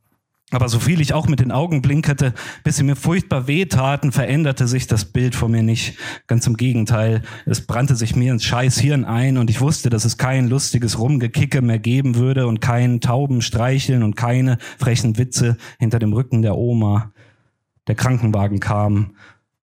Aber 0.52 0.70
so 0.70 0.80
viel 0.80 1.02
ich 1.02 1.14
auch 1.14 1.28
mit 1.28 1.40
den 1.40 1.52
Augen 1.52 1.82
blinkerte, 1.82 2.34
bis 2.64 2.78
sie 2.78 2.84
mir 2.84 2.96
furchtbar 2.96 3.48
wehtaten, 3.48 4.12
veränderte 4.12 4.68
sich 4.68 4.86
das 4.86 5.06
Bild 5.06 5.34
vor 5.34 5.50
mir 5.50 5.64
nicht. 5.64 5.98
Ganz 6.28 6.46
im 6.46 6.56
Gegenteil, 6.56 7.24
es 7.48 7.66
brannte 7.66 7.96
sich 7.96 8.16
mir 8.16 8.32
ins 8.32 8.44
scheiß 8.44 8.78
Hirn 8.78 9.06
ein 9.06 9.38
und 9.40 9.50
ich 9.50 9.60
wusste, 9.60 9.90
dass 9.90 10.06
es 10.06 10.18
kein 10.18 10.48
lustiges 10.48 11.00
Rumgekicke 11.00 11.64
mehr 11.64 11.80
geben 11.80 12.16
würde 12.16 12.46
und 12.46 12.62
kein 12.62 13.02
Tauben 13.02 13.42
streicheln 13.42 14.04
und 14.04 14.16
keine 14.16 14.60
frechen 14.78 15.18
Witze 15.18 15.58
hinter 15.80 15.98
dem 15.98 16.14
Rücken 16.14 16.44
der 16.44 16.56
Oma. 16.56 17.12
Der 17.88 17.96
Krankenwagen 17.96 18.60
kam 18.60 19.16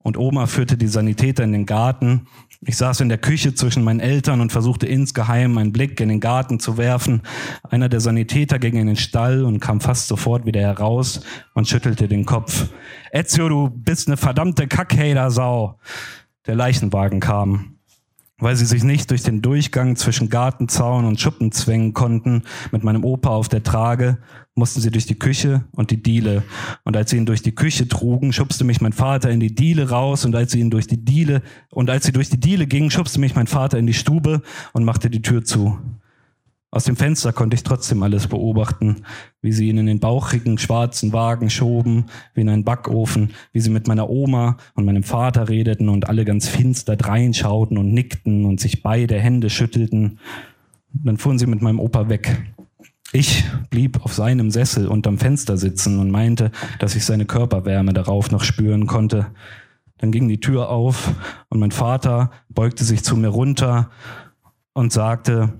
und 0.02 0.16
Oma 0.16 0.46
führte 0.46 0.76
die 0.76 0.88
Sanitäter 0.88 1.44
in 1.44 1.52
den 1.52 1.66
Garten 1.66 2.26
ich 2.64 2.76
saß 2.76 3.00
in 3.00 3.08
der 3.08 3.18
Küche 3.18 3.54
zwischen 3.54 3.82
meinen 3.82 3.98
Eltern 3.98 4.40
und 4.40 4.52
versuchte 4.52 4.86
insgeheim 4.86 5.58
einen 5.58 5.72
Blick 5.72 5.98
in 6.00 6.08
den 6.08 6.20
Garten 6.20 6.60
zu 6.60 6.78
werfen. 6.78 7.22
Einer 7.68 7.88
der 7.88 7.98
Sanitäter 7.98 8.60
ging 8.60 8.76
in 8.76 8.86
den 8.86 8.96
Stall 8.96 9.44
und 9.44 9.58
kam 9.58 9.80
fast 9.80 10.06
sofort 10.06 10.46
wieder 10.46 10.60
heraus 10.60 11.22
und 11.54 11.66
schüttelte 11.66 12.06
den 12.06 12.24
Kopf. 12.24 12.68
Ezio, 13.10 13.48
du 13.48 13.68
bist 13.68 14.06
eine 14.06 14.16
verdammte 14.16 14.68
Kackhader-Sau. 14.68 15.80
Der 16.46 16.54
Leichenwagen 16.54 17.18
kam 17.18 17.78
weil 18.42 18.56
sie 18.56 18.64
sich 18.64 18.82
nicht 18.82 19.10
durch 19.10 19.22
den 19.22 19.40
Durchgang 19.40 19.94
zwischen 19.94 20.28
Gartenzaun 20.28 21.04
und 21.04 21.20
Schuppen 21.20 21.52
zwängen 21.52 21.94
konnten, 21.94 22.42
mit 22.72 22.82
meinem 22.82 23.04
Opa 23.04 23.30
auf 23.30 23.48
der 23.48 23.62
Trage, 23.62 24.18
mussten 24.56 24.80
sie 24.80 24.90
durch 24.90 25.06
die 25.06 25.18
Küche 25.18 25.64
und 25.72 25.92
die 25.92 26.02
Diele. 26.02 26.42
Und 26.84 26.96
als 26.96 27.10
sie 27.10 27.18
ihn 27.18 27.26
durch 27.26 27.42
die 27.42 27.54
Küche 27.54 27.86
trugen, 27.86 28.32
schubste 28.32 28.64
mich 28.64 28.80
mein 28.80 28.92
Vater 28.92 29.30
in 29.30 29.38
die 29.38 29.54
Diele 29.54 29.90
raus 29.90 30.24
und 30.24 30.34
als 30.34 30.52
sie 30.52 30.60
ihn 30.60 30.70
durch 30.70 30.88
die 30.88 31.04
Diele, 31.04 31.42
und 31.70 31.88
als 31.88 32.04
sie 32.04 32.12
durch 32.12 32.30
die 32.30 32.40
Diele 32.40 32.66
gingen, 32.66 32.90
schubste 32.90 33.20
mich 33.20 33.36
mein 33.36 33.46
Vater 33.46 33.78
in 33.78 33.86
die 33.86 33.94
Stube 33.94 34.42
und 34.72 34.84
machte 34.84 35.08
die 35.08 35.22
Tür 35.22 35.44
zu. 35.44 35.78
Aus 36.74 36.84
dem 36.84 36.96
Fenster 36.96 37.34
konnte 37.34 37.54
ich 37.54 37.64
trotzdem 37.64 38.02
alles 38.02 38.28
beobachten, 38.28 39.04
wie 39.42 39.52
sie 39.52 39.68
ihn 39.68 39.76
in 39.76 39.84
den 39.84 40.00
bauchigen 40.00 40.56
schwarzen 40.56 41.12
Wagen 41.12 41.50
schoben, 41.50 42.06
wie 42.32 42.40
in 42.40 42.48
einen 42.48 42.64
Backofen, 42.64 43.32
wie 43.52 43.60
sie 43.60 43.68
mit 43.68 43.88
meiner 43.88 44.08
Oma 44.08 44.56
und 44.74 44.86
meinem 44.86 45.02
Vater 45.02 45.50
redeten 45.50 45.90
und 45.90 46.08
alle 46.08 46.24
ganz 46.24 46.48
finster 46.48 46.96
dreinschauten 46.96 47.76
und 47.76 47.92
nickten 47.92 48.46
und 48.46 48.58
sich 48.58 48.82
beide 48.82 49.20
Hände 49.20 49.50
schüttelten. 49.50 50.18
Dann 50.94 51.18
fuhren 51.18 51.38
sie 51.38 51.46
mit 51.46 51.60
meinem 51.60 51.78
Opa 51.78 52.08
weg. 52.08 52.54
Ich 53.12 53.44
blieb 53.68 54.02
auf 54.02 54.14
seinem 54.14 54.50
Sessel 54.50 54.88
unterm 54.88 55.18
Fenster 55.18 55.58
sitzen 55.58 55.98
und 55.98 56.10
meinte, 56.10 56.52
dass 56.78 56.96
ich 56.96 57.04
seine 57.04 57.26
Körperwärme 57.26 57.92
darauf 57.92 58.30
noch 58.30 58.44
spüren 58.44 58.86
konnte. 58.86 59.26
Dann 59.98 60.10
ging 60.10 60.26
die 60.26 60.40
Tür 60.40 60.70
auf 60.70 61.12
und 61.50 61.60
mein 61.60 61.70
Vater 61.70 62.30
beugte 62.48 62.84
sich 62.84 63.04
zu 63.04 63.14
mir 63.18 63.28
runter 63.28 63.90
und 64.72 64.90
sagte, 64.90 65.52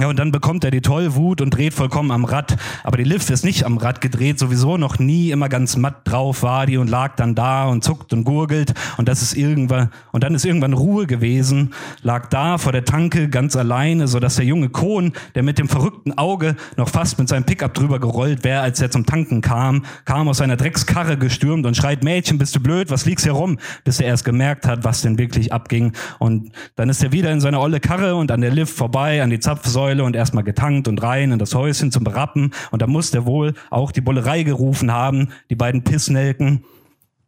ja, 0.00 0.06
und 0.06 0.18
dann 0.18 0.32
bekommt 0.32 0.64
er 0.64 0.70
die 0.70 0.80
Tollwut 0.80 1.42
und 1.42 1.50
dreht 1.50 1.74
vollkommen 1.74 2.12
am 2.12 2.24
Rad. 2.24 2.56
Aber 2.82 2.96
die 2.96 3.04
Lift 3.04 3.28
ist 3.28 3.44
nicht 3.44 3.66
am 3.66 3.76
Rad 3.76 4.00
gedreht, 4.00 4.38
sowieso 4.38 4.78
noch 4.78 4.98
nie 4.98 5.30
immer 5.30 5.50
ganz 5.50 5.76
matt 5.76 6.08
drauf 6.08 6.42
war 6.42 6.64
die 6.64 6.78
und 6.78 6.88
lag 6.88 7.14
dann 7.16 7.34
da 7.34 7.66
und 7.66 7.84
zuckt 7.84 8.14
und 8.14 8.24
gurgelt. 8.24 8.72
Und 8.96 9.06
das 9.06 9.20
ist 9.20 9.34
irgendwann, 9.34 9.90
und 10.10 10.24
dann 10.24 10.34
ist 10.34 10.46
irgendwann 10.46 10.72
Ruhe 10.72 11.06
gewesen, 11.06 11.74
lag 12.00 12.30
da 12.30 12.56
vor 12.56 12.72
der 12.72 12.86
Tanke 12.86 13.28
ganz 13.28 13.54
alleine, 13.54 14.08
so 14.08 14.18
dass 14.18 14.36
der 14.36 14.46
junge 14.46 14.70
Kohn, 14.70 15.12
der 15.34 15.42
mit 15.42 15.58
dem 15.58 15.68
verrückten 15.68 16.16
Auge 16.16 16.56
noch 16.78 16.88
fast 16.88 17.18
mit 17.18 17.28
seinem 17.28 17.44
Pickup 17.44 17.74
drüber 17.74 18.00
gerollt 18.00 18.44
wäre, 18.44 18.62
als 18.62 18.80
er 18.80 18.90
zum 18.90 19.04
Tanken 19.04 19.42
kam, 19.42 19.84
kam 20.06 20.26
aus 20.26 20.38
seiner 20.38 20.56
Dreckskarre 20.56 21.18
gestürmt 21.18 21.66
und 21.66 21.76
schreit, 21.76 22.02
Mädchen, 22.02 22.38
bist 22.38 22.56
du 22.56 22.60
blöd, 22.60 22.90
was 22.90 23.04
liegst 23.04 23.26
hier 23.26 23.34
rum? 23.34 23.58
Bis 23.84 24.00
er 24.00 24.06
erst 24.06 24.24
gemerkt 24.24 24.66
hat, 24.66 24.84
was 24.84 25.02
denn 25.02 25.18
wirklich 25.18 25.52
abging. 25.52 25.92
Und 26.18 26.50
dann 26.76 26.88
ist 26.88 27.04
er 27.04 27.12
wieder 27.12 27.30
in 27.30 27.42
seine 27.42 27.60
olle 27.60 27.78
Karre 27.78 28.16
und 28.16 28.30
an 28.30 28.40
der 28.40 28.50
Lift 28.50 28.74
vorbei, 28.74 29.22
an 29.22 29.28
die 29.28 29.38
Zapfsäule 29.38 29.81
Zapfsäule 29.82 30.04
und 30.04 30.16
erstmal 30.16 30.44
getankt 30.44 30.88
und 30.88 31.02
rein 31.02 31.32
in 31.32 31.38
das 31.38 31.54
Häuschen 31.54 31.90
zum 31.90 32.04
Berappen. 32.04 32.52
Und 32.70 32.82
da 32.82 32.86
muss 32.86 33.10
der 33.10 33.26
wohl 33.26 33.54
auch 33.70 33.92
die 33.92 34.00
Bullerei 34.00 34.42
gerufen 34.42 34.92
haben, 34.92 35.28
die 35.50 35.56
beiden 35.56 35.82
Pissnelken. 35.82 36.64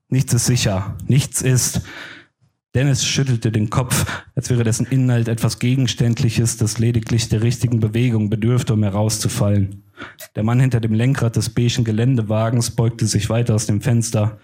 Nichts 0.09 0.33
ist 0.33 0.47
sicher, 0.47 0.97
nichts 1.09 1.43
ist. 1.43 1.83
Dennis 2.75 3.05
schüttelte 3.05 3.53
den 3.53 3.71
Kopf, 3.71 4.05
als 4.35 4.51
wäre 4.51 4.65
dessen 4.65 4.87
Inhalt 4.87 5.29
etwas 5.29 5.59
Gegenständliches, 5.59 6.57
das 6.57 6.79
lediglich 6.79 7.29
der 7.29 7.43
richtigen 7.43 7.81
Bewegung 7.81 8.31
bedürfte, 8.31 8.75
um 8.75 8.83
herauszufallen. 8.83 9.85
Der 10.35 10.43
Mann 10.43 10.61
hinter 10.61 10.81
dem 10.81 10.93
Lenkrad 10.93 11.37
des 11.37 11.51
beigen 11.51 11.85
Geländewagens 11.85 12.73
beugte 12.73 13.07
sich 13.07 13.31
weiter 13.31 13.55
aus 13.55 13.67
dem 13.67 13.81
Fenster. 13.81 14.39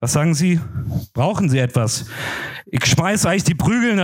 Was 0.00 0.14
sagen 0.14 0.34
Sie? 0.34 0.58
Brauchen 1.12 1.50
Sie 1.50 1.58
etwas? 1.58 2.06
Ich 2.66 2.86
schmeiß 2.86 3.26
euch 3.26 3.44
die 3.44 3.54
Prügel 3.54 3.94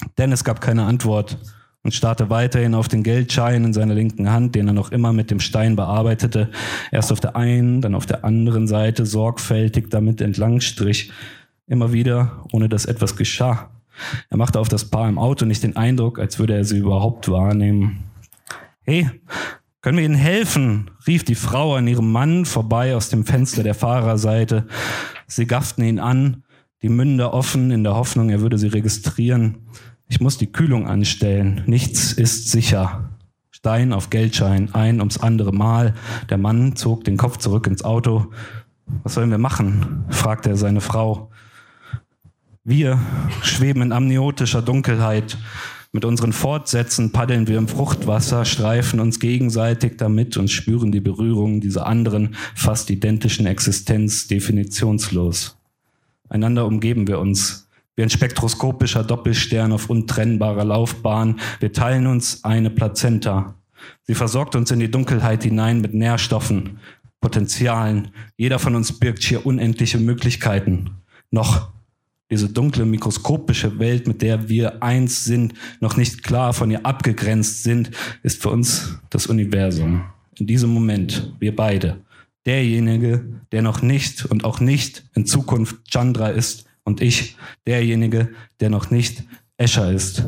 heraus. 0.00 0.12
Dennis 0.18 0.44
gab 0.44 0.60
keine 0.60 0.84
Antwort 0.84 1.38
und 1.82 1.94
starrte 1.94 2.28
weiterhin 2.30 2.74
auf 2.74 2.88
den 2.88 3.02
Geldschein 3.02 3.64
in 3.64 3.72
seiner 3.72 3.94
linken 3.94 4.30
Hand, 4.30 4.54
den 4.54 4.66
er 4.66 4.72
noch 4.72 4.92
immer 4.92 5.12
mit 5.12 5.30
dem 5.30 5.40
Stein 5.40 5.76
bearbeitete. 5.76 6.50
Erst 6.90 7.12
auf 7.12 7.20
der 7.20 7.36
einen, 7.36 7.80
dann 7.80 7.94
auf 7.94 8.06
der 8.06 8.24
anderen 8.24 8.66
Seite 8.66 9.06
sorgfältig 9.06 9.90
damit 9.90 10.20
entlangstrich. 10.20 11.12
Immer 11.66 11.92
wieder, 11.92 12.44
ohne 12.52 12.68
dass 12.68 12.84
etwas 12.84 13.16
geschah. 13.16 13.70
Er 14.30 14.36
machte 14.36 14.60
auf 14.60 14.68
das 14.68 14.84
Paar 14.86 15.08
im 15.08 15.18
Auto 15.18 15.44
nicht 15.44 15.62
den 15.62 15.76
Eindruck, 15.76 16.18
als 16.18 16.38
würde 16.38 16.54
er 16.54 16.64
sie 16.64 16.78
überhaupt 16.78 17.28
wahrnehmen. 17.30 18.04
Hey, 18.82 19.10
können 19.80 19.98
wir 19.98 20.04
Ihnen 20.04 20.14
helfen? 20.14 20.90
rief 21.06 21.24
die 21.24 21.34
Frau 21.34 21.74
an 21.74 21.86
ihrem 21.86 22.10
Mann 22.10 22.44
vorbei 22.44 22.96
aus 22.96 23.10
dem 23.10 23.24
Fenster 23.24 23.62
der 23.62 23.74
Fahrerseite. 23.74 24.66
Sie 25.26 25.46
gafften 25.46 25.84
ihn 25.84 25.98
an, 25.98 26.42
die 26.82 26.88
Münder 26.88 27.34
offen, 27.34 27.70
in 27.70 27.82
der 27.82 27.96
Hoffnung, 27.96 28.30
er 28.30 28.40
würde 28.40 28.58
sie 28.58 28.68
registrieren. 28.68 29.58
Ich 30.08 30.20
muss 30.20 30.38
die 30.38 30.52
Kühlung 30.52 30.86
anstellen. 30.86 31.62
Nichts 31.66 32.12
ist 32.12 32.50
sicher. 32.50 33.10
Stein 33.50 33.92
auf 33.92 34.10
Geldschein, 34.10 34.72
ein 34.74 35.00
ums 35.00 35.18
andere 35.18 35.52
Mal. 35.52 35.94
Der 36.30 36.38
Mann 36.38 36.76
zog 36.76 37.02
den 37.04 37.16
Kopf 37.16 37.38
zurück 37.38 37.66
ins 37.66 37.84
Auto. 37.84 38.28
Was 39.02 39.14
sollen 39.14 39.30
wir 39.30 39.38
machen? 39.38 40.04
fragte 40.08 40.50
er 40.50 40.56
seine 40.56 40.80
Frau. 40.80 41.30
Wir 42.62 43.00
schweben 43.42 43.82
in 43.82 43.92
amniotischer 43.92 44.62
Dunkelheit. 44.62 45.36
Mit 45.90 46.04
unseren 46.04 46.32
Fortsätzen 46.32 47.12
paddeln 47.12 47.48
wir 47.48 47.58
im 47.58 47.66
Fruchtwasser, 47.66 48.44
streifen 48.44 49.00
uns 49.00 49.18
gegenseitig 49.18 49.96
damit 49.96 50.36
und 50.36 50.48
spüren 50.48 50.92
die 50.92 51.00
Berührung 51.00 51.60
dieser 51.60 51.86
anderen, 51.86 52.36
fast 52.54 52.90
identischen 52.90 53.46
Existenz 53.46 54.28
definitionslos. 54.28 55.57
Einander 56.28 56.66
umgeben 56.66 57.06
wir 57.06 57.18
uns, 57.18 57.68
wie 57.96 58.02
ein 58.02 58.10
spektroskopischer 58.10 59.02
Doppelstern 59.02 59.72
auf 59.72 59.90
untrennbarer 59.90 60.64
Laufbahn. 60.64 61.40
Wir 61.60 61.72
teilen 61.72 62.06
uns 62.06 62.44
eine 62.44 62.70
Plazenta. 62.70 63.54
Sie 64.02 64.14
versorgt 64.14 64.54
uns 64.54 64.70
in 64.70 64.80
die 64.80 64.90
Dunkelheit 64.90 65.42
hinein 65.42 65.80
mit 65.80 65.94
Nährstoffen, 65.94 66.78
Potenzialen. 67.20 68.12
Jeder 68.36 68.58
von 68.58 68.74
uns 68.74 68.98
birgt 68.98 69.22
hier 69.24 69.44
unendliche 69.44 69.98
Möglichkeiten. 69.98 70.90
Noch 71.30 71.70
diese 72.30 72.48
dunkle 72.48 72.84
mikroskopische 72.84 73.78
Welt, 73.78 74.06
mit 74.06 74.22
der 74.22 74.48
wir 74.48 74.82
eins 74.82 75.24
sind, 75.24 75.54
noch 75.80 75.96
nicht 75.96 76.22
klar 76.22 76.52
von 76.52 76.70
ihr 76.70 76.84
abgegrenzt 76.84 77.62
sind, 77.62 77.90
ist 78.22 78.42
für 78.42 78.50
uns 78.50 78.98
das 79.10 79.26
Universum. 79.26 80.04
In 80.38 80.46
diesem 80.46 80.70
Moment, 80.70 81.34
wir 81.40 81.56
beide. 81.56 81.98
Derjenige, 82.48 83.42
der 83.52 83.60
noch 83.60 83.82
nicht 83.82 84.24
und 84.24 84.44
auch 84.44 84.58
nicht 84.58 85.04
in 85.14 85.26
Zukunft 85.26 85.76
Chandra 85.90 86.28
ist, 86.28 86.64
und 86.88 87.02
ich 87.02 87.36
derjenige, 87.66 88.30
der 88.60 88.70
noch 88.70 88.90
nicht 88.90 89.24
Escher 89.58 89.92
ist. 89.92 90.24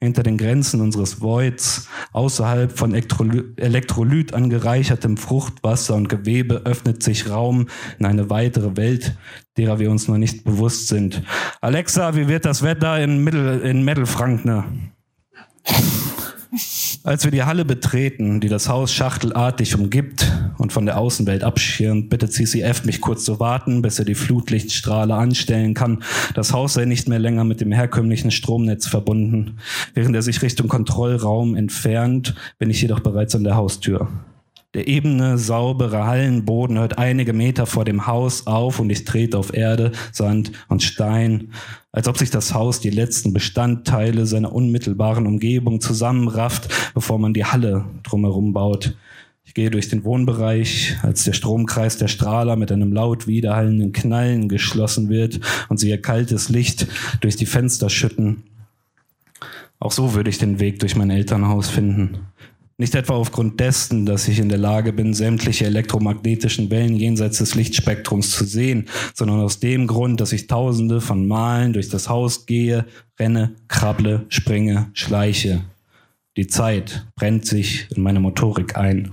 Hinter 0.00 0.22
den 0.22 0.38
Grenzen 0.38 0.80
unseres 0.80 1.20
Voids, 1.20 1.88
außerhalb 2.12 2.72
von 2.72 2.94
Elektrolyt 2.94 4.32
angereichertem 4.32 5.18
Fruchtwasser 5.18 5.94
und 5.96 6.08
Gewebe, 6.08 6.62
öffnet 6.64 7.02
sich 7.02 7.28
Raum 7.28 7.68
in 7.98 8.06
eine 8.06 8.30
weitere 8.30 8.78
Welt, 8.78 9.18
derer 9.58 9.78
wir 9.78 9.90
uns 9.90 10.08
noch 10.08 10.16
nicht 10.16 10.44
bewusst 10.44 10.88
sind. 10.88 11.22
Alexa, 11.60 12.16
wie 12.16 12.28
wird 12.28 12.46
das 12.46 12.62
Wetter 12.62 12.98
in, 12.98 13.22
Mittel, 13.22 13.60
in 13.60 13.84
Mittelfranken? 13.84 14.92
Als 17.04 17.24
wir 17.24 17.30
die 17.30 17.42
Halle 17.42 17.64
betreten, 17.64 18.40
die 18.40 18.48
das 18.48 18.68
Haus 18.68 18.92
schachtelartig 18.92 19.74
umgibt 19.74 20.32
und 20.56 20.72
von 20.72 20.86
der 20.86 20.98
Außenwelt 20.98 21.44
abschirmt, 21.44 22.08
bittet 22.08 22.32
CCF 22.32 22.84
mich 22.84 23.00
kurz 23.00 23.24
zu 23.24 23.38
warten, 23.38 23.82
bis 23.82 23.98
er 23.98 24.06
die 24.06 24.14
Flutlichtstrahle 24.14 25.14
anstellen 25.14 25.74
kann. 25.74 26.02
Das 26.34 26.52
Haus 26.52 26.74
sei 26.74 26.86
nicht 26.86 27.08
mehr 27.08 27.18
länger 27.18 27.44
mit 27.44 27.60
dem 27.60 27.72
herkömmlichen 27.72 28.30
Stromnetz 28.30 28.86
verbunden. 28.86 29.58
Während 29.94 30.16
er 30.16 30.22
sich 30.22 30.40
Richtung 30.40 30.68
Kontrollraum 30.68 31.54
entfernt, 31.54 32.34
bin 32.58 32.70
ich 32.70 32.80
jedoch 32.80 33.00
bereits 33.00 33.34
an 33.34 33.44
der 33.44 33.56
Haustür. 33.56 34.08
Der 34.74 34.86
ebene, 34.86 35.38
saubere 35.38 36.06
Hallenboden 36.06 36.78
hört 36.78 36.98
einige 36.98 37.32
Meter 37.32 37.64
vor 37.64 37.86
dem 37.86 38.06
Haus 38.06 38.46
auf 38.46 38.80
und 38.80 38.90
ich 38.90 39.06
trete 39.06 39.38
auf 39.38 39.54
Erde, 39.54 39.92
Sand 40.12 40.52
und 40.68 40.82
Stein, 40.82 41.52
als 41.98 42.06
ob 42.06 42.16
sich 42.16 42.30
das 42.30 42.54
Haus 42.54 42.78
die 42.78 42.90
letzten 42.90 43.32
Bestandteile 43.32 44.24
seiner 44.24 44.52
unmittelbaren 44.52 45.26
Umgebung 45.26 45.80
zusammenrafft, 45.80 46.92
bevor 46.94 47.18
man 47.18 47.34
die 47.34 47.44
Halle 47.44 47.86
drumherum 48.04 48.52
baut. 48.52 48.94
Ich 49.42 49.52
gehe 49.52 49.68
durch 49.68 49.88
den 49.88 50.04
Wohnbereich, 50.04 50.96
als 51.02 51.24
der 51.24 51.32
Stromkreis 51.32 51.98
der 51.98 52.06
Strahler 52.06 52.54
mit 52.54 52.70
einem 52.70 52.92
laut 52.92 53.26
widerhallenden 53.26 53.90
Knallen 53.90 54.48
geschlossen 54.48 55.08
wird 55.08 55.40
und 55.68 55.80
sie 55.80 55.88
ihr 55.88 56.00
kaltes 56.00 56.48
Licht 56.48 56.86
durch 57.20 57.34
die 57.34 57.46
Fenster 57.46 57.90
schütten. 57.90 58.44
Auch 59.80 59.90
so 59.90 60.14
würde 60.14 60.30
ich 60.30 60.38
den 60.38 60.60
Weg 60.60 60.78
durch 60.78 60.94
mein 60.94 61.10
Elternhaus 61.10 61.68
finden. 61.68 62.28
Nicht 62.80 62.94
etwa 62.94 63.14
aufgrund 63.14 63.58
dessen, 63.58 64.06
dass 64.06 64.28
ich 64.28 64.38
in 64.38 64.48
der 64.48 64.58
Lage 64.58 64.92
bin, 64.92 65.12
sämtliche 65.12 65.66
elektromagnetischen 65.66 66.70
Wellen 66.70 66.94
jenseits 66.94 67.38
des 67.38 67.56
Lichtspektrums 67.56 68.30
zu 68.30 68.44
sehen, 68.44 68.88
sondern 69.14 69.40
aus 69.40 69.58
dem 69.58 69.88
Grund, 69.88 70.20
dass 70.20 70.32
ich 70.32 70.46
tausende 70.46 71.00
von 71.00 71.26
Malen 71.26 71.72
durch 71.72 71.88
das 71.88 72.08
Haus 72.08 72.46
gehe, 72.46 72.86
renne, 73.18 73.56
krabble, 73.66 74.26
springe, 74.28 74.90
schleiche. 74.92 75.64
Die 76.36 76.46
Zeit 76.46 77.04
brennt 77.16 77.46
sich 77.46 77.90
in 77.96 78.00
meine 78.00 78.20
Motorik 78.20 78.76
ein. 78.76 79.10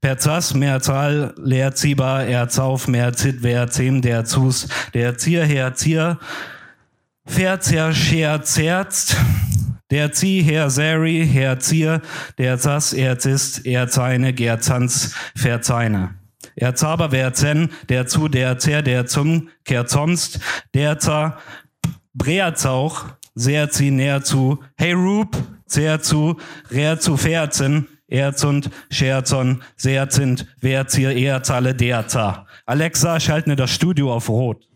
Per 0.00 0.18
Zas, 0.18 0.54
mehr 0.54 0.80
Zahl, 0.80 1.34
leer 1.36 1.74
ziehbar, 1.74 2.26
er 2.26 2.48
zauf, 2.48 2.86
mehr 2.86 3.12
zit, 3.12 3.42
wer 3.42 3.70
zem, 3.70 4.02
der 4.02 4.24
zus, 4.24 4.68
der 4.92 5.18
Zier, 5.18 5.44
her, 5.44 5.74
Zier, 5.74 6.20
Pferd, 7.26 7.64
zer, 7.64 7.92
scher, 7.92 8.42
zerzt, 8.42 9.16
der 9.94 10.10
Zieh, 10.10 10.42
Herr 10.42 10.70
Sari, 10.70 11.24
Herr 11.32 11.60
Zier, 11.60 12.02
der 12.36 12.58
Zas, 12.58 12.92
er 12.92 13.16
zist, 13.20 13.64
er 13.64 13.88
zeine, 13.88 14.32
ger 14.32 14.58
verzeine. 15.36 16.16
Er 16.56 16.74
zaber, 16.74 17.12
wer 17.12 17.32
zen, 17.32 17.70
der 17.88 18.08
zu, 18.08 18.26
der 18.26 18.58
zer, 18.58 18.82
der 18.82 19.06
zum, 19.06 19.50
ker 19.64 19.86
zomst, 19.86 20.40
der 20.74 20.98
za, 20.98 21.38
breazauch, 22.12 23.04
sehr 23.36 23.70
zi, 23.70 23.92
näher 23.92 24.24
zu, 24.24 24.58
hey 24.76 24.94
Rup, 24.94 25.36
sehr 25.66 26.02
zu, 26.02 26.40
rer 26.72 26.98
zu, 26.98 27.16
verzen, 27.16 27.86
erzund, 28.08 28.70
scherzon, 28.90 29.62
sehr 29.76 30.08
zint, 30.08 30.44
wer 30.60 30.88
zier, 30.88 31.12
er 31.12 31.44
zahle, 31.44 31.72
der 31.72 32.08
za. 32.08 32.46
Alexa, 32.66 33.20
schalte 33.20 33.48
mir 33.48 33.56
das 33.56 33.70
Studio 33.70 34.12
auf 34.12 34.28
Rot. 34.28 34.66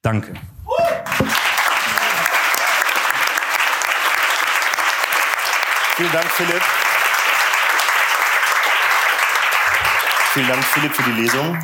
Danke. 0.00 0.32
Vielen 5.96 6.12
Dank, 6.12 6.26
Philipp. 6.26 6.62
Vielen 10.34 10.48
Dank, 10.48 10.62
Philipp, 10.62 10.92
für 10.92 11.10
die 11.10 11.22
Lesung. 11.22 11.56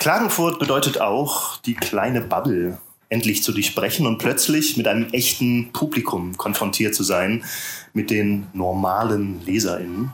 Klagenfurt 0.00 0.58
bedeutet 0.58 1.00
auch 1.00 1.58
die 1.58 1.74
kleine 1.74 2.20
Bubble 2.20 2.78
endlich 3.10 3.44
zu 3.44 3.52
durchbrechen 3.52 4.08
und 4.08 4.18
plötzlich 4.18 4.76
mit 4.76 4.88
einem 4.88 5.10
echten 5.10 5.72
Publikum 5.72 6.36
konfrontiert 6.36 6.96
zu 6.96 7.04
sein, 7.04 7.44
mit 7.92 8.10
den 8.10 8.48
normalen 8.54 9.46
LeserInnen. 9.46 10.12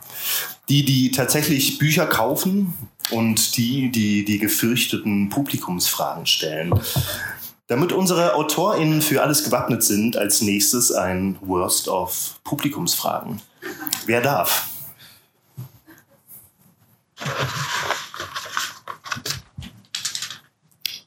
Die, 0.69 0.85
die 0.85 1.11
tatsächlich 1.11 1.79
Bücher 1.79 2.05
kaufen 2.05 2.75
und 3.09 3.57
die, 3.57 3.91
die 3.91 4.27
die 4.27 4.39
gefürchteten 4.39 5.31
Publikumsfragen 5.31 6.27
stellen. 6.27 6.79
Damit 7.69 7.93
unsere 7.93 8.35
AutorInnen 8.35 9.01
für 9.01 9.23
alles 9.23 9.45
gewappnet 9.45 9.83
sind, 9.83 10.19
als 10.19 10.43
nächstes 10.43 10.93
ein 10.93 11.39
Worst 11.41 11.89
of 11.89 12.39
Publikumsfragen. 12.45 13.41
Wer 14.07 14.21
darf? 14.21 14.69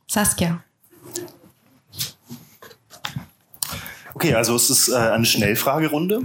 Saskia. 0.08 0.64
Okay, 4.14 4.34
also 4.34 4.56
es 4.56 4.70
ist 4.70 4.88
äh, 4.88 4.96
eine 4.96 5.26
Schnellfragerunde. 5.26 6.22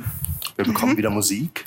Wir 0.57 0.65
bekommen 0.65 0.97
wieder 0.97 1.11
Musik. 1.11 1.65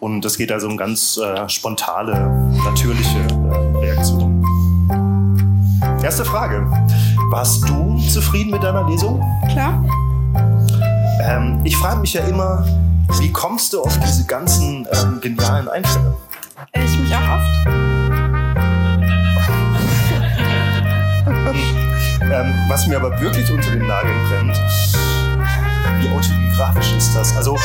Und 0.00 0.24
es 0.24 0.38
geht 0.38 0.50
also 0.50 0.68
um 0.68 0.76
ganz 0.76 1.18
äh, 1.18 1.48
spontane, 1.48 2.50
natürliche 2.64 3.18
äh, 3.18 3.78
Reaktionen. 3.78 4.42
Erste 6.02 6.24
Frage. 6.24 6.66
Warst 7.30 7.68
du 7.68 7.98
zufrieden 8.08 8.52
mit 8.52 8.62
deiner 8.62 8.88
Lesung? 8.88 9.20
Klar? 9.50 9.84
Ähm, 11.22 11.60
ich 11.64 11.76
frage 11.76 12.00
mich 12.00 12.14
ja 12.14 12.24
immer, 12.26 12.64
wie 13.20 13.32
kommst 13.32 13.72
du 13.72 13.82
auf 13.82 13.98
diese 14.00 14.24
ganzen 14.26 14.86
ähm, 14.92 15.20
genialen 15.20 15.68
Einfälle? 15.68 16.16
Ich 16.74 16.98
mich 16.98 17.14
auch 17.14 17.28
oft. 17.28 17.66
Ähm, 22.28 22.54
was 22.68 22.88
mir 22.88 22.96
aber 22.96 23.20
wirklich 23.20 23.48
unter 23.52 23.70
den 23.70 23.86
Nageln 23.86 24.16
brennt, 24.28 24.60
wie 26.00 26.08
autobiografisch 26.08 26.92
ist 26.94 27.14
das? 27.14 27.36
Also, 27.36 27.56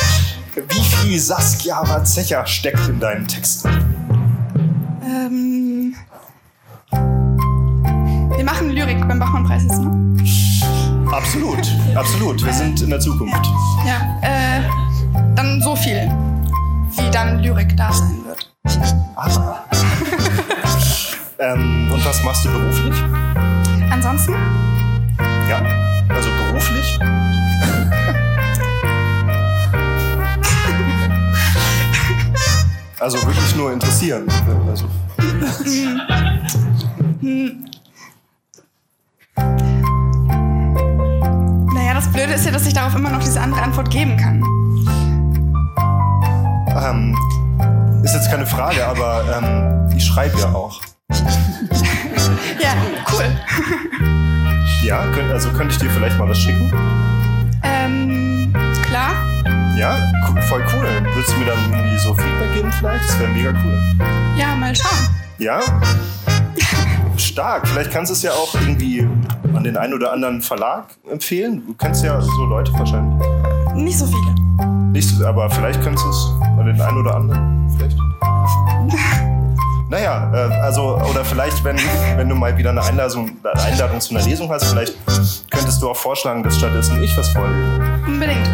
wie 0.54 0.82
viel 0.82 1.20
Saskia 1.20 1.82
Mazecha 1.84 2.46
steckt 2.46 2.88
in 2.88 3.00
deinen 3.00 3.28
Texten? 3.28 3.70
Ähm, 5.04 5.96
wir 6.92 8.44
machen 8.44 8.70
Lyrik 8.70 9.00
beim 9.08 9.18
Bachmann-Preis 9.18 9.64
jetzt, 9.64 9.80
ne? 9.80 10.12
Absolut, 11.12 11.68
absolut. 11.96 12.46
Wir 12.46 12.54
sind 12.54 12.82
in 12.82 12.92
der 12.92 13.00
Zukunft. 13.00 13.44
Ja, 13.86 14.20
äh, 14.22 14.62
dann 15.36 15.62
so 15.62 15.76
viel, 15.76 16.10
wie 16.98 17.12
dann 17.12 17.40
Lyrik 17.40 17.76
da 17.78 17.92
sein 17.92 18.24
wird. 18.26 18.52
Ah. 19.16 19.64
ähm, 21.40 21.92
und 21.92 22.06
was 22.06 22.24
machst 22.24 22.46
du 22.46 22.50
beruflich? 22.50 22.96
Ansonsten, 23.92 24.34
Ja, 25.50 25.62
also 26.10 26.30
beruflich? 26.48 27.00
Also 33.02 33.18
wirklich 33.26 33.56
nur 33.56 33.74
interessieren. 33.74 34.28
Also, 34.70 34.86
naja, 41.74 41.96
das 41.96 42.12
Blöde 42.12 42.34
ist 42.34 42.46
ja, 42.46 42.52
dass 42.52 42.68
ich 42.68 42.76
darauf 42.76 42.94
immer 42.96 43.10
noch 43.10 43.24
diese 43.24 43.42
andere 43.42 43.64
Antwort 43.64 43.90
geben 43.90 44.18
kann. 44.18 44.61
Ähm, 46.76 47.18
ist 48.04 48.14
jetzt 48.14 48.30
keine 48.30 48.46
Frage, 48.46 48.86
aber 48.86 49.24
ähm, 49.38 49.90
ich 49.96 50.04
schreibe 50.06 50.38
ja 50.40 50.54
auch. 50.54 50.82
Ja, 52.60 52.74
cool. 53.12 53.26
Ja, 54.84 55.06
könnt, 55.14 55.32
also 55.32 55.50
könnte 55.50 55.74
ich 55.74 55.80
dir 55.80 55.90
vielleicht 55.90 56.18
mal 56.18 56.28
was 56.28 56.40
schicken? 56.40 56.72
Ähm, 57.64 58.54
klar. 58.88 59.12
Ja, 59.78 59.98
voll 60.48 60.64
cool. 60.74 61.14
Würdest 61.14 61.34
du 61.34 61.38
mir 61.38 61.46
dann 61.46 61.60
irgendwie 61.72 61.98
so 61.98 62.14
Feedback 62.14 62.54
geben 62.54 62.72
vielleicht? 62.72 63.08
Das 63.08 63.20
wäre 63.20 63.30
mega 63.32 63.50
cool. 63.50 63.80
Ja, 64.38 64.56
mal 64.56 64.76
schauen. 64.76 65.08
Ja? 65.38 65.60
Stark. 67.18 67.68
Vielleicht 67.68 67.92
kannst 67.92 68.10
du 68.10 68.14
es 68.14 68.24
ja 68.24 68.32
auch 68.32 68.54
irgendwie 68.56 69.08
an 69.54 69.64
den 69.64 69.78
einen 69.78 69.94
oder 69.94 70.12
anderen 70.12 70.42
Verlag 70.42 70.86
empfehlen. 71.10 71.64
Du 71.66 71.74
kennst 71.74 72.04
ja 72.04 72.20
so 72.20 72.46
Leute 72.46 72.74
wahrscheinlich. 72.74 73.28
Nicht 73.76 73.98
so 73.98 74.06
viele. 74.06 74.41
Nicht 74.92 75.08
so, 75.08 75.26
aber 75.26 75.50
vielleicht 75.50 75.82
könntest 75.82 76.06
du 76.06 76.10
es 76.10 76.26
an 76.60 76.66
den 76.66 76.82
einen 76.82 76.98
oder 76.98 77.16
anderen. 77.16 77.70
Vielleicht. 77.78 77.98
Naja, 79.92 80.32
äh, 80.34 80.54
also, 80.62 80.98
oder 81.00 81.26
vielleicht, 81.26 81.64
wenn, 81.66 81.78
wenn 82.16 82.30
du 82.30 82.36
mal 82.36 82.58
wieder 82.58 82.70
eine 82.70 82.82
Einladung, 82.82 83.38
Einladung 83.44 84.00
zu 84.00 84.16
einer 84.16 84.24
Lesung 84.24 84.50
hast, 84.50 84.64
vielleicht 84.70 84.96
könntest 85.52 85.82
du 85.82 85.90
auch 85.90 85.98
vorschlagen, 85.98 86.44
dass 86.44 86.58
stattdessen 86.58 87.04
ich 87.04 87.18
was 87.18 87.28
vorlese. 87.28 88.02
Unbedingt. 88.08 88.50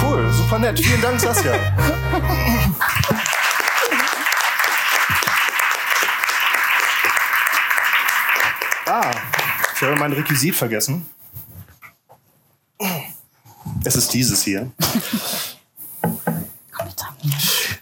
Cool, 0.00 0.30
super 0.30 0.60
nett. 0.60 0.78
Vielen 0.78 1.00
Dank, 1.02 1.18
Saskia. 1.18 1.54
ah, 8.86 9.10
ich 9.74 9.82
habe 9.82 9.96
mein 9.96 10.12
Requisit 10.12 10.54
vergessen. 10.54 11.04
Es 13.82 13.96
ist 13.96 14.14
dieses 14.14 14.44
hier. 14.44 14.70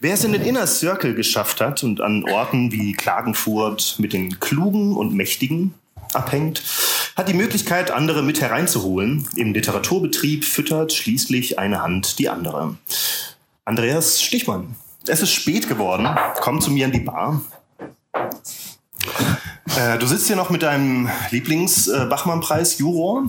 Wer 0.00 0.14
es 0.14 0.24
in 0.24 0.32
den 0.32 0.42
Inner 0.42 0.66
Circle 0.66 1.14
geschafft 1.14 1.60
hat 1.60 1.84
und 1.84 2.00
an 2.00 2.24
Orten 2.24 2.72
wie 2.72 2.92
Klagenfurt 2.92 3.96
mit 3.98 4.12
den 4.12 4.40
Klugen 4.40 4.96
und 4.96 5.14
Mächtigen 5.14 5.74
abhängt, 6.12 6.62
hat 7.16 7.28
die 7.28 7.34
Möglichkeit, 7.34 7.90
andere 7.90 8.22
mit 8.22 8.40
hereinzuholen. 8.40 9.26
Im 9.34 9.52
Literaturbetrieb 9.52 10.44
füttert 10.44 10.92
schließlich 10.92 11.58
eine 11.58 11.82
Hand 11.82 12.18
die 12.18 12.28
andere. 12.28 12.76
Andreas 13.64 14.22
Stichmann. 14.22 14.76
Es 15.06 15.20
ist 15.20 15.32
spät 15.32 15.68
geworden. 15.68 16.08
Komm 16.40 16.60
zu 16.60 16.70
mir 16.70 16.84
in 16.86 16.92
die 16.92 17.00
Bar. 17.00 17.42
Äh, 19.76 19.98
du 19.98 20.06
sitzt 20.06 20.26
hier 20.26 20.36
noch 20.36 20.50
mit 20.50 20.62
deinem 20.62 21.10
Lieblings-Bachmann-Preis-Juror 21.30 23.24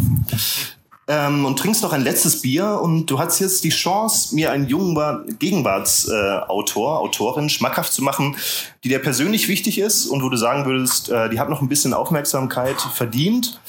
ähm, 1.09 1.43
und 1.45 1.57
trinkst 1.57 1.81
noch 1.81 1.91
ein 1.91 2.03
letztes 2.03 2.41
Bier 2.41 2.79
und 2.81 3.07
du 3.07 3.17
hast 3.17 3.39
jetzt 3.39 3.63
die 3.63 3.69
Chance, 3.69 4.35
mir 4.35 4.51
einen 4.51 4.67
jungen 4.67 5.37
Gegenwartsautor, 5.39 6.97
äh, 6.97 6.99
Autorin 7.01 7.49
schmackhaft 7.49 7.91
zu 7.91 8.03
machen, 8.03 8.37
die 8.83 8.89
dir 8.89 8.99
persönlich 8.99 9.47
wichtig 9.47 9.79
ist 9.79 10.05
und 10.05 10.23
wo 10.23 10.29
du 10.29 10.37
sagen 10.37 10.65
würdest, 10.65 11.09
äh, 11.09 11.29
die 11.29 11.39
hat 11.39 11.49
noch 11.49 11.61
ein 11.61 11.67
bisschen 11.67 11.95
Aufmerksamkeit 11.95 12.79
verdient. 12.79 13.59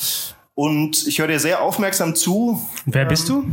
Und 0.55 1.07
ich 1.07 1.18
höre 1.18 1.28
dir 1.28 1.41
sehr 1.41 1.62
aufmerksam 1.62 2.14
zu. 2.14 2.61
Wer 2.84 3.07
bist 3.07 3.30
du? 3.30 3.47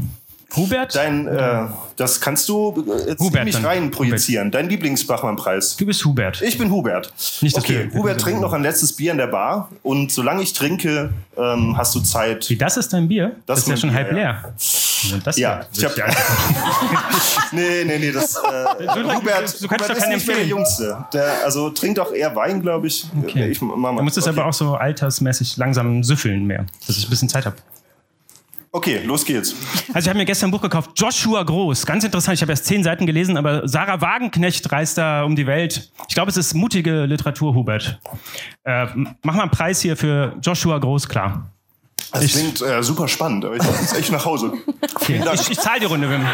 Hubert? 0.56 0.96
Dein, 0.96 1.28
äh, 1.28 1.66
das 1.98 2.22
kannst 2.22 2.48
du 2.48 2.70
äh, 2.72 3.16
Hubert 3.20 3.20
ziemlich 3.20 3.56
dann. 3.56 3.66
rein 3.66 3.92
projizieren. 3.92 4.50
Dein 4.50 4.70
Lieblings-Bachmann-Preis. 4.70 5.76
Du 5.76 5.86
bist 5.86 6.04
Hubert. 6.06 6.42
Ich 6.42 6.58
bin 6.58 6.72
Hubert. 6.72 7.14
Nicht, 7.42 7.58
okay, 7.58 7.90
du- 7.92 8.00
Hubert 8.00 8.22
trinkt 8.22 8.40
noch 8.42 8.54
ein 8.54 8.64
letztes 8.64 8.94
Bier 8.94 9.12
in 9.12 9.18
der 9.18 9.28
Bar 9.28 9.70
und 9.84 10.12
solange 10.12 10.42
ich 10.42 10.54
trinke, 10.54 11.10
ähm, 11.38 11.78
hast 11.78 11.94
du 11.96 12.00
Zeit. 12.00 12.50
Wie, 12.50 12.56
das 12.56 12.78
ist 12.78 12.94
dein 12.94 13.08
Bier? 13.10 13.36
Das 13.46 13.58
Das, 13.58 13.60
ist 13.60 13.68
ja 13.68 13.74
ist 13.74 13.80
schon 13.82 13.94
halb 13.94 14.10
Bier, 14.10 14.18
ja. 14.20 14.32
leer. 14.32 14.54
Ja, 15.12 15.18
Das 15.24 15.38
Ja, 15.38 15.62
ich 15.72 15.84
hab, 15.86 15.92
nee, 17.52 17.84
nee, 17.86 18.00
nee, 18.00 18.12
das, 18.12 18.36
äh, 18.36 18.40
Hubert, 18.88 19.62
du 19.62 19.68
kannst 19.68 19.70
Hubert 19.70 19.82
doch 19.90 19.96
ist 19.96 20.02
keinen 20.04 20.14
nicht 20.16 20.28
mehr 20.28 20.36
der. 20.38 20.46
Jüngste. 20.48 21.06
Der, 21.14 21.44
also 21.44 21.70
trinkt 21.72 22.00
auch 22.00 22.12
eher 22.14 22.36
Wein, 22.36 22.62
glaube 22.62 22.88
ich. 22.88 23.06
Okay. 23.24 23.50
ich 23.50 23.62
mach 23.62 23.76
mal. 23.76 23.96
Du 23.98 24.02
musst 24.04 24.18
es 24.18 24.26
okay. 24.28 24.38
aber 24.40 24.48
auch 24.48 24.54
so 24.54 24.76
altersmäßig 24.76 25.58
langsam 25.58 26.04
süffeln 26.04 26.46
mehr, 26.46 26.66
dass 26.88 26.98
ich 26.98 27.06
ein 27.06 27.10
bisschen 27.10 27.30
Zeit 27.30 27.46
habe. 27.46 27.58
Okay, 28.72 29.02
los 29.06 29.26
geht's. 29.26 29.56
Also 29.94 30.00
ich 30.06 30.10
habe 30.10 30.20
mir 30.20 30.26
gestern 30.26 30.50
ein 30.50 30.52
Buch 30.52 30.62
gekauft, 30.62 30.92
Joshua 30.96 31.42
Groß. 31.44 31.86
Ganz 31.86 32.04
interessant, 32.04 32.36
ich 32.36 32.42
habe 32.42 32.52
erst 32.52 32.66
zehn 32.66 32.84
Seiten 32.84 33.06
gelesen, 33.06 33.38
aber 33.38 33.68
Sarah 33.68 34.02
Wagenknecht 34.02 34.72
reist 34.72 34.98
da 34.98 35.24
um 35.24 35.36
die 35.36 35.48
Welt. 35.48 35.92
Ich 36.08 36.14
glaube, 36.16 36.30
es 36.30 36.38
ist 36.38 36.54
mutige 36.54 37.06
Literatur, 37.06 37.56
Hubert. 37.56 38.00
Äh, 38.66 38.86
mach 39.24 39.34
mal 39.36 39.42
einen 39.44 39.52
Preis 39.52 39.82
hier 39.82 39.96
für 39.98 40.36
Joshua 40.42 40.78
Groß 40.78 41.08
klar. 41.08 41.50
Das 42.12 42.24
Ich- 42.24 42.34
klingt 42.34 42.62
äh, 42.62 42.84
super 42.84 43.08
spannend, 43.08 43.46
aber 43.46 43.56
ich 43.56 43.64
muss 43.64 43.80
jetzt 43.82 43.98
echt 43.98 44.12
nach 44.12 44.26
Hause. 44.26 44.52
Dank. 45.08 45.34
Ich, 45.34 45.50
ich 45.52 45.60
zahle 45.60 45.80
die 45.80 45.86
Runde, 45.86 46.10
Wim. 46.10 46.26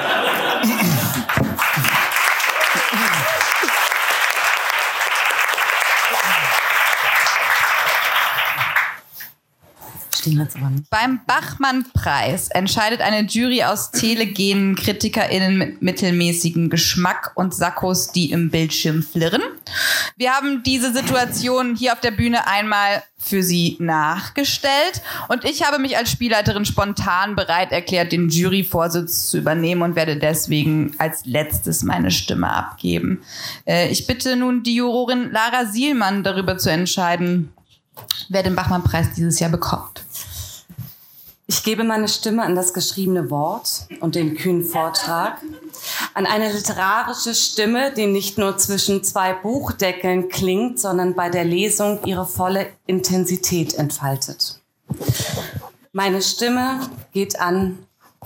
Stehen 10.24 10.40
jetzt 10.40 10.56
aber 10.56 10.70
nicht. 10.70 10.90
Beim 10.90 11.20
Bachmann-Preis 11.28 12.48
entscheidet 12.48 13.02
eine 13.02 13.28
Jury 13.28 13.64
aus 13.64 13.92
telegenen 13.92 14.78
KritikerInnen 14.78 15.58
mit 15.58 15.82
mittelmäßigem 15.82 16.70
Geschmack 16.70 17.34
und 17.36 17.54
Sakkos, 17.54 18.14
die 18.14 18.32
im 18.32 18.50
Bildschirm 18.50 19.04
flirren. 19.04 19.42
Wir 20.16 20.32
haben 20.32 20.64
diese 20.64 20.94
Situation 20.94 21.76
hier 21.76 21.92
auf 21.92 22.00
der 22.00 22.12
Bühne 22.12 22.48
einmal 22.48 23.04
für 23.18 23.44
Sie 23.44 23.76
nachgestellt 23.82 25.02
und 25.28 25.44
ich 25.44 25.66
habe 25.66 25.78
mich 25.78 25.98
als 25.98 26.10
Spielleiterin 26.10 26.64
spontan 26.64 27.36
bereit 27.36 27.74
erklärt, 27.74 28.14
den 28.14 28.30
Juryvorsitz 28.30 29.30
zu 29.30 29.40
übernehmen 29.40 29.82
und 29.82 29.98
werde 29.98 30.16
deswegen 30.16 30.96
als 31.00 31.26
letztes 31.26 31.84
meine 31.84 32.12
Stimme 32.12 32.50
abgeben. 32.50 33.24
Äh, 33.66 33.90
ich 33.90 34.08
bitte 34.08 34.38
nun 34.38 34.64
die 34.64 34.76
Jurorin 34.76 35.32
Lara 35.32 35.66
Sielmann 35.66 36.24
darüber 36.24 36.58
zu 36.58 36.72
entscheiden, 36.72 37.52
wer 38.30 38.44
den 38.44 38.56
Bachmann-Preis 38.56 39.14
dieses 39.16 39.40
Jahr 39.40 39.52
bekommt. 39.52 40.04
Ich 41.54 41.62
gebe 41.62 41.84
meine 41.84 42.08
Stimme 42.08 42.42
an 42.42 42.56
das 42.56 42.74
geschriebene 42.74 43.30
Wort 43.30 43.86
und 44.00 44.16
den 44.16 44.36
kühnen 44.36 44.66
Vortrag, 44.66 45.38
an 46.16 46.26
eine 46.26 46.52
literarische 46.52 47.36
Stimme, 47.36 47.94
die 47.94 48.08
nicht 48.08 48.40
nur 48.40 48.58
zwischen 48.58 49.04
zwei 49.04 49.34
Buchdeckeln 49.34 50.30
klingt, 50.30 50.80
sondern 50.80 51.14
bei 51.14 51.30
der 51.30 51.46
Lesung 51.46 52.04
ihre 52.06 52.26
volle 52.26 52.66
Intensität 52.88 53.76
entfaltet. 53.76 54.62
Meine 55.92 56.24
Stimme 56.24 56.80
geht 57.12 57.40
an 57.40 57.78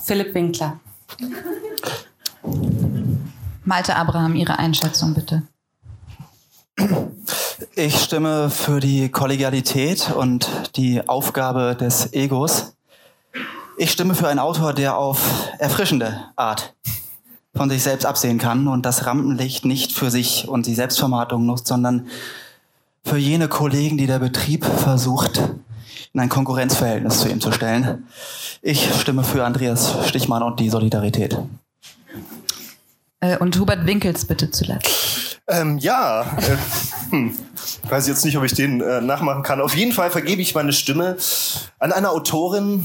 Philipp 0.01 0.33
Winkler. 0.33 0.79
Malte 3.65 3.97
Abraham, 3.97 4.35
Ihre 4.35 4.57
Einschätzung 4.57 5.13
bitte. 5.13 5.43
Ich 7.75 7.99
stimme 7.99 8.49
für 8.49 8.79
die 8.79 9.09
Kollegialität 9.09 10.11
und 10.15 10.49
die 10.77 11.05
Aufgabe 11.09 11.75
des 11.75 12.13
Egos. 12.13 12.76
Ich 13.79 13.91
stimme 13.91 14.15
für 14.15 14.27
einen 14.27 14.39
Autor, 14.39 14.73
der 14.73 14.97
auf 14.97 15.51
erfrischende 15.59 16.19
Art 16.35 16.73
von 17.55 17.69
sich 17.69 17.83
selbst 17.83 18.07
absehen 18.07 18.39
kann 18.39 18.67
und 18.67 18.87
das 18.87 19.05
Rampenlicht 19.05 19.65
nicht 19.65 19.91
für 19.91 20.09
sich 20.09 20.47
und 20.47 20.65
die 20.65 20.73
Selbstvermarktung 20.73 21.45
nutzt, 21.45 21.67
sondern 21.67 22.07
für 23.05 23.17
jene 23.17 23.47
Kollegen, 23.47 23.97
die 23.99 24.07
der 24.07 24.17
Betrieb 24.17 24.65
versucht, 24.65 25.37
in 26.11 26.19
ein 26.19 26.29
Konkurrenzverhältnis 26.29 27.19
zu 27.19 27.29
ihm 27.29 27.39
zu 27.39 27.51
stellen. 27.51 28.07
Ich 28.63 28.89
stimme 28.99 29.23
für 29.23 29.45
Andreas 29.45 30.07
Stichmann 30.07 30.41
und 30.41 30.59
die 30.59 30.71
Solidarität. 30.71 31.37
Äh, 33.19 33.37
und 33.37 33.59
Hubert 33.59 33.85
Winkels 33.85 34.25
bitte 34.25 34.49
zuletzt. 34.49 35.39
Ähm, 35.47 35.77
ja, 35.77 36.21
äh, 36.21 36.57
hm, 37.11 37.37
weiß 37.87 38.07
jetzt 38.07 38.25
nicht, 38.25 38.37
ob 38.37 38.43
ich 38.43 38.53
den 38.53 38.81
äh, 38.81 39.01
nachmachen 39.01 39.43
kann. 39.43 39.61
Auf 39.61 39.75
jeden 39.75 39.91
Fall 39.91 40.09
vergebe 40.09 40.41
ich 40.41 40.55
meine 40.55 40.73
Stimme 40.73 41.15
an 41.77 41.91
eine 41.91 42.09
Autorin, 42.09 42.83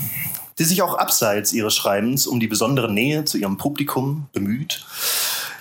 die 0.58 0.64
sich 0.64 0.82
auch 0.82 0.94
abseits 0.94 1.52
ihres 1.52 1.74
Schreibens 1.74 2.26
um 2.26 2.40
die 2.40 2.48
besondere 2.48 2.92
Nähe 2.92 3.24
zu 3.24 3.38
ihrem 3.38 3.56
Publikum 3.56 4.28
bemüht. 4.32 4.84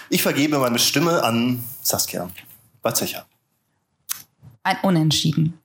Ich 0.09 0.21
vergebe 0.21 0.59
meine 0.59 0.79
Stimme 0.79 1.23
an 1.23 1.63
Saskia 1.81 2.29
Batzecher. 2.81 3.25
Ein 4.63 4.77
Unentschieden. 4.83 5.57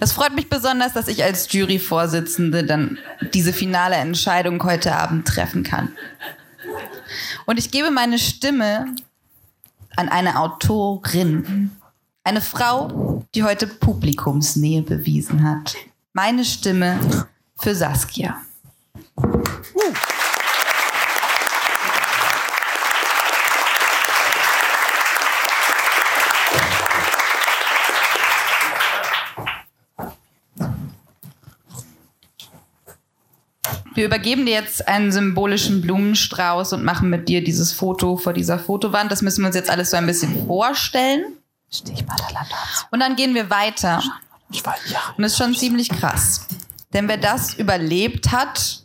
Das 0.00 0.12
freut 0.12 0.34
mich 0.34 0.50
besonders, 0.50 0.92
dass 0.92 1.08
ich 1.08 1.22
als 1.22 1.52
Juryvorsitzende 1.52 2.64
dann 2.64 2.98
diese 3.32 3.52
finale 3.52 3.96
Entscheidung 3.96 4.62
heute 4.64 4.94
Abend 4.94 5.26
treffen 5.26 5.62
kann. 5.62 5.92
Und 7.46 7.58
ich 7.58 7.70
gebe 7.70 7.90
meine 7.90 8.18
Stimme 8.18 8.94
an 9.96 10.08
eine 10.08 10.38
Autorin. 10.40 11.70
Eine 12.24 12.40
Frau, 12.40 13.24
die 13.34 13.44
heute 13.44 13.66
Publikumsnähe 13.66 14.82
bewiesen 14.82 15.48
hat. 15.48 15.74
Meine 16.12 16.44
Stimme 16.44 16.98
für 17.62 17.74
Saskia. 17.76 18.42
Wir 33.94 34.06
übergeben 34.06 34.46
dir 34.46 34.54
jetzt 34.54 34.88
einen 34.88 35.12
symbolischen 35.12 35.82
Blumenstrauß 35.82 36.72
und 36.72 36.82
machen 36.82 37.10
mit 37.10 37.28
dir 37.28 37.44
dieses 37.44 37.72
Foto 37.72 38.16
vor 38.16 38.32
dieser 38.32 38.58
Fotowand. 38.58 39.12
Das 39.12 39.22
müssen 39.22 39.42
wir 39.42 39.46
uns 39.46 39.54
jetzt 39.54 39.70
alles 39.70 39.90
so 39.90 39.96
ein 39.96 40.06
bisschen 40.06 40.46
vorstellen. 40.46 41.24
Und 42.90 43.00
dann 43.00 43.14
gehen 43.14 43.34
wir 43.34 43.50
weiter. 43.50 44.02
Und 44.48 45.22
das 45.22 45.32
ist 45.32 45.38
schon 45.38 45.54
ziemlich 45.54 45.88
krass. 45.90 46.46
Denn 46.92 47.08
wer 47.08 47.16
das 47.16 47.54
überlebt 47.54 48.32
hat, 48.32 48.84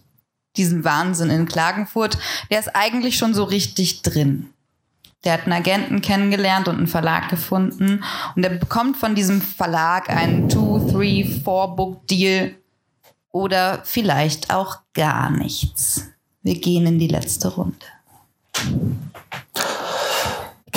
diesen 0.55 0.83
Wahnsinn 0.83 1.29
in 1.29 1.45
Klagenfurt, 1.45 2.17
der 2.49 2.59
ist 2.59 2.75
eigentlich 2.75 3.17
schon 3.17 3.33
so 3.33 3.43
richtig 3.43 4.01
drin. 4.01 4.49
Der 5.23 5.33
hat 5.33 5.43
einen 5.43 5.53
Agenten 5.53 6.01
kennengelernt 6.01 6.67
und 6.67 6.77
einen 6.77 6.87
Verlag 6.87 7.29
gefunden. 7.29 8.03
Und 8.35 8.41
der 8.41 8.49
bekommt 8.49 8.97
von 8.97 9.15
diesem 9.15 9.41
Verlag 9.41 10.09
einen 10.09 10.47
Two, 10.47 10.79
Three, 10.91 11.25
Four 11.43 11.75
Book 11.75 12.07
Deal 12.07 12.55
oder 13.31 13.81
vielleicht 13.83 14.53
auch 14.53 14.77
gar 14.93 15.29
nichts. 15.29 16.07
Wir 16.43 16.59
gehen 16.59 16.85
in 16.85 16.99
die 16.99 17.07
letzte 17.07 17.49
Runde. 17.49 17.85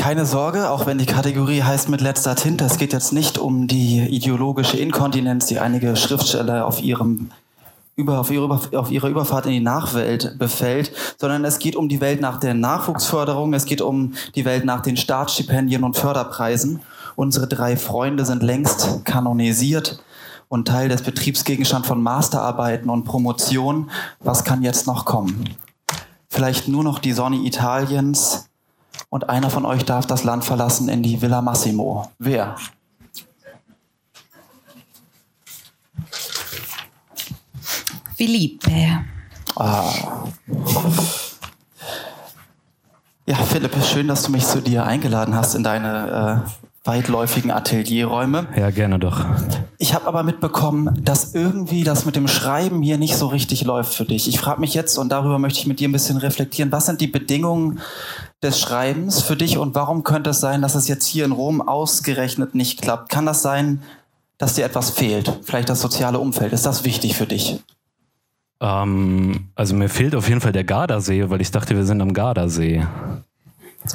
Keine 0.01 0.25
Sorge, 0.25 0.71
auch 0.71 0.87
wenn 0.87 0.97
die 0.97 1.05
Kategorie 1.05 1.63
heißt 1.63 1.91
mit 1.91 2.01
letzter 2.01 2.35
Tinte, 2.35 2.65
es 2.65 2.79
geht 2.79 2.95
jetzt 2.95 3.13
nicht 3.13 3.37
um 3.37 3.67
die 3.67 3.99
ideologische 3.99 4.79
Inkontinenz, 4.79 5.45
die 5.45 5.59
einige 5.59 5.95
Schriftsteller 5.95 6.67
auf 6.67 6.83
ihrem 6.83 7.31
über, 7.97 8.19
auf, 8.19 8.31
ihre, 8.31 8.49
auf 8.49 8.91
ihrer 8.91 9.09
Überfahrt 9.09 9.45
in 9.45 9.53
die 9.53 9.61
Nachwelt 9.61 10.39
befällt, 10.39 10.91
sondern 11.19 11.45
es 11.45 11.59
geht 11.59 11.77
um 11.77 11.91
die 11.91 12.01
Welt 12.01 12.23
nach 12.23 12.41
der 12.41 12.55
Nachwuchsförderung, 12.55 13.53
es 13.53 13.67
geht 13.67 13.83
um 13.83 14.15
die 14.35 14.47
Welt 14.47 14.65
nach 14.65 14.81
den 14.81 14.97
Staatsstipendien 14.97 15.85
und 15.85 15.99
Förderpreisen. 15.99 16.81
Unsere 17.15 17.47
drei 17.47 17.77
Freunde 17.77 18.25
sind 18.25 18.43
längst 18.43 19.05
kanonisiert 19.05 20.03
und 20.49 20.67
Teil 20.67 20.89
des 20.89 21.03
Betriebsgegenstand 21.03 21.85
von 21.85 22.03
Masterarbeiten 22.03 22.89
und 22.89 23.05
Promotion. 23.05 23.91
Was 24.21 24.45
kann 24.45 24.63
jetzt 24.63 24.87
noch 24.87 25.05
kommen? 25.05 25.45
Vielleicht 26.31 26.69
nur 26.69 26.85
noch 26.85 27.01
die 27.01 27.13
Sonne 27.13 27.37
Italiens, 27.37 28.50
und 29.11 29.29
einer 29.29 29.51
von 29.51 29.67
euch 29.67 29.85
darf 29.85 30.07
das 30.07 30.25
Land 30.25 30.45
verlassen 30.45 30.89
in 30.89 31.03
die 31.03 31.21
Villa 31.21 31.43
Massimo. 31.43 32.11
Wer? 32.19 32.57
Felipe. 38.17 39.01
Ah. 39.57 39.93
Ja, 43.27 43.37
Philipp, 43.37 43.73
schön, 43.85 44.09
dass 44.09 44.23
du 44.23 44.31
mich 44.31 44.47
zu 44.47 44.61
dir 44.61 44.85
eingeladen 44.85 45.35
hast 45.35 45.55
in 45.55 45.63
deine 45.63 46.45
äh, 46.47 46.51
weitläufigen 46.85 47.51
Atelierräume. 47.51 48.47
Ja, 48.57 48.71
gerne 48.71 48.99
doch. 48.99 49.25
Ich 49.79 49.95
habe 49.95 50.07
aber 50.07 50.23
mitbekommen, 50.23 51.01
dass 51.03 51.35
irgendwie 51.35 51.85
das 51.85 52.07
mit 52.07 52.17
dem 52.17 52.29
Schreiben 52.29 52.83
hier 52.83 52.99
nicht 52.99 53.17
so 53.17 53.27
richtig 53.29 53.65
läuft 53.65 53.95
für 53.95 54.05
dich. 54.05 54.29
Ich 54.29 54.41
frage 54.41 54.61
mich 54.61 54.75
jetzt, 54.75 54.99
und 54.99 55.11
darüber 55.11 55.39
möchte 55.39 55.61
ich 55.61 55.67
mit 55.67 55.81
dir 55.81 55.89
ein 55.89 55.93
bisschen 55.93 56.17
reflektieren, 56.17 56.73
was 56.73 56.87
sind 56.87 57.01
die 57.01 57.07
Bedingungen 57.07 57.81
des 58.43 58.59
Schreibens 58.59 59.21
für 59.23 59.37
dich 59.37 59.59
und 59.59 59.75
warum 59.75 60.03
könnte 60.03 60.31
es 60.31 60.41
sein, 60.41 60.63
dass 60.63 60.75
es 60.75 60.89
jetzt 60.89 61.07
hier 61.07 61.25
in 61.25 61.33
Rom 61.33 61.61
ausgerechnet 61.67 62.55
nicht 62.55 62.81
klappt? 62.81 63.11
Kann 63.11 63.27
das 63.27 63.43
sein, 63.43 63.83
dass 64.39 64.55
dir 64.55 64.65
etwas 64.65 64.91
fehlt? 64.91 65.41
Vielleicht 65.43 65.69
das 65.69 65.81
soziale 65.81 66.19
Umfeld. 66.19 66.53
Ist 66.53 66.65
das 66.67 66.85
wichtig 66.85 67.17
für 67.17 67.27
dich? 67.27 67.63
Ähm, 68.61 69.49
also 69.55 69.75
mir 69.75 69.89
fehlt 69.89 70.15
auf 70.15 70.29
jeden 70.29 70.41
Fall 70.41 70.53
der 70.53 70.65
Gardasee, 70.65 71.29
weil 71.29 71.41
ich 71.41 71.51
dachte, 71.51 71.77
wir 71.77 71.85
sind 71.85 72.01
am 72.01 72.13
Gardasee. 72.15 72.87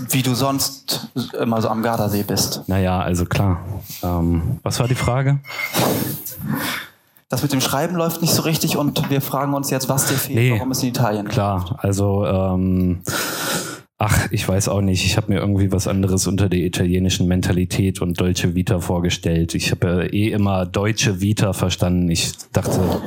Wie 0.10 0.24
du 0.24 0.34
sonst 0.34 1.10
immer 1.40 1.62
so 1.62 1.70
am 1.70 1.84
Gardasee 1.84 2.24
bist. 2.24 2.64
Naja, 2.68 3.00
also 3.02 3.26
klar. 3.26 3.60
Ähm, 4.04 4.60
was 4.64 4.80
war 4.80 4.88
die 4.88 4.96
Frage? 4.96 5.40
Das 7.30 7.42
mit 7.44 7.52
dem 7.54 7.62
Schreiben 7.62 7.96
läuft 7.96 8.22
nicht 8.22 8.34
so 8.34 8.44
richtig 8.44 8.78
und 8.78 9.10
wir 9.10 9.22
fragen 9.22 9.54
uns 9.54 9.70
jetzt, 9.70 9.90
was 9.90 10.08
dir 10.08 10.16
fehlt, 10.16 10.38
Nee. 10.38 10.52
warum 10.54 10.72
es 10.72 10.82
in 10.84 10.90
Italien 10.90 11.28
Klar, 11.28 11.78
also 11.82 12.26
ähm, 12.26 13.02
ach, 13.98 14.28
ich 14.32 14.48
weiß 14.48 14.70
auch 14.70 14.82
nicht. 14.82 15.06
Ich 15.06 15.18
habe 15.18 15.32
mir 15.32 15.40
irgendwie 15.40 15.72
was 15.72 15.88
anderes 15.88 16.28
unter 16.28 16.50
der 16.50 16.60
italienischen 16.60 17.28
Mentalität 17.28 18.02
und 18.02 18.20
Dolce 18.20 18.56
Vita 18.56 18.80
vorgestellt. 18.80 19.56
Ich 19.56 19.72
habe 19.72 20.08
eh 20.12 20.32
immer 20.32 20.66
Deutsche 20.66 21.22
Vita 21.22 21.54
verstanden. 21.54 22.10
Ich 22.10 22.34
dachte, 22.52 23.02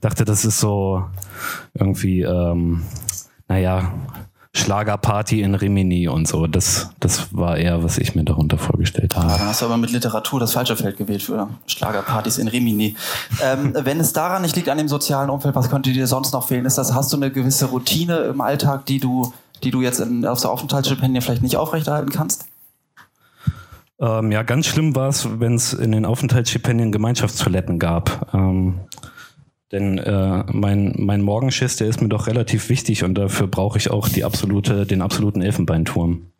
dachte, 0.00 0.24
das 0.24 0.44
ist 0.44 0.60
so 0.60 1.04
irgendwie, 1.74 2.22
ähm, 2.22 2.82
naja, 3.48 3.92
Schlagerparty 4.56 5.42
in 5.42 5.56
Rimini 5.56 6.06
und 6.06 6.28
so. 6.28 6.46
Das, 6.46 6.90
das 7.00 7.34
war 7.34 7.56
eher, 7.56 7.82
was 7.82 7.98
ich 7.98 8.14
mir 8.14 8.24
darunter 8.24 8.56
vorgestellt 8.56 9.16
habe. 9.16 9.26
dann 9.26 9.48
hast 9.48 9.60
du 9.60 9.66
aber 9.66 9.76
mit 9.76 9.90
Literatur 9.90 10.38
das 10.38 10.52
falsche 10.52 10.76
Feld 10.76 10.96
gewählt 10.96 11.22
für 11.22 11.48
Schlagerpartys 11.66 12.38
in 12.38 12.46
Rimini. 12.46 12.96
Ähm, 13.42 13.74
wenn 13.78 13.98
es 13.98 14.12
daran 14.12 14.42
nicht 14.42 14.54
liegt, 14.54 14.68
an 14.68 14.78
dem 14.78 14.86
sozialen 14.86 15.28
Umfeld, 15.28 15.56
was 15.56 15.70
könnte 15.70 15.92
dir 15.92 16.06
sonst 16.06 16.32
noch 16.32 16.46
fehlen? 16.46 16.66
Ist 16.66 16.78
das, 16.78 16.94
hast 16.94 17.12
du 17.12 17.16
eine 17.16 17.32
gewisse 17.32 17.66
Routine 17.66 18.18
im 18.18 18.40
Alltag, 18.40 18.86
die 18.86 19.00
du, 19.00 19.32
die 19.64 19.72
du 19.72 19.82
jetzt 19.82 19.98
in, 19.98 20.24
auf 20.24 20.40
der 20.40 20.50
Aufenthaltsstipendien 20.50 21.20
vielleicht 21.20 21.42
nicht 21.42 21.56
aufrechterhalten 21.56 22.10
kannst? 22.10 22.46
Ähm, 23.98 24.30
ja, 24.30 24.44
ganz 24.44 24.66
schlimm 24.66 24.94
war 24.94 25.08
es, 25.08 25.28
wenn 25.40 25.54
es 25.54 25.72
in 25.72 25.90
den 25.90 26.04
Aufenthaltsstipendien 26.04 26.92
Gemeinschaftstoiletten 26.92 27.80
gab. 27.80 28.32
Ähm, 28.32 28.80
denn 29.74 29.98
äh, 29.98 30.44
mein, 30.52 30.94
mein 30.96 31.20
Morgenschiss, 31.20 31.76
der 31.76 31.88
ist 31.88 32.00
mir 32.00 32.08
doch 32.08 32.26
relativ 32.26 32.68
wichtig 32.68 33.04
und 33.04 33.14
dafür 33.16 33.48
brauche 33.48 33.76
ich 33.76 33.90
auch 33.90 34.08
die 34.08 34.24
absolute, 34.24 34.86
den 34.86 35.02
absoluten 35.02 35.42
Elfenbeinturm. 35.42 36.30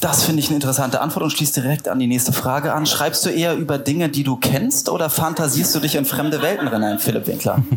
Das 0.00 0.22
finde 0.22 0.40
ich 0.40 0.48
eine 0.48 0.56
interessante 0.56 1.00
Antwort 1.00 1.24
und 1.24 1.30
schließt 1.30 1.56
direkt 1.56 1.88
an 1.88 1.98
die 1.98 2.06
nächste 2.06 2.34
Frage 2.34 2.74
an. 2.74 2.84
Schreibst 2.84 3.24
du 3.24 3.30
eher 3.30 3.56
über 3.56 3.78
Dinge, 3.78 4.10
die 4.10 4.22
du 4.22 4.36
kennst 4.36 4.90
oder 4.90 5.08
fantasierst 5.08 5.74
du 5.74 5.80
dich 5.80 5.96
in 5.96 6.04
fremde 6.04 6.42
Welten 6.42 6.68
rein, 6.68 6.98
Philipp 6.98 7.26
Winkler? 7.26 7.64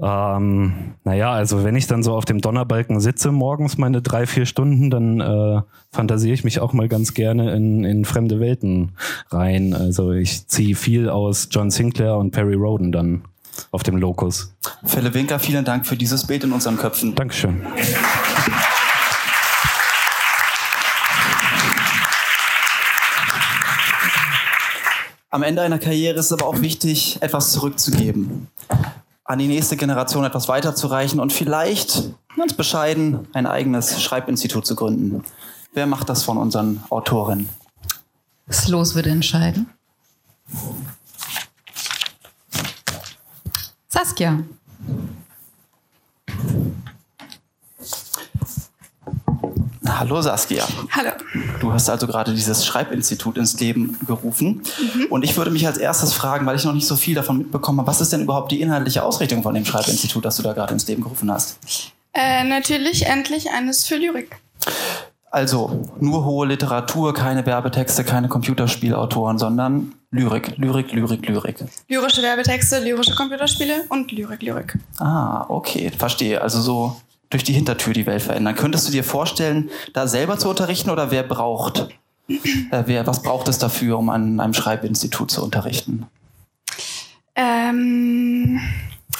Ähm, 0.00 0.94
naja, 1.02 1.32
also 1.32 1.64
wenn 1.64 1.74
ich 1.74 1.88
dann 1.88 2.04
so 2.04 2.14
auf 2.14 2.24
dem 2.24 2.40
Donnerbalken 2.40 3.00
sitze 3.00 3.32
morgens 3.32 3.78
meine 3.78 4.00
drei, 4.00 4.26
vier 4.26 4.46
Stunden, 4.46 4.90
dann 4.90 5.20
äh, 5.20 5.62
fantasiere 5.90 6.34
ich 6.34 6.44
mich 6.44 6.60
auch 6.60 6.72
mal 6.72 6.88
ganz 6.88 7.14
gerne 7.14 7.52
in, 7.54 7.84
in 7.84 8.04
fremde 8.04 8.38
Welten 8.38 8.92
rein. 9.30 9.74
Also 9.74 10.12
ich 10.12 10.46
ziehe 10.46 10.76
viel 10.76 11.08
aus 11.08 11.48
John 11.50 11.70
Sinclair 11.70 12.16
und 12.16 12.30
Perry 12.30 12.54
Roden 12.54 12.92
dann 12.92 13.22
auf 13.72 13.82
dem 13.82 13.96
Locus. 13.96 14.54
Philipp 14.84 15.14
Winkler, 15.14 15.40
vielen 15.40 15.64
Dank 15.64 15.84
für 15.84 15.96
dieses 15.96 16.24
Bild 16.24 16.44
in 16.44 16.52
unseren 16.52 16.76
Köpfen. 16.76 17.16
Dankeschön. 17.16 17.62
Am 25.30 25.42
Ende 25.42 25.60
einer 25.60 25.78
Karriere 25.78 26.18
ist 26.18 26.26
es 26.26 26.32
aber 26.32 26.46
auch 26.46 26.60
wichtig, 26.60 27.18
etwas 27.20 27.52
zurückzugeben. 27.52 28.46
An 29.28 29.38
die 29.38 29.46
nächste 29.46 29.76
Generation 29.76 30.24
etwas 30.24 30.48
weiterzureichen 30.48 31.20
und 31.20 31.34
vielleicht, 31.34 32.14
ganz 32.34 32.54
bescheiden, 32.54 33.28
ein 33.34 33.46
eigenes 33.46 34.02
Schreibinstitut 34.02 34.64
zu 34.64 34.74
gründen. 34.74 35.22
Wer 35.74 35.86
macht 35.86 36.08
das 36.08 36.22
von 36.22 36.38
unseren 36.38 36.82
Autorinnen? 36.88 37.46
Das 38.46 38.68
Los 38.68 38.94
wird 38.94 39.06
entscheiden. 39.06 39.68
Saskia. 43.88 44.44
Hallo 49.98 50.22
Saskia. 50.22 50.64
Hallo. 50.92 51.10
Du 51.58 51.72
hast 51.72 51.90
also 51.90 52.06
gerade 52.06 52.32
dieses 52.32 52.64
Schreibinstitut 52.64 53.36
ins 53.36 53.58
Leben 53.58 53.98
gerufen. 54.06 54.62
Und 55.10 55.24
ich 55.24 55.36
würde 55.36 55.50
mich 55.50 55.66
als 55.66 55.76
erstes 55.76 56.12
fragen, 56.12 56.46
weil 56.46 56.54
ich 56.54 56.64
noch 56.64 56.72
nicht 56.72 56.86
so 56.86 56.94
viel 56.94 57.16
davon 57.16 57.38
mitbekommen 57.38 57.80
habe, 57.80 57.88
was 57.88 58.00
ist 58.00 58.12
denn 58.12 58.22
überhaupt 58.22 58.52
die 58.52 58.60
inhaltliche 58.60 59.02
Ausrichtung 59.02 59.42
von 59.42 59.54
dem 59.54 59.64
Schreibinstitut, 59.64 60.24
das 60.24 60.36
du 60.36 60.44
da 60.44 60.52
gerade 60.52 60.72
ins 60.72 60.86
Leben 60.86 61.02
gerufen 61.02 61.32
hast? 61.32 61.58
Äh, 62.14 62.44
natürlich 62.44 63.06
endlich 63.06 63.50
eines 63.50 63.86
für 63.86 63.96
Lyrik. 63.96 64.36
Also 65.32 65.82
nur 65.98 66.24
hohe 66.24 66.46
Literatur, 66.46 67.12
keine 67.12 67.44
Werbetexte, 67.44 68.04
keine 68.04 68.28
Computerspielautoren, 68.28 69.38
sondern 69.38 69.94
Lyrik, 70.12 70.56
Lyrik, 70.58 70.92
Lyrik, 70.92 71.28
Lyrik. 71.28 71.56
Lyrische 71.88 72.22
Werbetexte, 72.22 72.78
lyrische 72.78 73.16
Computerspiele 73.16 73.84
und 73.88 74.12
Lyrik, 74.12 74.42
Lyrik. 74.42 74.78
Ah, 74.98 75.44
okay, 75.48 75.90
verstehe. 75.90 76.40
Also 76.40 76.60
so 76.60 76.96
durch 77.30 77.44
die 77.44 77.52
Hintertür 77.52 77.92
die 77.92 78.06
Welt 78.06 78.22
verändern. 78.22 78.54
Könntest 78.54 78.88
du 78.88 78.92
dir 78.92 79.04
vorstellen, 79.04 79.70
da 79.92 80.06
selber 80.06 80.38
zu 80.38 80.48
unterrichten 80.48 80.90
oder 80.90 81.10
wer 81.10 81.22
braucht, 81.22 81.88
äh, 82.28 82.82
wer, 82.86 83.06
was 83.06 83.22
braucht 83.22 83.48
es 83.48 83.58
dafür, 83.58 83.98
um 83.98 84.08
an 84.10 84.40
einem 84.40 84.54
Schreibinstitut 84.54 85.30
zu 85.30 85.42
unterrichten? 85.42 86.06
Ähm, 87.34 88.60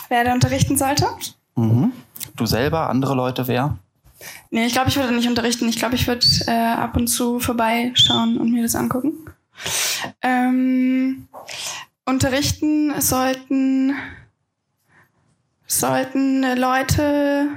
wer 0.08 0.24
da 0.24 0.32
unterrichten 0.32 0.76
sollte? 0.76 1.06
Mhm. 1.54 1.92
Du 2.36 2.46
selber, 2.46 2.88
andere 2.88 3.14
Leute, 3.14 3.46
wer? 3.48 3.78
Nee, 4.50 4.66
ich 4.66 4.72
glaube, 4.72 4.88
ich 4.88 4.96
würde 4.96 5.14
nicht 5.14 5.28
unterrichten. 5.28 5.68
Ich 5.68 5.78
glaube, 5.78 5.94
ich 5.94 6.06
würde 6.06 6.26
äh, 6.46 6.50
ab 6.50 6.96
und 6.96 7.06
zu 7.06 7.38
vorbeischauen 7.38 8.38
und 8.38 8.50
mir 8.50 8.62
das 8.62 8.74
angucken. 8.74 9.12
Ähm, 10.22 11.28
unterrichten 12.04 13.00
sollten, 13.00 13.94
sollten 15.66 16.42
Leute, 16.56 17.48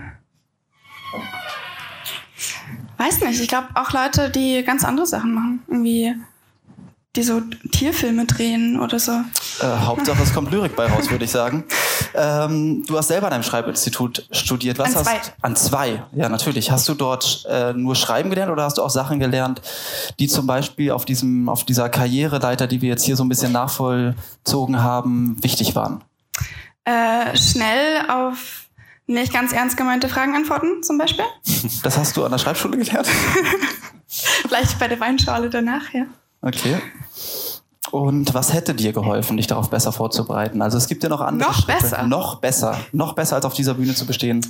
weiß 2.97 3.21
nicht, 3.21 3.41
ich 3.41 3.47
glaube 3.47 3.67
auch 3.75 3.91
Leute, 3.91 4.29
die 4.29 4.63
ganz 4.63 4.83
andere 4.83 5.05
Sachen 5.05 5.33
machen. 5.33 5.63
Irgendwie, 5.67 6.15
die 7.15 7.23
so 7.23 7.41
Tierfilme 7.71 8.25
drehen 8.25 8.79
oder 8.79 8.99
so. 8.99 9.11
Äh, 9.11 9.65
Hauptsache, 9.65 10.21
es 10.23 10.33
kommt 10.33 10.51
Lyrik 10.51 10.75
bei 10.75 10.85
raus, 10.87 11.09
würde 11.09 11.25
ich 11.25 11.31
sagen. 11.31 11.65
Ähm, 12.13 12.85
du 12.87 12.97
hast 12.97 13.09
selber 13.09 13.27
an 13.27 13.33
einem 13.33 13.43
Schreibinstitut 13.43 14.27
studiert. 14.31 14.79
Was 14.79 14.95
An 14.95 15.03
zwei. 15.03 15.19
hast 15.19 15.33
an 15.41 15.55
zwei? 15.55 16.03
Ja, 16.13 16.29
natürlich. 16.29 16.71
Hast 16.71 16.87
du 16.87 16.93
dort 16.93 17.45
äh, 17.49 17.73
nur 17.73 17.95
Schreiben 17.95 18.29
gelernt 18.29 18.51
oder 18.51 18.63
hast 18.63 18.77
du 18.77 18.81
auch 18.81 18.89
Sachen 18.89 19.19
gelernt, 19.19 19.61
die 20.19 20.27
zum 20.27 20.47
Beispiel 20.47 20.91
auf 20.91 21.03
diesem, 21.03 21.49
auf 21.49 21.65
dieser 21.65 21.89
Karriereleiter, 21.89 22.67
die 22.67 22.81
wir 22.81 22.89
jetzt 22.89 23.03
hier 23.03 23.15
so 23.17 23.23
ein 23.23 23.29
bisschen 23.29 23.51
nachvollzogen 23.51 24.81
haben, 24.81 25.35
wichtig 25.41 25.75
waren? 25.75 26.03
Äh, 26.85 27.35
schnell 27.35 28.09
auf 28.09 28.67
nicht 29.07 29.33
ganz 29.33 29.51
ernst 29.53 29.77
gemeinte 29.77 30.07
Fragen 30.09 30.35
antworten, 30.35 30.83
zum 30.83 30.97
Beispiel. 30.97 31.25
Das 31.83 31.97
hast 31.97 32.15
du 32.17 32.23
an 32.23 32.31
der 32.31 32.37
Schreibschule 32.37 32.77
gelernt? 32.77 33.07
Vielleicht 34.07 34.77
bei 34.79 34.87
der 34.87 34.99
Weinschale 34.99 35.49
danach, 35.49 35.93
ja. 35.93 36.05
Okay. 36.41 36.77
Und 37.91 38.33
was 38.33 38.53
hätte 38.53 38.73
dir 38.73 38.93
geholfen, 38.93 39.37
dich 39.37 39.47
darauf 39.47 39.69
besser 39.69 39.91
vorzubereiten? 39.91 40.61
Also 40.61 40.77
es 40.77 40.87
gibt 40.87 41.03
ja 41.03 41.09
noch 41.09 41.21
andere 41.21 41.49
Noch 41.49 41.57
Schritte. 41.63 41.81
besser? 41.81 42.03
Noch 42.07 42.35
besser. 42.39 42.79
Noch 42.91 43.13
besser 43.13 43.35
als 43.35 43.45
auf 43.45 43.53
dieser 43.53 43.73
Bühne 43.75 43.93
zu 43.95 44.05
bestehen. 44.05 44.45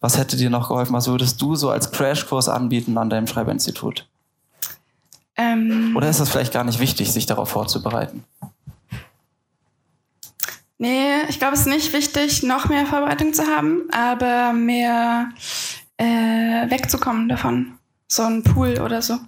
Was 0.00 0.16
hätte 0.18 0.36
dir 0.36 0.50
noch 0.50 0.68
geholfen? 0.68 0.92
Was 0.94 1.08
würdest 1.08 1.40
du 1.42 1.54
so 1.56 1.70
als 1.70 1.90
Crashkurs 1.90 2.48
anbieten 2.48 2.96
an 2.98 3.10
deinem 3.10 3.26
Schreibinstitut? 3.26 4.06
Ähm, 5.36 5.94
Oder 5.96 6.08
ist 6.08 6.20
das 6.20 6.30
vielleicht 6.30 6.52
gar 6.52 6.64
nicht 6.64 6.78
wichtig, 6.78 7.12
sich 7.12 7.26
darauf 7.26 7.48
vorzubereiten? 7.50 8.24
Nee, 10.78 11.22
ich 11.28 11.38
glaube, 11.38 11.54
es 11.54 11.60
ist 11.60 11.66
nicht 11.66 11.92
wichtig, 11.92 12.42
noch 12.42 12.68
mehr 12.68 12.86
Vorbereitung 12.86 13.32
zu 13.32 13.46
haben, 13.46 13.88
aber 13.90 14.52
mehr 14.52 15.30
äh, 15.96 16.04
wegzukommen 16.70 17.28
davon. 17.28 17.78
So 18.08 18.22
ein 18.22 18.42
Pool 18.42 18.80
oder 18.80 19.02
so. 19.02 19.18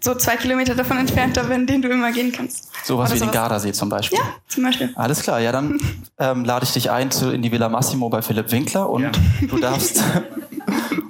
So 0.00 0.14
zwei 0.14 0.36
Kilometer 0.36 0.74
davon 0.74 0.98
entfernt, 0.98 1.38
aber 1.38 1.54
in 1.54 1.66
den 1.66 1.80
du 1.80 1.88
immer 1.88 2.12
gehen 2.12 2.32
kannst. 2.32 2.68
Sowas 2.84 3.10
Oder 3.10 3.14
wie 3.14 3.20
den 3.20 3.28
sowas. 3.28 3.34
Gardasee 3.34 3.72
zum 3.72 3.88
Beispiel. 3.88 4.18
Ja, 4.18 4.24
zum 4.48 4.64
Beispiel. 4.64 4.92
Alles 4.96 5.22
klar, 5.22 5.40
ja, 5.40 5.52
dann 5.52 5.78
ähm, 6.18 6.44
lade 6.44 6.64
ich 6.64 6.72
dich 6.72 6.90
ein 6.90 7.10
zu, 7.10 7.30
in 7.30 7.42
die 7.42 7.50
Villa 7.50 7.68
Massimo 7.68 8.08
bei 8.08 8.20
Philipp 8.20 8.50
Winkler 8.50 8.90
und 8.90 9.10
du 9.48 9.58
darfst 9.58 10.02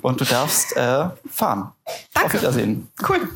und 0.03 0.20
du 0.20 0.25
darfst 0.25 0.77
äh, 0.77 1.07
fahren. 1.29 1.72
Auf 1.85 2.11
Danke. 2.14 2.39
Wiedersehen. 2.39 2.89
Cool. 3.09 3.29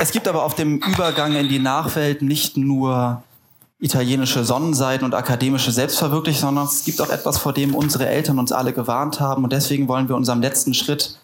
Es 0.00 0.12
gibt 0.12 0.28
aber 0.28 0.44
auf 0.44 0.54
dem 0.54 0.78
Übergang 0.78 1.34
in 1.34 1.48
die 1.48 1.58
Nachwelt 1.58 2.22
nicht 2.22 2.56
nur 2.56 3.22
italienische 3.80 4.44
Sonnenseiten 4.44 5.04
und 5.04 5.14
akademische 5.14 5.72
Selbstverwirklichung, 5.72 6.40
sondern 6.40 6.64
es 6.66 6.84
gibt 6.84 7.00
auch 7.00 7.10
etwas, 7.10 7.38
vor 7.38 7.52
dem 7.52 7.74
unsere 7.74 8.08
Eltern 8.08 8.38
uns 8.38 8.52
alle 8.52 8.72
gewarnt 8.72 9.18
haben. 9.18 9.42
Und 9.42 9.52
deswegen 9.52 9.88
wollen 9.88 10.08
wir 10.08 10.14
unserem 10.14 10.40
letzten 10.40 10.72
Schritt 10.72 11.18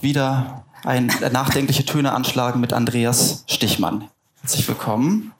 wieder 0.00 0.64
ein 0.84 1.12
nachdenkliche 1.32 1.84
Töne 1.84 2.12
anschlagen 2.12 2.60
mit 2.60 2.72
Andreas 2.72 3.44
Stichmann. 3.46 4.08
Herzlich 4.40 4.66
willkommen. 4.66 5.32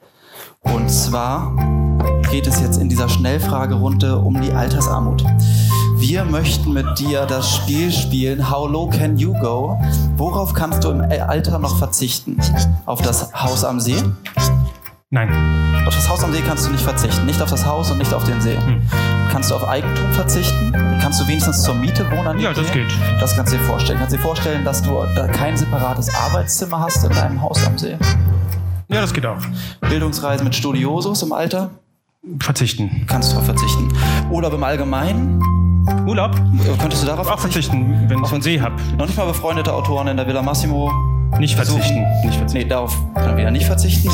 Und 0.61 0.89
zwar 0.89 1.55
geht 2.29 2.45
es 2.45 2.59
jetzt 2.61 2.77
in 2.77 2.89
dieser 2.89 3.09
Schnellfragerunde 3.09 4.17
um 4.17 4.41
die 4.41 4.51
Altersarmut. 4.51 5.23
Wir 5.97 6.25
möchten 6.25 6.73
mit 6.73 6.99
dir 6.99 7.25
das 7.25 7.55
Spiel 7.55 7.91
spielen, 7.91 8.49
How 8.49 8.69
Low 8.69 8.89
Can 8.89 9.17
You 9.17 9.33
Go? 9.33 9.79
Worauf 10.17 10.53
kannst 10.53 10.83
du 10.83 10.91
im 10.91 11.01
Alter 11.01 11.57
noch 11.57 11.77
verzichten? 11.77 12.37
Auf 12.85 13.01
das 13.01 13.33
Haus 13.33 13.63
am 13.63 13.79
See? 13.79 14.01
Nein. 15.09 15.29
Auf 15.87 15.95
das 15.95 16.09
Haus 16.09 16.23
am 16.23 16.33
See 16.33 16.41
kannst 16.45 16.67
du 16.67 16.71
nicht 16.71 16.83
verzichten. 16.83 17.25
Nicht 17.25 17.41
auf 17.41 17.49
das 17.49 17.65
Haus 17.65 17.91
und 17.91 17.97
nicht 17.97 18.13
auf 18.13 18.23
den 18.25 18.41
See. 18.41 18.57
Hm. 18.57 18.81
Kannst 19.31 19.51
du 19.51 19.55
auf 19.55 19.67
Eigentum 19.67 20.11
verzichten? 20.11 20.71
Kannst 21.01 21.21
du 21.21 21.27
wenigstens 21.27 21.63
zur 21.63 21.75
Miete 21.75 22.05
wohnen? 22.11 22.39
Ja, 22.39 22.53
das 22.53 22.67
See? 22.67 22.73
geht. 22.73 22.91
Das 23.19 23.35
kannst 23.35 23.53
du 23.53 23.57
dir 23.57 23.63
vorstellen. 23.63 23.99
Kannst 23.99 24.13
du 24.13 24.17
dir 24.17 24.23
vorstellen, 24.23 24.65
dass 24.65 24.81
du 24.81 24.91
da 25.15 25.27
kein 25.27 25.55
separates 25.55 26.13
Arbeitszimmer 26.13 26.79
hast 26.79 27.03
in 27.03 27.11
deinem 27.11 27.41
Haus 27.41 27.65
am 27.65 27.77
See? 27.77 27.97
Ja, 28.89 29.01
das 29.01 29.13
geht 29.13 29.25
auch. 29.25 29.37
Bildungsreisen 29.81 30.43
mit 30.43 30.55
Studiosus 30.55 31.23
im 31.23 31.31
Alter? 31.31 31.71
Verzichten. 32.39 33.05
Kannst 33.07 33.33
du 33.33 33.41
verzichten. 33.41 33.89
Urlaub 34.29 34.53
im 34.53 34.63
Allgemeinen? 34.63 35.64
Urlaub? 36.07 36.35
Äh, 36.35 36.77
Könntest 36.79 37.03
du 37.03 37.07
darauf 37.07 37.29
Auch 37.29 37.39
verzichten, 37.39 38.05
wenn 38.07 38.23
ich 38.23 38.31
einen 38.31 38.41
See 38.41 38.59
habe. 38.59 38.75
Noch 38.97 39.05
nicht 39.05 39.17
mal 39.17 39.25
befreundete 39.25 39.73
Autoren 39.73 40.07
in 40.07 40.17
der 40.17 40.27
Villa 40.27 40.41
Massimo? 40.41 40.91
Nicht 41.39 41.55
verzichten. 41.55 42.05
Nicht 42.23 42.37
verzichten. 42.37 42.63
Nee, 42.63 42.65
darauf 42.65 42.95
kann 43.13 43.31
er 43.31 43.37
wieder 43.37 43.51
nicht 43.51 43.65
verzichten. 43.65 44.09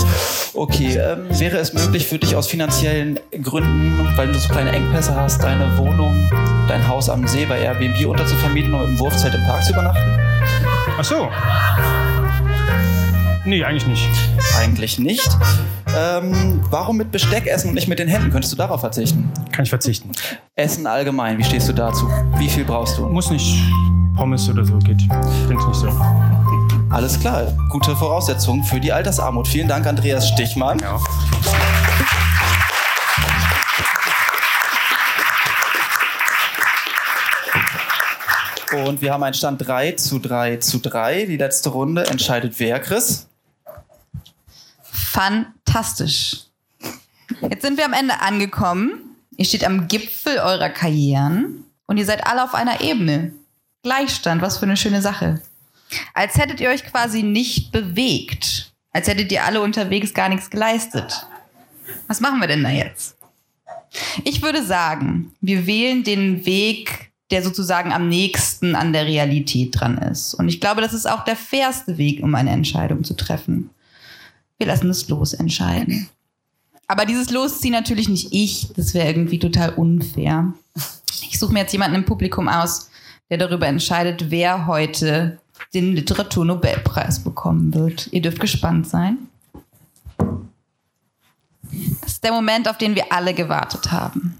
Okay, 0.53 0.97
ähm, 0.97 1.27
wäre 1.39 1.57
es 1.57 1.73
möglich 1.73 2.07
für 2.07 2.17
dich 2.17 2.35
aus 2.35 2.47
finanziellen 2.47 3.19
Gründen, 3.43 4.07
weil 4.15 4.27
du 4.27 4.39
so 4.39 4.49
kleine 4.49 4.71
Engpässe 4.71 5.15
hast, 5.15 5.43
deine 5.43 5.77
Wohnung, 5.77 6.29
dein 6.67 6.87
Haus 6.87 7.09
am 7.09 7.27
See 7.27 7.45
bei 7.45 7.59
Airbnb 7.59 8.05
unterzuvermieten 8.05 8.73
und 8.73 8.83
im 8.83 8.99
Wurfzelt 8.99 9.35
im 9.35 9.43
Park 9.45 9.63
zu 9.63 9.73
übernachten? 9.73 10.19
Ach 10.97 11.03
so. 11.03 11.27
Nee, 13.43 13.63
eigentlich 13.63 13.87
nicht. 13.87 14.07
Eigentlich 14.55 14.99
nicht. 14.99 15.29
Ähm, 15.97 16.61
warum 16.69 16.97
mit 16.97 17.11
Besteck 17.11 17.47
essen 17.47 17.69
und 17.69 17.73
nicht 17.73 17.87
mit 17.87 17.97
den 17.97 18.07
Händen? 18.07 18.29
Könntest 18.29 18.53
du 18.53 18.57
darauf 18.57 18.81
verzichten? 18.81 19.31
Kann 19.51 19.63
ich 19.63 19.69
verzichten. 19.69 20.11
Essen 20.55 20.85
allgemein, 20.85 21.39
wie 21.39 21.43
stehst 21.43 21.67
du 21.67 21.73
dazu? 21.73 22.07
Wie 22.37 22.47
viel 22.47 22.63
brauchst 22.63 22.99
du? 22.99 23.07
Muss 23.07 23.31
nicht 23.31 23.59
Pommes 24.15 24.47
oder 24.47 24.63
so, 24.63 24.77
geht. 24.77 25.01
Find's 25.47 25.65
nicht 25.65 25.75
so. 25.75 25.89
Alles 26.91 27.19
klar, 27.19 27.47
gute 27.69 27.95
Voraussetzungen 27.95 28.63
für 28.63 28.79
die 28.79 28.91
Altersarmut. 28.91 29.47
Vielen 29.47 29.67
Dank, 29.67 29.87
Andreas 29.87 30.27
Stichmann. 30.29 30.77
Ja. 30.79 30.99
Und 38.85 39.01
wir 39.01 39.11
haben 39.11 39.23
einen 39.23 39.33
Stand 39.33 39.67
3 39.67 39.93
zu 39.93 40.19
3 40.19 40.57
zu 40.57 40.79
3. 40.79 41.25
Die 41.25 41.37
letzte 41.37 41.69
Runde 41.69 42.05
entscheidet 42.05 42.53
wer, 42.59 42.79
Chris? 42.79 43.27
Fantastisch. 45.11 46.45
Jetzt 47.41 47.63
sind 47.63 47.77
wir 47.77 47.83
am 47.83 47.91
Ende 47.91 48.21
angekommen. 48.21 49.17
Ihr 49.35 49.43
steht 49.43 49.65
am 49.65 49.89
Gipfel 49.89 50.37
eurer 50.37 50.69
Karrieren 50.69 51.65
und 51.85 51.97
ihr 51.97 52.05
seid 52.05 52.25
alle 52.25 52.45
auf 52.45 52.53
einer 52.53 52.79
Ebene. 52.79 53.33
Gleichstand, 53.83 54.41
was 54.41 54.57
für 54.57 54.65
eine 54.65 54.77
schöne 54.77 55.01
Sache. 55.01 55.41
Als 56.13 56.37
hättet 56.37 56.61
ihr 56.61 56.69
euch 56.69 56.85
quasi 56.85 57.23
nicht 57.23 57.73
bewegt. 57.73 58.71
Als 58.93 59.07
hättet 59.09 59.33
ihr 59.33 59.43
alle 59.43 59.59
unterwegs 59.59 60.13
gar 60.13 60.29
nichts 60.29 60.49
geleistet. 60.49 61.27
Was 62.07 62.21
machen 62.21 62.39
wir 62.39 62.47
denn 62.47 62.63
da 62.63 62.69
jetzt? 62.69 63.17
Ich 64.23 64.41
würde 64.41 64.63
sagen, 64.63 65.33
wir 65.41 65.67
wählen 65.67 66.05
den 66.05 66.45
Weg, 66.45 67.11
der 67.31 67.43
sozusagen 67.43 67.91
am 67.91 68.07
nächsten 68.07 68.75
an 68.75 68.93
der 68.93 69.05
Realität 69.05 69.77
dran 69.77 69.97
ist. 69.97 70.33
Und 70.33 70.47
ich 70.47 70.61
glaube, 70.61 70.79
das 70.79 70.93
ist 70.93 71.05
auch 71.05 71.25
der 71.25 71.35
fairste 71.35 71.97
Weg, 71.97 72.23
um 72.23 72.33
eine 72.33 72.51
Entscheidung 72.51 73.03
zu 73.03 73.13
treffen. 73.13 73.71
Wir 74.61 74.67
lassen 74.67 74.89
das 74.89 75.09
Los 75.09 75.33
entscheiden. 75.33 76.07
Aber 76.85 77.07
dieses 77.07 77.31
Los 77.31 77.61
ziehe 77.61 77.73
natürlich 77.73 78.07
nicht 78.07 78.27
ich. 78.31 78.67
Das 78.75 78.93
wäre 78.93 79.07
irgendwie 79.07 79.39
total 79.39 79.73
unfair. 79.73 80.53
Ich 81.23 81.39
suche 81.39 81.51
mir 81.51 81.61
jetzt 81.61 81.71
jemanden 81.71 81.95
im 81.95 82.05
Publikum 82.05 82.47
aus, 82.47 82.91
der 83.31 83.39
darüber 83.39 83.65
entscheidet, 83.65 84.29
wer 84.29 84.67
heute 84.67 85.39
den 85.73 85.95
Literaturnobelpreis 85.95 87.23
bekommen 87.23 87.73
wird. 87.73 88.09
Ihr 88.11 88.21
dürft 88.21 88.39
gespannt 88.39 88.87
sein. 88.87 89.17
Das 92.01 92.11
ist 92.11 92.23
der 92.23 92.31
Moment, 92.31 92.69
auf 92.69 92.77
den 92.77 92.93
wir 92.93 93.11
alle 93.11 93.33
gewartet 93.33 93.91
haben. 93.91 94.37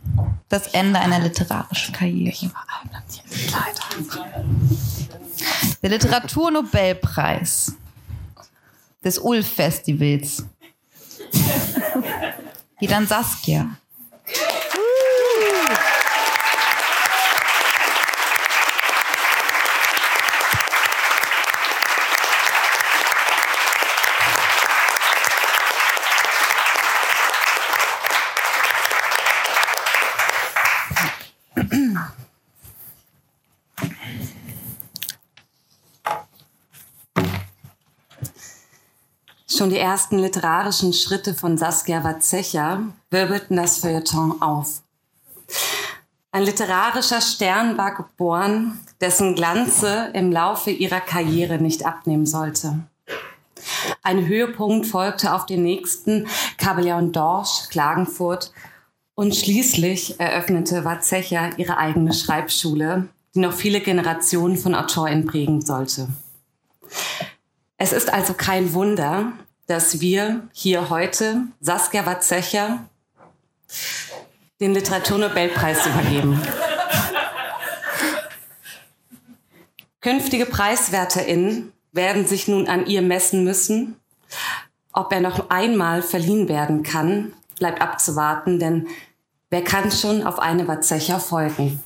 Das 0.49 0.67
Ende 0.67 0.99
einer 0.99 1.17
literarischen 1.17 1.95
Karriere. 1.95 2.51
Der 5.81 5.89
Literaturnobelpreis 5.89 7.75
des 9.03 9.19
Ulf-Festivals 9.19 10.45
geht 12.79 12.93
an 12.93 13.07
Saskia. 13.07 13.77
Schon 39.61 39.69
die 39.69 39.77
ersten 39.77 40.17
literarischen 40.17 40.91
Schritte 40.91 41.35
von 41.35 41.55
Saskia 41.55 42.03
Watzecher 42.03 42.81
wirbelten 43.11 43.57
das 43.57 43.77
Feuilleton 43.77 44.41
auf. 44.41 44.81
Ein 46.31 46.45
literarischer 46.45 47.21
Stern 47.21 47.77
war 47.77 47.93
geboren, 47.93 48.79
dessen 49.01 49.35
Glanze 49.35 50.09
im 50.15 50.31
Laufe 50.31 50.71
ihrer 50.71 50.99
Karriere 50.99 51.59
nicht 51.59 51.85
abnehmen 51.85 52.25
sollte. 52.25 52.79
Ein 54.01 54.25
Höhepunkt 54.25 54.87
folgte 54.87 55.31
auf 55.31 55.45
den 55.45 55.61
nächsten 55.61 56.27
Cabellon 56.57 57.11
d'Orge, 57.11 57.69
Klagenfurt. 57.69 58.51
Und 59.13 59.35
schließlich 59.35 60.19
eröffnete 60.19 60.85
Watzecher 60.85 61.51
ihre 61.59 61.77
eigene 61.77 62.13
Schreibschule, 62.13 63.09
die 63.35 63.39
noch 63.41 63.53
viele 63.53 63.81
Generationen 63.81 64.57
von 64.57 64.73
AutorInnen 64.73 65.27
prägen 65.27 65.61
sollte. 65.61 66.07
Es 67.77 67.93
ist 67.93 68.11
also 68.11 68.33
kein 68.33 68.73
Wunder, 68.73 69.33
dass 69.71 70.01
wir 70.01 70.49
hier 70.51 70.89
heute 70.89 71.43
Saskia 71.61 72.05
Watzecher 72.05 72.89
den 74.59 74.73
Literaturnobelpreis 74.73 75.85
übergeben. 75.85 76.41
Künftige 80.01 80.45
PreiswärterInnen 80.45 81.71
werden 81.93 82.27
sich 82.27 82.49
nun 82.49 82.67
an 82.67 82.85
ihr 82.85 83.01
messen 83.01 83.45
müssen. 83.45 83.95
Ob 84.91 85.13
er 85.13 85.21
noch 85.21 85.49
einmal 85.49 86.01
verliehen 86.01 86.49
werden 86.49 86.83
kann, 86.83 87.31
bleibt 87.57 87.81
abzuwarten, 87.81 88.59
denn 88.59 88.89
wer 89.51 89.63
kann 89.63 89.89
schon 89.89 90.23
auf 90.23 90.39
eine 90.39 90.67
Watzecher 90.67 91.21
folgen? 91.21 91.81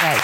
Right. 0.00 0.22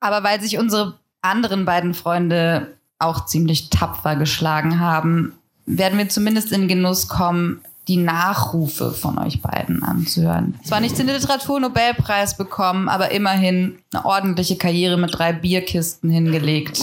Aber 0.00 0.24
weil 0.24 0.40
sich 0.40 0.58
unsere 0.58 0.98
anderen 1.20 1.64
beiden 1.64 1.94
Freunde 1.94 2.76
auch 2.98 3.26
ziemlich 3.26 3.70
tapfer 3.70 4.16
geschlagen 4.16 4.80
haben, 4.80 5.34
werden 5.66 5.98
wir 5.98 6.08
zumindest 6.08 6.50
in 6.50 6.66
Genuss 6.66 7.08
kommen, 7.08 7.60
die 7.88 7.96
Nachrufe 7.98 8.92
von 8.92 9.18
euch 9.18 9.42
beiden 9.42 9.82
anzuhören. 9.82 10.58
Zwar 10.64 10.80
nicht 10.80 10.98
den 10.98 11.08
Literaturnobelpreis 11.08 12.36
bekommen, 12.36 12.88
aber 12.88 13.10
immerhin 13.10 13.78
eine 13.92 14.04
ordentliche 14.04 14.56
Karriere 14.56 14.96
mit 14.96 15.16
drei 15.16 15.32
Bierkisten 15.32 16.08
hingelegt. 16.10 16.80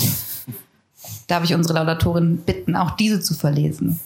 Darf 1.30 1.44
ich 1.44 1.54
unsere 1.54 1.76
Laudatorin 1.76 2.38
bitten, 2.38 2.76
auch 2.76 2.92
diese 2.92 3.22
zu 3.22 3.36
verlesen? 3.36 4.00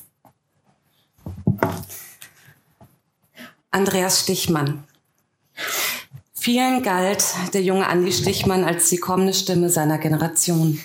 Andreas 3.72 4.20
Stichmann. 4.20 4.84
Vielen 6.34 6.84
galt 6.84 7.24
der 7.54 7.64
junge 7.64 7.88
Andi 7.88 8.12
Stichmann 8.12 8.66
als 8.66 8.90
die 8.90 8.98
kommende 8.98 9.34
Stimme 9.34 9.70
seiner 9.70 10.00
Generation. 10.00 10.82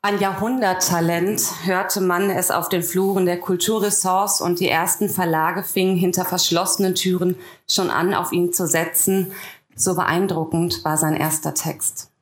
Ein 0.00 0.20
Jahrhunderttalent 0.20 1.42
hörte 1.64 2.00
man 2.00 2.30
es 2.30 2.52
auf 2.52 2.68
den 2.68 2.84
Fluren 2.84 3.26
der 3.26 3.40
Kulturressorts 3.40 4.40
und 4.40 4.60
die 4.60 4.68
ersten 4.68 5.08
Verlage 5.08 5.64
fingen 5.64 5.96
hinter 5.96 6.24
verschlossenen 6.24 6.94
Türen 6.94 7.34
schon 7.68 7.90
an, 7.90 8.14
auf 8.14 8.30
ihn 8.30 8.52
zu 8.52 8.68
setzen. 8.68 9.32
So 9.74 9.96
beeindruckend 9.96 10.84
war 10.84 10.96
sein 10.96 11.16
erster 11.16 11.52
Text. 11.52 12.12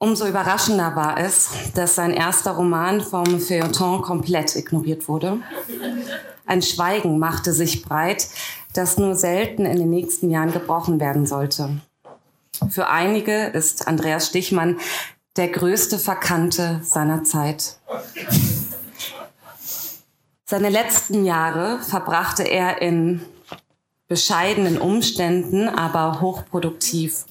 Umso 0.00 0.28
überraschender 0.28 0.94
war 0.94 1.18
es, 1.18 1.50
dass 1.74 1.96
sein 1.96 2.12
erster 2.12 2.52
Roman 2.52 3.00
vom 3.00 3.40
Feuilleton 3.40 4.00
komplett 4.00 4.54
ignoriert 4.54 5.08
wurde. 5.08 5.38
Ein 6.46 6.62
Schweigen 6.62 7.18
machte 7.18 7.52
sich 7.52 7.82
breit, 7.82 8.28
das 8.74 8.96
nur 8.96 9.16
selten 9.16 9.66
in 9.66 9.76
den 9.76 9.90
nächsten 9.90 10.30
Jahren 10.30 10.52
gebrochen 10.52 11.00
werden 11.00 11.26
sollte. 11.26 11.80
Für 12.70 12.88
einige 12.88 13.46
ist 13.46 13.88
Andreas 13.88 14.28
Stichmann 14.28 14.78
der 15.36 15.48
größte 15.48 15.98
Verkannte 15.98 16.80
seiner 16.84 17.24
Zeit. 17.24 17.78
Seine 20.44 20.68
letzten 20.68 21.24
Jahre 21.24 21.80
verbrachte 21.80 22.44
er 22.44 22.80
in 22.80 23.20
bescheidenen 24.06 24.78
Umständen, 24.78 25.68
aber 25.68 26.20
hochproduktiv. 26.20 27.26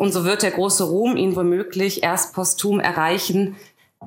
Und 0.00 0.12
so 0.12 0.24
wird 0.24 0.42
der 0.42 0.52
große 0.52 0.84
Ruhm 0.84 1.18
ihn 1.18 1.36
womöglich 1.36 2.02
erst 2.02 2.32
posthum 2.32 2.80
erreichen, 2.80 3.56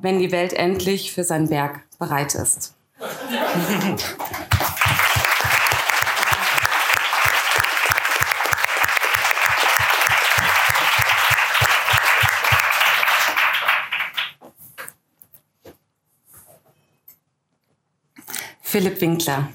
wenn 0.00 0.18
die 0.18 0.32
Welt 0.32 0.52
endlich 0.52 1.12
für 1.12 1.22
sein 1.22 1.50
Werk 1.50 1.82
bereit 2.00 2.34
ist. 2.34 2.74
Philipp 18.62 19.00
Winkler. 19.00 19.48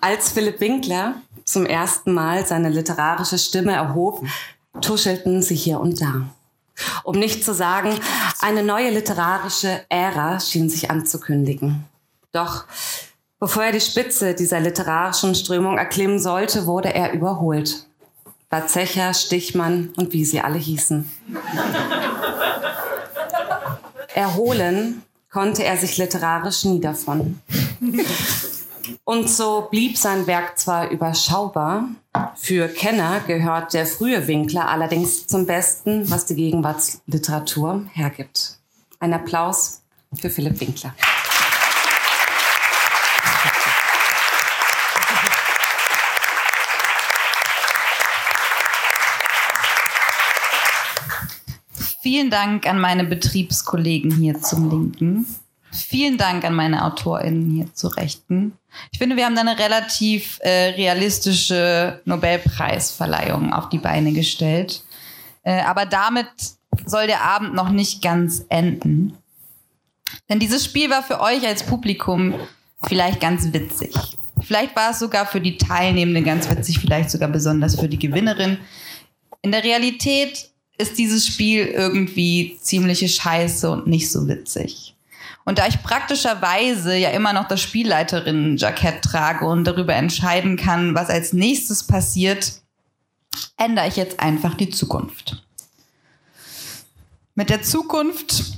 Als 0.00 0.32
Philipp 0.32 0.58
Winkler 0.58 1.22
zum 1.46 1.64
ersten 1.64 2.12
Mal 2.12 2.46
seine 2.46 2.68
literarische 2.68 3.38
Stimme 3.38 3.72
erhob, 3.72 4.22
tuschelten 4.80 5.42
sie 5.42 5.54
hier 5.54 5.80
und 5.80 6.00
da. 6.00 6.28
Um 7.04 7.18
nicht 7.18 7.44
zu 7.44 7.54
sagen, 7.54 7.98
eine 8.40 8.62
neue 8.62 8.90
literarische 8.90 9.80
Ära 9.88 10.40
schien 10.40 10.68
sich 10.68 10.90
anzukündigen. 10.90 11.86
Doch 12.32 12.64
bevor 13.38 13.64
er 13.64 13.72
die 13.72 13.80
Spitze 13.80 14.34
dieser 14.34 14.60
literarischen 14.60 15.34
Strömung 15.34 15.78
erklimmen 15.78 16.18
sollte, 16.18 16.66
wurde 16.66 16.92
er 16.92 17.12
überholt. 17.12 17.86
Batzecher, 18.50 19.14
Stichmann 19.14 19.92
und 19.96 20.12
wie 20.12 20.24
sie 20.24 20.40
alle 20.40 20.58
hießen. 20.58 21.10
Erholen 24.14 25.02
konnte 25.30 25.64
er 25.64 25.76
sich 25.76 25.96
literarisch 25.96 26.64
nie 26.64 26.80
davon. 26.80 27.40
Und 29.04 29.28
so 29.28 29.68
blieb 29.70 29.96
sein 29.96 30.26
Werk 30.26 30.58
zwar 30.58 30.90
überschaubar, 30.90 31.88
für 32.34 32.68
Kenner 32.68 33.20
gehört 33.20 33.74
der 33.74 33.86
frühe 33.86 34.26
Winkler 34.26 34.68
allerdings 34.68 35.26
zum 35.26 35.46
Besten, 35.46 36.08
was 36.10 36.26
die 36.26 36.34
Gegenwartsliteratur 36.34 37.86
hergibt. 37.92 38.58
Ein 39.00 39.12
Applaus 39.12 39.82
für 40.14 40.30
Philipp 40.30 40.60
Winkler. 40.60 40.94
Vielen 52.02 52.30
Dank 52.30 52.66
an 52.66 52.78
meine 52.78 53.02
Betriebskollegen 53.02 54.12
hier 54.12 54.40
zum 54.40 54.70
Linken. 54.70 55.26
Vielen 55.76 56.16
Dank 56.16 56.44
an 56.44 56.54
meine 56.54 56.84
AutorInnen 56.84 57.50
hier 57.50 57.74
zu 57.74 57.88
Rechten. 57.88 58.52
Ich 58.92 58.98
finde, 58.98 59.16
wir 59.16 59.26
haben 59.26 59.34
da 59.34 59.42
eine 59.42 59.58
relativ 59.58 60.38
äh, 60.40 60.70
realistische 60.70 62.00
Nobelpreisverleihung 62.04 63.52
auf 63.52 63.68
die 63.68 63.78
Beine 63.78 64.12
gestellt. 64.12 64.84
Äh, 65.42 65.60
aber 65.60 65.86
damit 65.86 66.28
soll 66.84 67.06
der 67.06 67.22
Abend 67.22 67.54
noch 67.54 67.70
nicht 67.70 68.02
ganz 68.02 68.44
enden. 68.48 69.16
Denn 70.28 70.38
dieses 70.38 70.64
Spiel 70.64 70.90
war 70.90 71.02
für 71.02 71.20
euch 71.20 71.46
als 71.46 71.64
Publikum 71.64 72.34
vielleicht 72.82 73.20
ganz 73.20 73.52
witzig. 73.52 73.94
Vielleicht 74.42 74.76
war 74.76 74.90
es 74.90 74.98
sogar 74.98 75.26
für 75.26 75.40
die 75.40 75.56
Teilnehmenden 75.56 76.24
ganz 76.24 76.48
witzig, 76.50 76.78
vielleicht 76.78 77.10
sogar 77.10 77.28
besonders 77.28 77.78
für 77.78 77.88
die 77.88 77.98
Gewinnerin. 77.98 78.58
In 79.42 79.52
der 79.52 79.64
Realität 79.64 80.50
ist 80.78 80.98
dieses 80.98 81.26
Spiel 81.26 81.66
irgendwie 81.66 82.58
ziemliche 82.60 83.08
Scheiße 83.08 83.70
und 83.70 83.86
nicht 83.86 84.10
so 84.10 84.28
witzig. 84.28 84.95
Und 85.46 85.58
da 85.58 85.68
ich 85.68 85.80
praktischerweise 85.80 86.96
ja 86.96 87.10
immer 87.10 87.32
noch 87.32 87.46
das 87.46 87.60
Spielleiterinnen-Jackett 87.62 89.02
trage 89.02 89.46
und 89.46 89.62
darüber 89.64 89.94
entscheiden 89.94 90.56
kann, 90.56 90.96
was 90.96 91.08
als 91.08 91.32
nächstes 91.32 91.86
passiert, 91.86 92.60
ändere 93.56 93.86
ich 93.86 93.94
jetzt 93.94 94.18
einfach 94.18 94.54
die 94.54 94.70
Zukunft. 94.70 95.44
Mit 97.36 97.48
der 97.48 97.62
Zukunft 97.62 98.56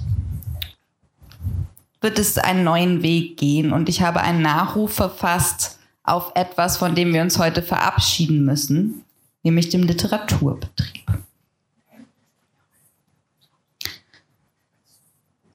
wird 2.00 2.18
es 2.18 2.38
einen 2.38 2.64
neuen 2.64 3.02
Weg 3.02 3.36
gehen 3.36 3.72
und 3.74 3.90
ich 3.90 4.00
habe 4.00 4.22
einen 4.22 4.40
Nachruf 4.40 4.94
verfasst 4.94 5.78
auf 6.04 6.32
etwas, 6.36 6.78
von 6.78 6.94
dem 6.94 7.12
wir 7.12 7.20
uns 7.20 7.38
heute 7.38 7.62
verabschieden 7.62 8.46
müssen, 8.46 9.04
nämlich 9.42 9.68
dem 9.68 9.82
Literaturbetrieb. 9.82 11.04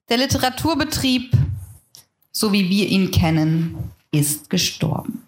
Der 0.10 0.18
Literaturbetrieb, 0.18 1.32
so 2.32 2.52
wie 2.52 2.70
wir 2.70 2.88
ihn 2.88 3.12
kennen, 3.12 3.92
ist 4.12 4.50
gestorben. 4.50 5.28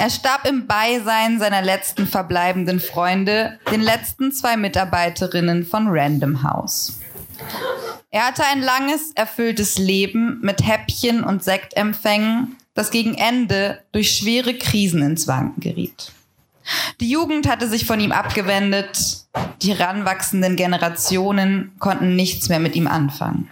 Er 0.00 0.08
starb 0.08 0.46
im 0.46 0.66
Beisein 0.66 1.40
seiner 1.40 1.60
letzten 1.60 2.06
verbleibenden 2.06 2.78
Freunde, 2.78 3.58
den 3.70 3.80
letzten 3.80 4.32
zwei 4.32 4.56
Mitarbeiterinnen 4.56 5.66
von 5.66 5.88
Random 5.88 6.44
House. 6.44 7.00
Er 8.10 8.26
hatte 8.26 8.44
ein 8.44 8.62
langes, 8.62 9.10
erfülltes 9.16 9.78
Leben 9.78 10.38
mit 10.40 10.64
Häppchen 10.64 11.24
und 11.24 11.42
Sektempfängen, 11.42 12.56
das 12.74 12.90
gegen 12.90 13.14
Ende 13.14 13.82
durch 13.90 14.16
schwere 14.16 14.54
Krisen 14.54 15.02
ins 15.02 15.26
Wanken 15.26 15.60
geriet. 15.60 16.12
Die 17.00 17.10
Jugend 17.10 17.48
hatte 17.48 17.68
sich 17.68 17.86
von 17.86 18.00
ihm 18.00 18.12
abgewendet, 18.12 19.26
die 19.62 19.74
heranwachsenden 19.74 20.56
Generationen 20.56 21.72
konnten 21.78 22.16
nichts 22.16 22.48
mehr 22.48 22.60
mit 22.60 22.76
ihm 22.76 22.86
anfangen. 22.86 23.50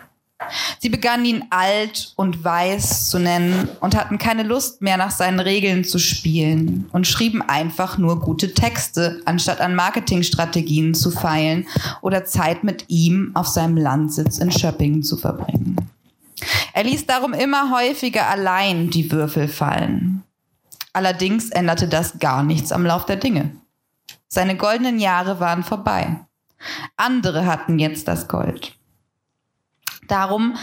Sie 0.78 0.88
begannen 0.88 1.24
ihn 1.24 1.44
alt 1.50 2.12
und 2.16 2.44
weiß 2.44 3.08
zu 3.08 3.18
nennen 3.18 3.68
und 3.80 3.96
hatten 3.96 4.18
keine 4.18 4.42
Lust 4.42 4.82
mehr 4.82 4.96
nach 4.96 5.10
seinen 5.10 5.40
Regeln 5.40 5.84
zu 5.84 5.98
spielen 5.98 6.88
und 6.92 7.06
schrieben 7.06 7.42
einfach 7.42 7.98
nur 7.98 8.20
gute 8.20 8.52
Texte, 8.54 9.22
anstatt 9.24 9.60
an 9.60 9.74
Marketingstrategien 9.74 10.94
zu 10.94 11.10
feilen 11.10 11.66
oder 12.00 12.24
Zeit 12.24 12.64
mit 12.64 12.86
ihm 12.88 13.30
auf 13.34 13.46
seinem 13.46 13.76
Landsitz 13.76 14.38
in 14.38 14.50
Schöppingen 14.50 15.02
zu 15.02 15.16
verbringen. 15.16 15.76
Er 16.72 16.84
ließ 16.84 17.06
darum 17.06 17.34
immer 17.34 17.70
häufiger 17.70 18.28
allein 18.28 18.90
die 18.90 19.12
Würfel 19.12 19.46
fallen. 19.46 20.24
Allerdings 20.92 21.50
änderte 21.50 21.88
das 21.88 22.18
gar 22.18 22.42
nichts 22.42 22.72
am 22.72 22.84
Lauf 22.84 23.06
der 23.06 23.16
Dinge. 23.16 23.50
Seine 24.28 24.56
goldenen 24.56 24.98
Jahre 24.98 25.40
waren 25.40 25.62
vorbei. 25.62 26.20
Andere 26.96 27.46
hatten 27.46 27.78
jetzt 27.78 28.08
das 28.08 28.28
Gold. 28.28 28.76
Darum 30.08 30.56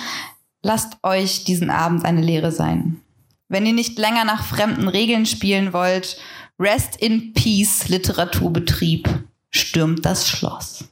lasst 0.62 0.98
euch 1.04 1.44
diesen 1.44 1.70
Abend 1.70 2.06
eine 2.06 2.22
Lehre 2.22 2.52
sein. 2.52 3.02
Wenn 3.48 3.66
ihr 3.66 3.74
nicht 3.74 3.98
länger 3.98 4.26
nach 4.26 4.46
fremden 4.46 4.88
Regeln 4.88 5.26
spielen 5.26 5.74
wollt, 5.74 6.18
Rest 6.60 6.98
in 6.98 7.34
Peace 7.34 7.88
Literaturbetrieb 7.88 9.08
stürmt 9.50 10.06
das 10.06 10.28
Schloss. 10.28 10.86